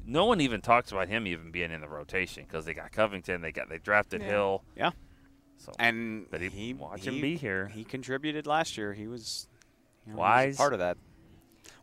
no 0.07 0.25
one 0.25 0.41
even 0.41 0.61
talks 0.61 0.93
about 0.93 1.09
him 1.09 1.27
even 1.27 1.51
being 1.51 1.71
in 1.71 1.81
the 1.81 1.89
rotation 1.89 2.45
because 2.45 2.65
they 2.65 2.75
got 2.75 2.93
Covington, 2.93 3.43
they 3.43 3.53
got 3.53 3.69
they 3.69 3.79
drafted 3.79 4.23
Yeah. 4.23 4.29
Hill. 4.29 4.65
Yeah. 4.77 4.91
So 5.59 5.73
And 5.79 6.27
But 6.31 6.41
he- 6.41 6.49
he 6.49 6.75
watch 6.75 7.05
he- 7.05 7.11
him 7.11 7.21
be 7.21 7.37
here. 7.37 7.69
He 7.69 7.85
contributed 7.85 8.47
last 8.47 8.77
year. 8.77 8.93
He 8.93 9.07
was 9.07 9.49
you 10.07 10.13
know, 10.13 10.17
he 10.17 10.21
was 10.21 10.21
Wise. 10.21 10.57
part 10.57 10.73
of 10.73 10.79
that. 10.79 10.97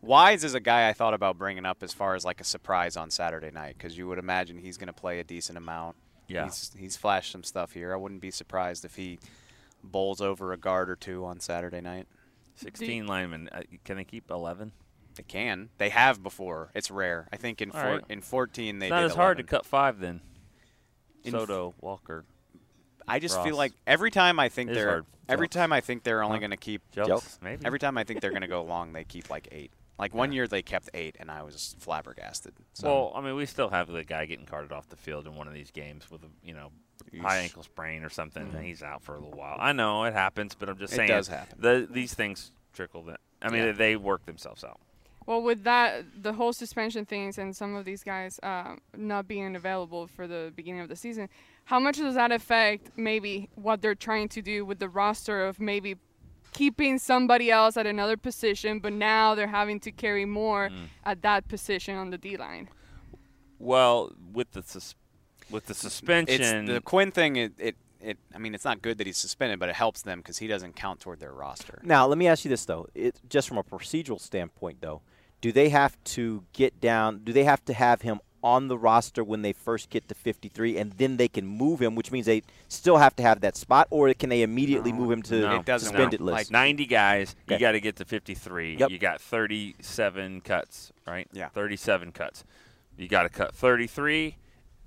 Wise 0.04 0.44
is 0.44 0.54
a 0.54 0.60
guy 0.60 0.90
I 0.90 0.94
thought 0.94 1.14
about 1.14 1.38
bringing 1.38 1.66
up 1.66 1.82
as 1.82 1.94
far 1.94 2.14
as 2.16 2.26
like 2.26 2.42
a 2.42 2.44
surprise 2.44 2.98
on 2.98 3.10
Saturday 3.10 3.52
night 3.52 3.76
because 3.78 3.98
you 3.98 4.08
would 4.08 4.20
imagine 4.20 4.58
he's 4.58 4.78
going 4.78 4.88
to 4.88 4.94
play 4.94 5.20
a 5.20 5.24
decent 5.24 5.58
amount. 5.58 5.96
Yeah. 6.28 6.44
He's, 6.46 6.72
he's 6.78 6.98
flashed 6.98 7.32
some 7.32 7.44
stuff 7.44 7.72
here. 7.72 7.94
I 7.94 7.96
wouldn't 7.96 8.22
be 8.22 8.30
surprised 8.32 8.84
if 8.86 8.96
he 8.96 9.20
bowls 9.84 10.20
over 10.22 10.52
a 10.52 10.58
guard 10.58 10.90
or 10.90 10.96
two 10.98 11.24
on 11.26 11.40
Saturday 11.40 11.80
night. 11.82 12.08
16 12.56 13.08
linemen. 13.08 13.50
Uh, 13.52 13.62
can 13.86 13.96
they 13.98 14.04
keep 14.04 14.30
11? 14.30 14.74
They 15.16 15.24
can. 15.24 15.70
They 15.78 15.90
have 15.90 16.22
before. 16.22 16.70
It's 16.76 16.92
rare. 16.92 17.28
I 17.32 17.38
think 17.38 17.62
in 17.62 17.72
All 17.72 17.80
four, 17.82 17.92
right. 17.92 18.04
in 18.10 18.22
14 18.22 18.80
they 18.80 18.88
It's 18.88 18.92
not 18.92 19.02
did 19.02 19.12
as 19.12 19.16
hard 19.16 19.38
to 19.38 19.44
cut 19.44 19.66
five 19.66 20.00
then. 20.00 20.22
In- 21.24 21.32
Soto, 21.32 21.74
Walker. 21.80 22.26
I 23.08 23.20
just 23.20 23.36
Ross. 23.38 23.46
feel 23.46 23.56
like 23.58 23.74
every 23.88 24.12
time 24.12 24.40
I 24.40 24.50
think 24.50 24.70
It 24.70 24.78
is 24.78 24.84
they're 24.84 25.06
every 25.30 25.48
time 25.50 25.72
I 25.74 25.82
think 25.82 26.04
they're 26.04 26.24
only 26.24 26.38
Huh? 26.38 26.42
going 26.42 26.52
to 26.52 26.58
keep 26.58 26.82
Jelks, 26.96 27.42
maybe. 27.42 27.66
Every 27.66 27.80
time 27.80 27.98
I 27.98 28.04
think 28.04 28.22
they're 28.22 28.30
going 28.32 28.42
to 28.44 28.48
go 28.48 28.64
long, 28.66 28.94
they 28.94 29.04
keep 29.04 29.30
like 29.30 29.48
eight. 29.52 29.72
Like 30.04 30.14
one 30.14 30.34
year 30.34 30.50
they 30.50 30.62
kept 30.62 30.90
eight, 30.94 31.16
and 31.18 31.32
I 31.32 31.44
was 31.44 31.78
flabbergasted. 31.80 32.54
So 32.74 32.88
Well, 32.88 33.12
I 33.16 33.22
mean, 33.22 33.36
we 33.38 33.46
still 33.46 33.70
have 33.70 33.88
the 33.88 34.04
guy 34.04 34.26
getting 34.26 34.46
carted 34.46 34.74
off 34.74 34.90
the 34.90 34.98
field 34.98 35.28
in 35.28 35.36
one 35.38 35.48
of 35.48 35.54
these 35.54 35.72
games 35.72 36.12
with 36.12 36.24
a 36.24 36.28
you 36.46 36.54
know 36.54 36.72
high 37.22 37.38
ankle 37.38 37.64
sprain 37.64 38.04
or 38.04 38.10
something, 38.10 38.44
and 38.54 38.66
he's 38.66 38.84
out 38.84 39.02
for 39.02 39.16
a 39.16 39.20
little 39.20 39.38
while. 39.38 39.56
I 39.62 39.72
know 39.72 40.04
it 40.04 40.14
happens, 40.14 40.56
but 40.56 40.68
I'm 40.68 40.78
just 40.78 40.92
It 40.92 40.98
saying 40.98 41.08
does 41.08 41.30
happen. 41.30 41.58
The, 41.62 41.88
these 41.90 42.14
things 42.14 42.52
trickle. 42.74 43.04
That 43.04 43.22
I 43.42 43.48
mean, 43.50 43.64
Yeah. 43.64 43.72
they 43.72 43.96
work 43.96 44.26
themselves 44.26 44.66
out. 44.66 44.82
Well, 45.26 45.42
with 45.42 45.64
that, 45.64 46.04
the 46.22 46.34
whole 46.34 46.52
suspension 46.52 47.06
things 47.06 47.38
and 47.38 47.56
some 47.56 47.74
of 47.76 47.86
these 47.86 48.04
guys 48.04 48.42
um, 48.44 48.82
not 48.98 49.26
being 49.26 49.56
available 49.56 50.08
for 50.08 50.28
the 50.28 50.52
beginning 50.54 50.82
of 50.82 50.90
the 50.90 50.98
season, 50.98 51.30
how 51.64 51.80
much 51.80 51.96
does 51.96 52.16
that 52.16 52.34
affect 52.34 52.98
maybe 52.98 53.48
what 53.56 53.82
they're 53.82 53.96
trying 53.96 54.28
to 54.30 54.42
do 54.42 54.66
with 54.66 54.80
the 54.80 54.90
roster 54.90 55.46
of 55.46 55.62
maybe 55.62 55.96
keeping 56.54 57.00
somebody 57.00 57.50
else 57.52 57.78
at 57.78 57.86
another 57.88 58.18
position, 58.18 58.80
but 58.80 58.94
now 58.94 59.36
they're 59.36 59.48
having 59.48 59.80
to 59.82 59.92
carry 59.92 60.26
more 60.26 60.70
Mm. 60.70 60.86
at 61.06 61.22
that 61.24 61.48
position 61.48 61.96
on 61.96 62.10
the 62.12 62.18
D 62.18 62.38
line? 62.38 62.70
Well, 63.60 64.12
with 64.32 64.52
the 64.52 64.62
sus- 64.64 64.96
with 65.50 65.66
the 65.68 65.74
suspension, 65.74 66.42
it's 66.42 66.74
the 66.74 66.82
Quinn 66.82 67.12
thing. 67.12 67.36
It, 67.36 67.54
it 67.58 67.76
it. 68.02 68.18
I 68.36 68.38
mean, 68.38 68.54
it's 68.54 68.66
not 68.66 68.82
good 68.82 68.98
that 68.98 69.08
he's 69.08 69.18
suspended, 69.18 69.60
but 69.60 69.70
it 69.70 69.76
helps 69.76 70.02
them 70.02 70.20
because 70.20 70.38
he 70.40 70.48
doesn't 70.48 70.76
count 70.76 71.00
toward 71.00 71.20
their 71.20 71.32
roster. 71.34 71.80
Now, 71.84 72.06
let 72.08 72.18
me 72.18 72.28
ask 72.28 72.44
you 72.44 72.50
this 72.50 72.66
though. 72.66 72.88
It 72.94 73.16
just 73.30 73.48
from 73.48 73.58
a 73.58 73.64
procedural 73.64 74.20
standpoint 74.20 74.82
though, 74.82 75.02
do 75.42 75.52
they 75.52 75.70
have 75.70 76.02
to 76.06 76.44
get 76.54 76.82
down 76.82 77.22
do 77.24 77.32
they 77.32 77.44
have 77.46 77.64
to 77.66 77.74
have 77.74 78.02
him 78.02 78.20
on 78.44 78.68
the 78.68 78.78
roster 78.78 79.24
when 79.24 79.42
they 79.42 79.54
first 79.54 79.90
get 79.90 80.08
to 80.10 80.16
53 80.16 80.78
and 80.78 80.92
then 80.94 81.18
they 81.18 81.28
can 81.28 81.48
move 81.48 81.82
him, 81.82 81.96
which 81.96 82.12
means 82.12 82.26
they 82.26 82.44
still 82.68 82.98
have 82.98 83.16
to 83.16 83.24
have 83.24 83.42
that 83.42 83.56
spot 83.56 83.88
or 83.90 84.14
can 84.14 84.30
they 84.30 84.42
immediately 84.42 84.92
move 84.92 85.10
him 85.12 85.22
to 85.24 85.40
No, 85.42 85.62
the 85.64 85.80
suspended 85.80 86.20
no. 86.20 86.28
list? 86.28 86.36
Like 86.36 86.52
90 86.52 86.86
guys, 86.86 87.36
you 87.48 87.58
got 87.58 87.72
to 87.72 87.80
get 87.80 87.96
to 87.98 88.06
53. 88.06 88.78
Yep. 88.78 88.90
You 88.90 89.00
got 89.00 89.22
37 89.22 90.42
cuts, 90.42 90.92
right? 91.08 91.28
Yeah. 91.32 91.50
37 91.50 92.12
cuts. 92.12 92.44
You 92.98 93.08
got 93.08 93.24
to 93.24 93.30
cut 93.30 93.56
33. 93.56 94.36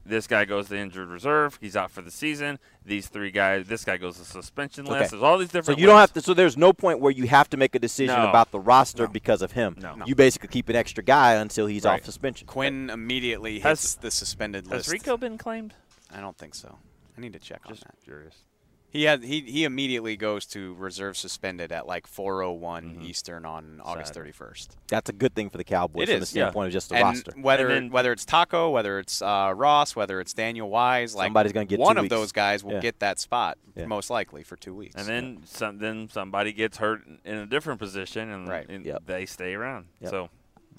This 0.09 0.26
guy 0.26 0.44
goes 0.44 0.68
to 0.68 0.76
injured 0.78 1.09
reserve. 1.09 1.59
He's 1.61 1.76
out 1.76 1.90
for 1.90 2.00
the 2.00 2.11
season. 2.11 2.59
These 2.84 3.09
three 3.09 3.30
guys. 3.30 3.66
This 3.66 3.84
guy 3.84 3.96
goes 3.96 4.18
to 4.18 4.24
suspension 4.24 4.86
Okay. 4.86 5.00
list. 5.00 5.11
There's 5.11 5.22
all 5.22 5.38
these 5.38 5.48
different. 5.48 5.66
So 5.66 5.72
different. 5.72 5.80
you 5.80 5.86
don't 5.86 5.98
have 5.98 6.12
to. 6.12 6.20
So 6.22 6.32
there's 6.34 6.57
no 6.57 6.72
point 6.72 7.00
where 7.00 7.11
you 7.12 7.26
have 7.26 7.50
to 7.50 7.57
make 7.57 7.74
a 7.74 7.78
decision 7.78 8.14
No. 8.16 8.28
about 8.28 8.52
the 8.52 8.61
roster 8.61 9.07
because 9.09 9.42
of 9.42 9.52
him. 9.52 9.76
No. 9.80 9.96
You 10.07 10.14
basically 10.14 10.48
keep 10.48 10.68
an 10.68 10.76
extra 10.76 11.02
guy 11.02 11.34
until 11.34 11.66
he's 11.66 11.84
Right. 11.84 12.00
off 12.00 12.04
suspension. 12.04 12.46
Quinn 12.46 12.88
immediately 12.90 13.59
Has- 13.61 13.80
hits 13.82 13.94
the 13.96 14.11
suspended 14.11 14.64
Has 14.66 14.70
list. 14.72 14.86
Has 14.86 14.92
Rico 14.92 15.16
been 15.16 15.36
claimed? 15.38 15.74
I 16.14 16.20
don't 16.20 16.38
think 16.38 16.54
so. 16.54 16.78
I 17.18 17.20
need 17.20 17.32
to 17.32 17.38
check 17.40 17.62
Just 17.68 17.82
on 17.84 17.90
that. 17.94 18.04
curious. 18.04 18.34
He 18.97 19.05
had 19.05 19.22
he 19.22 19.42
he 19.42 19.64
immediately 19.64 20.16
goes 20.16 20.47
to 20.47 20.74
reserve 20.74 21.16
suspended 21.16 21.70
at 21.70 21.86
like 21.86 22.07
4:01 22.09 23.03
Eastern 23.05 23.44
on 23.44 23.80
August 23.84 24.14
Saturday. 24.14 24.32
31st. 24.32 24.68
That's 24.88 25.11
a 25.11 25.12
good 25.12 25.34
thing 25.34 25.51
for 25.51 25.59
the 25.59 25.64
Cowboys 25.64 26.05
It 26.05 26.07
from 26.09 26.16
the 26.20 26.22
is, 26.22 26.28
standpoint 26.30 26.66
of 26.68 26.72
just 26.72 26.88
the 26.88 26.94
and 26.97 27.05
roster. 27.05 27.32
Whether 27.40 27.68
And 27.68 27.86
then- 27.86 27.90
whether 27.90 28.11
it's 28.12 28.24
Taco, 28.24 28.70
whether 28.70 28.99
it's 28.99 29.20
uh, 29.20 29.53
Ross, 29.55 29.94
whether 29.94 30.20
it's 30.20 30.32
Daniel 30.32 30.70
Wise, 30.70 31.14
like 31.14 31.26
Somebody's 31.26 31.53
gonna 31.53 31.66
get 31.66 31.78
one 31.78 31.97
two 31.97 32.01
of 32.01 32.05
weeks. 32.05 32.11
those 32.11 32.32
guys 32.32 32.64
will 32.64 32.72
Yeah. 32.74 32.80
get 32.80 32.99
that 33.01 33.18
spot 33.18 33.59
Yeah. 33.74 33.86
most 33.86 34.09
likely 34.11 34.42
for 34.42 34.57
two 34.57 34.74
weeks. 34.74 34.94
And 34.97 35.07
then 35.07 35.40
some, 35.44 35.78
then 35.78 36.09
somebody 36.11 36.53
gets 36.53 36.78
hurt 36.78 37.03
in 37.24 37.36
a 37.36 37.47
different 37.47 37.78
position, 37.78 38.30
and, 38.30 38.49
Right. 38.49 38.66
and 38.68 38.84
Yep. 38.86 39.03
they 39.07 39.26
stay 39.26 39.53
around. 39.55 39.86
Yep. 40.01 40.11
So 40.11 40.30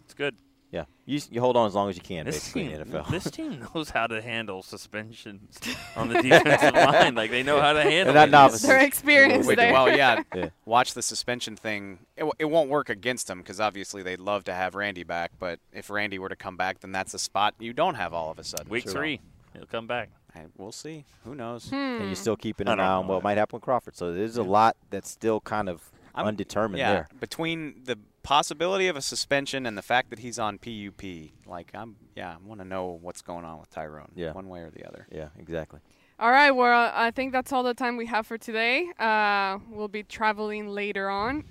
it's 0.03 0.13
good. 0.15 0.35
Yeah, 0.77 0.85
you, 1.05 1.21
you 1.31 1.41
hold 1.41 1.55
on 1.57 1.67
as 1.67 1.73
long 1.75 1.89
as 1.89 1.95
you 1.95 2.01
can, 2.01 2.25
This 2.25 2.35
basically 2.35 2.67
team, 2.69 2.77
NFL. 2.85 3.09
this 3.09 3.31
team 3.31 3.59
knows 3.75 3.89
how 3.89 4.07
to 4.07 4.21
handle 4.21 4.61
suspensions 4.63 5.59
on 5.95 6.09
the 6.09 6.21
defensive 6.21 6.73
line. 6.93 7.15
Like 7.15 7.31
they 7.31 7.43
know 7.43 7.59
how 7.61 7.73
to 7.73 7.81
handle 7.81 8.13
not 8.13 8.27
it. 8.27 8.31
novices. 8.31 8.67
Their 8.67 8.79
experience 8.79 9.47
Wait, 9.47 9.55
there. 9.55 9.73
well, 9.73 9.95
yeah, 9.95 10.21
Yeah. 10.35 10.49
Watch 10.65 10.93
the 10.93 11.01
suspension 11.01 11.55
thing. 11.55 11.99
It, 12.15 12.21
w- 12.21 12.33
it 12.39 12.45
won't 12.45 12.69
work 12.69 12.89
against 12.89 13.27
them 13.27 13.39
because 13.39 13.59
obviously 13.59 14.03
they'd 14.03 14.19
love 14.19 14.43
to 14.45 14.53
have 14.53 14.75
Randy 14.75 15.03
back. 15.03 15.31
But 15.39 15.59
if 15.73 15.89
Randy 15.89 16.19
were 16.19 16.29
to 16.29 16.35
come 16.35 16.57
back, 16.57 16.79
then 16.81 16.91
that's 16.91 17.13
a 17.13 17.19
spot 17.19 17.55
you 17.59 17.73
don't 17.73 17.95
have 17.95 18.13
all 18.13 18.31
of 18.31 18.39
a 18.39 18.43
sudden. 18.43 18.69
Week 18.69 18.83
Sure. 18.83 18.91
three, 18.93 19.19
he'll 19.53 19.65
come 19.65 19.87
back. 19.87 20.09
Hey, 20.33 20.45
we'll 20.57 20.71
see. 20.71 21.05
Who 21.23 21.33
knows? 21.35 21.69
Hmm. 21.69 21.75
and 21.75 22.05
you're 22.05 22.15
still 22.15 22.35
keeping 22.37 22.67
I 22.67 22.73
an 22.73 22.77
don't 22.77 22.85
eye 22.87 22.89
on 22.91 23.07
what 23.07 23.23
might 23.23 23.37
happen 23.37 23.57
with 23.57 23.63
Crawford. 23.63 23.95
So 23.95 24.13
there's 24.13 24.37
a 24.37 24.43
lot 24.43 24.75
that's 24.91 25.09
still 25.09 25.39
kind 25.41 25.67
of 25.69 25.89
I'm- 26.13 26.27
undetermined 26.27 26.79
yeah, 26.79 26.93
there. 26.93 27.07
between 27.19 27.81
the 27.85 27.97
possibility 28.27 28.89
of 28.89 28.97
a 28.97 29.01
suspension 29.01 29.65
and 29.65 29.77
the 29.77 29.81
fact 29.81 30.09
that 30.09 30.19
he's 30.19 30.37
on 30.37 30.57
PUP, 30.57 31.01
like 31.45 31.71
I'm, 31.73 31.95
yeah, 32.13 32.33
I 32.33 32.45
want 32.45 32.59
to 32.59 32.67
know 32.67 32.99
what's 33.01 33.21
going 33.21 33.45
on 33.45 33.57
with 33.57 33.69
Tyrone. 33.69 34.11
Yeah. 34.15 34.33
one 34.33 34.49
way 34.49 34.59
or 34.59 34.69
the 34.69 34.85
other. 34.85 35.07
Yeah, 35.09 35.29
exactly. 35.39 35.79
All 36.19 36.29
right, 36.29 36.51
well, 36.51 36.91
I 36.93 37.11
think 37.11 37.31
that's 37.31 37.53
all 37.53 37.63
the 37.63 37.73
time 37.73 37.95
we 37.95 38.05
have 38.07 38.27
for 38.27 38.37
today. 38.37 38.85
Uh, 38.99 39.59
we'll 39.69 39.87
be 39.87 40.03
traveling 40.03 40.67
later 40.67 41.09
on 41.09 41.45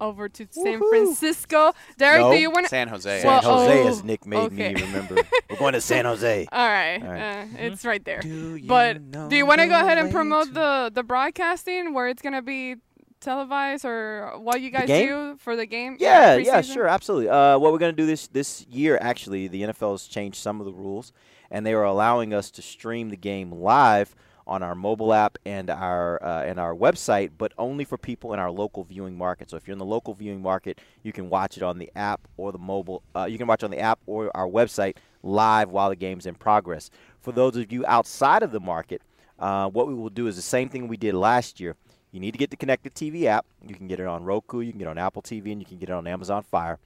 over 0.00 0.28
to 0.28 0.46
San 0.52 0.78
Francisco. 0.88 1.72
Derek, 1.98 2.20
No, 2.20 2.30
do 2.30 2.38
you 2.38 2.50
want 2.50 2.66
to? 2.66 2.70
San 2.70 2.86
Jose. 2.86 3.20
San 3.22 3.42
Jose, 3.42 3.82
oh, 3.82 3.88
as 3.88 4.04
Nick 4.04 4.24
made 4.24 4.38
okay. 4.38 4.74
me 4.74 4.82
remember. 4.82 5.16
We're 5.50 5.56
going 5.56 5.72
to 5.72 5.80
San 5.80 6.04
Jose. 6.10 6.46
All 6.52 6.68
right, 6.68 7.02
All 7.02 7.08
right. 7.10 7.42
Uh, 7.42 7.46
it's 7.58 7.84
right 7.84 8.04
there. 8.04 8.20
Do 8.20 8.56
you 8.56 8.68
but 8.68 9.00
know 9.02 9.28
do 9.28 9.34
you 9.34 9.46
want 9.46 9.62
to 9.62 9.66
go 9.66 9.80
ahead 9.80 9.98
and 9.98 10.12
promote 10.12 10.54
the 10.54 10.92
the 10.94 11.02
broadcasting 11.02 11.92
where 11.92 12.06
it's 12.06 12.22
gonna 12.22 12.42
be 12.42 12.76
televised 13.24 13.84
or 13.84 14.38
what 14.38 14.60
you 14.60 14.70
guys 14.70 14.88
do 14.88 15.36
for 15.38 15.56
the 15.56 15.66
game? 15.66 15.96
Yeah, 15.98 16.36
yeah, 16.36 16.60
sure, 16.60 16.86
absolutely. 16.86 17.28
Uh, 17.28 17.58
what 17.58 17.72
we're 17.72 17.78
going 17.78 17.94
to 17.94 18.02
do 18.02 18.06
this 18.06 18.26
this 18.28 18.66
year, 18.68 18.98
actually, 19.00 19.48
the 19.48 19.62
NFL 19.62 19.92
has 19.92 20.06
changed 20.06 20.36
some 20.36 20.60
of 20.60 20.66
the 20.66 20.72
rules, 20.72 21.12
and 21.50 21.64
they 21.64 21.74
are 21.74 21.84
allowing 21.84 22.34
us 22.34 22.50
to 22.52 22.62
stream 22.62 23.10
the 23.10 23.16
game 23.16 23.50
live 23.50 24.14
on 24.46 24.62
our 24.62 24.74
mobile 24.74 25.12
app 25.12 25.38
and 25.46 25.70
our 25.70 26.22
uh, 26.22 26.42
and 26.42 26.58
our 26.60 26.74
website, 26.74 27.30
but 27.38 27.52
only 27.58 27.84
for 27.84 27.96
people 27.96 28.32
in 28.32 28.38
our 28.38 28.50
local 28.50 28.84
viewing 28.84 29.16
market. 29.16 29.50
So 29.50 29.56
if 29.56 29.66
you're 29.66 29.72
in 29.72 29.78
the 29.78 29.84
local 29.84 30.14
viewing 30.14 30.42
market, 30.42 30.80
you 31.02 31.12
can 31.12 31.30
watch 31.30 31.56
it 31.56 31.62
on 31.62 31.78
the 31.78 31.90
app 31.96 32.28
or 32.36 32.52
the 32.52 32.58
mobile. 32.58 33.02
Uh, 33.16 33.24
you 33.24 33.38
can 33.38 33.46
watch 33.46 33.62
it 33.62 33.64
on 33.64 33.70
the 33.70 33.80
app 33.80 34.00
or 34.06 34.30
our 34.36 34.46
website 34.46 34.96
live 35.22 35.70
while 35.70 35.88
the 35.88 35.96
game's 35.96 36.26
in 36.26 36.34
progress. 36.34 36.90
For 37.20 37.32
those 37.32 37.56
of 37.56 37.72
you 37.72 37.84
outside 37.86 38.42
of 38.42 38.52
the 38.52 38.60
market, 38.60 39.00
uh, 39.38 39.68
what 39.70 39.88
we 39.88 39.94
will 39.94 40.10
do 40.10 40.26
is 40.26 40.36
the 40.36 40.42
same 40.42 40.68
thing 40.68 40.88
we 40.88 40.96
did 40.96 41.14
last 41.14 41.58
year. 41.58 41.76
You 42.14 42.20
need 42.20 42.30
to 42.30 42.38
get 42.38 42.50
the 42.50 42.56
connected 42.56 42.94
TV 42.94 43.24
app. 43.24 43.44
You 43.66 43.74
can 43.74 43.88
get 43.88 43.98
it 43.98 44.06
on 44.06 44.22
Roku, 44.22 44.60
you 44.60 44.70
can 44.70 44.78
get 44.78 44.86
it 44.86 44.90
on 44.90 44.98
Apple 44.98 45.20
TV, 45.20 45.50
and 45.50 45.60
you 45.60 45.66
can 45.66 45.78
get 45.78 45.88
it 45.88 45.92
on 45.92 46.06
Amazon 46.06 46.44
Fire. 46.44 46.78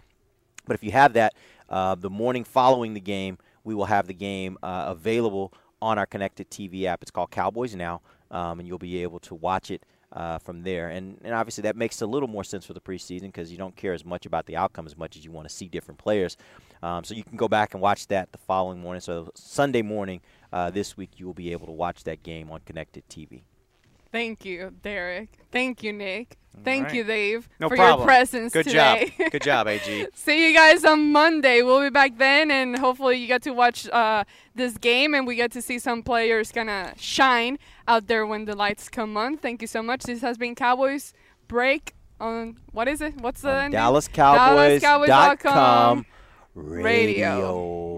But 0.66 0.72
if 0.72 0.82
you 0.82 0.90
have 0.92 1.12
that, 1.12 1.34
uh, 1.68 1.96
the 1.96 2.08
morning 2.08 2.44
following 2.44 2.94
the 2.94 3.00
game, 3.00 3.36
we 3.62 3.74
will 3.74 3.84
have 3.84 4.06
the 4.06 4.14
game 4.14 4.56
uh, 4.62 4.86
available 4.88 5.52
on 5.82 5.98
our 5.98 6.06
connected 6.06 6.50
TV 6.50 6.84
app. 6.84 7.02
It's 7.02 7.10
called 7.10 7.30
Cowboys 7.30 7.74
Now, 7.74 8.00
um, 8.30 8.58
and 8.58 8.66
you'll 8.66 8.78
be 8.78 9.02
able 9.02 9.18
to 9.20 9.34
watch 9.34 9.70
it 9.70 9.84
uh, 10.14 10.38
from 10.38 10.62
there. 10.62 10.88
And, 10.88 11.20
and 11.22 11.34
obviously, 11.34 11.60
that 11.60 11.76
makes 11.76 12.00
a 12.00 12.06
little 12.06 12.28
more 12.28 12.42
sense 12.42 12.64
for 12.64 12.72
the 12.72 12.80
preseason 12.80 13.24
because 13.24 13.52
you 13.52 13.58
don't 13.58 13.76
care 13.76 13.92
as 13.92 14.06
much 14.06 14.24
about 14.24 14.46
the 14.46 14.56
outcome 14.56 14.86
as 14.86 14.96
much 14.96 15.14
as 15.14 15.26
you 15.26 15.30
want 15.30 15.46
to 15.46 15.54
see 15.54 15.68
different 15.68 15.98
players. 15.98 16.38
Um, 16.82 17.04
so 17.04 17.12
you 17.12 17.22
can 17.22 17.36
go 17.36 17.48
back 17.48 17.74
and 17.74 17.82
watch 17.82 18.06
that 18.06 18.32
the 18.32 18.38
following 18.38 18.80
morning. 18.80 19.02
So 19.02 19.30
Sunday 19.34 19.82
morning 19.82 20.22
uh, 20.54 20.70
this 20.70 20.96
week, 20.96 21.10
you 21.18 21.26
will 21.26 21.34
be 21.34 21.52
able 21.52 21.66
to 21.66 21.72
watch 21.72 22.04
that 22.04 22.22
game 22.22 22.50
on 22.50 22.60
connected 22.64 23.06
TV. 23.10 23.42
Thank 24.10 24.44
you, 24.44 24.72
Derek. 24.82 25.38
Thank 25.52 25.82
you, 25.82 25.92
Nick. 25.92 26.38
Thank 26.64 26.86
right. 26.86 26.94
you, 26.94 27.04
Dave, 27.04 27.48
No 27.60 27.68
for 27.68 27.76
problem. 27.76 28.00
your 28.00 28.06
presence 28.06 28.52
Good 28.52 28.64
today. 28.66 29.12
job. 29.18 29.30
Good 29.32 29.42
job, 29.42 29.68
AG. 29.68 30.06
See 30.14 30.48
you 30.48 30.54
guys 30.56 30.84
on 30.84 31.12
Monday. 31.12 31.62
We'll 31.62 31.80
be 31.80 31.90
back 31.90 32.18
then, 32.18 32.50
and 32.50 32.76
hopefully 32.76 33.16
you 33.16 33.28
get 33.28 33.42
to 33.42 33.52
watch 33.52 33.88
uh, 33.90 34.24
this 34.56 34.76
game, 34.76 35.14
and 35.14 35.24
we 35.26 35.36
get 35.36 35.52
to 35.52 35.62
see 35.62 35.78
some 35.78 36.02
players 36.02 36.50
gonna 36.50 36.94
shine 36.96 37.58
out 37.86 38.08
there 38.08 38.26
when 38.26 38.44
the 38.44 38.56
lights 38.56 38.88
come 38.88 39.16
on. 39.16 39.36
Thank 39.36 39.62
you 39.62 39.68
so 39.68 39.82
much. 39.82 40.02
This 40.02 40.20
has 40.22 40.36
been 40.36 40.56
Cowboys 40.56 41.12
Break 41.46 41.94
on 42.20 42.56
what 42.72 42.88
is 42.88 43.00
it? 43.00 43.14
What's 43.20 43.42
the 43.42 43.50
On 43.50 43.64
ending? 43.66 43.78
DallasCowboys.com 43.80 46.04
Radio. 46.54 46.84
radio. 46.84 47.97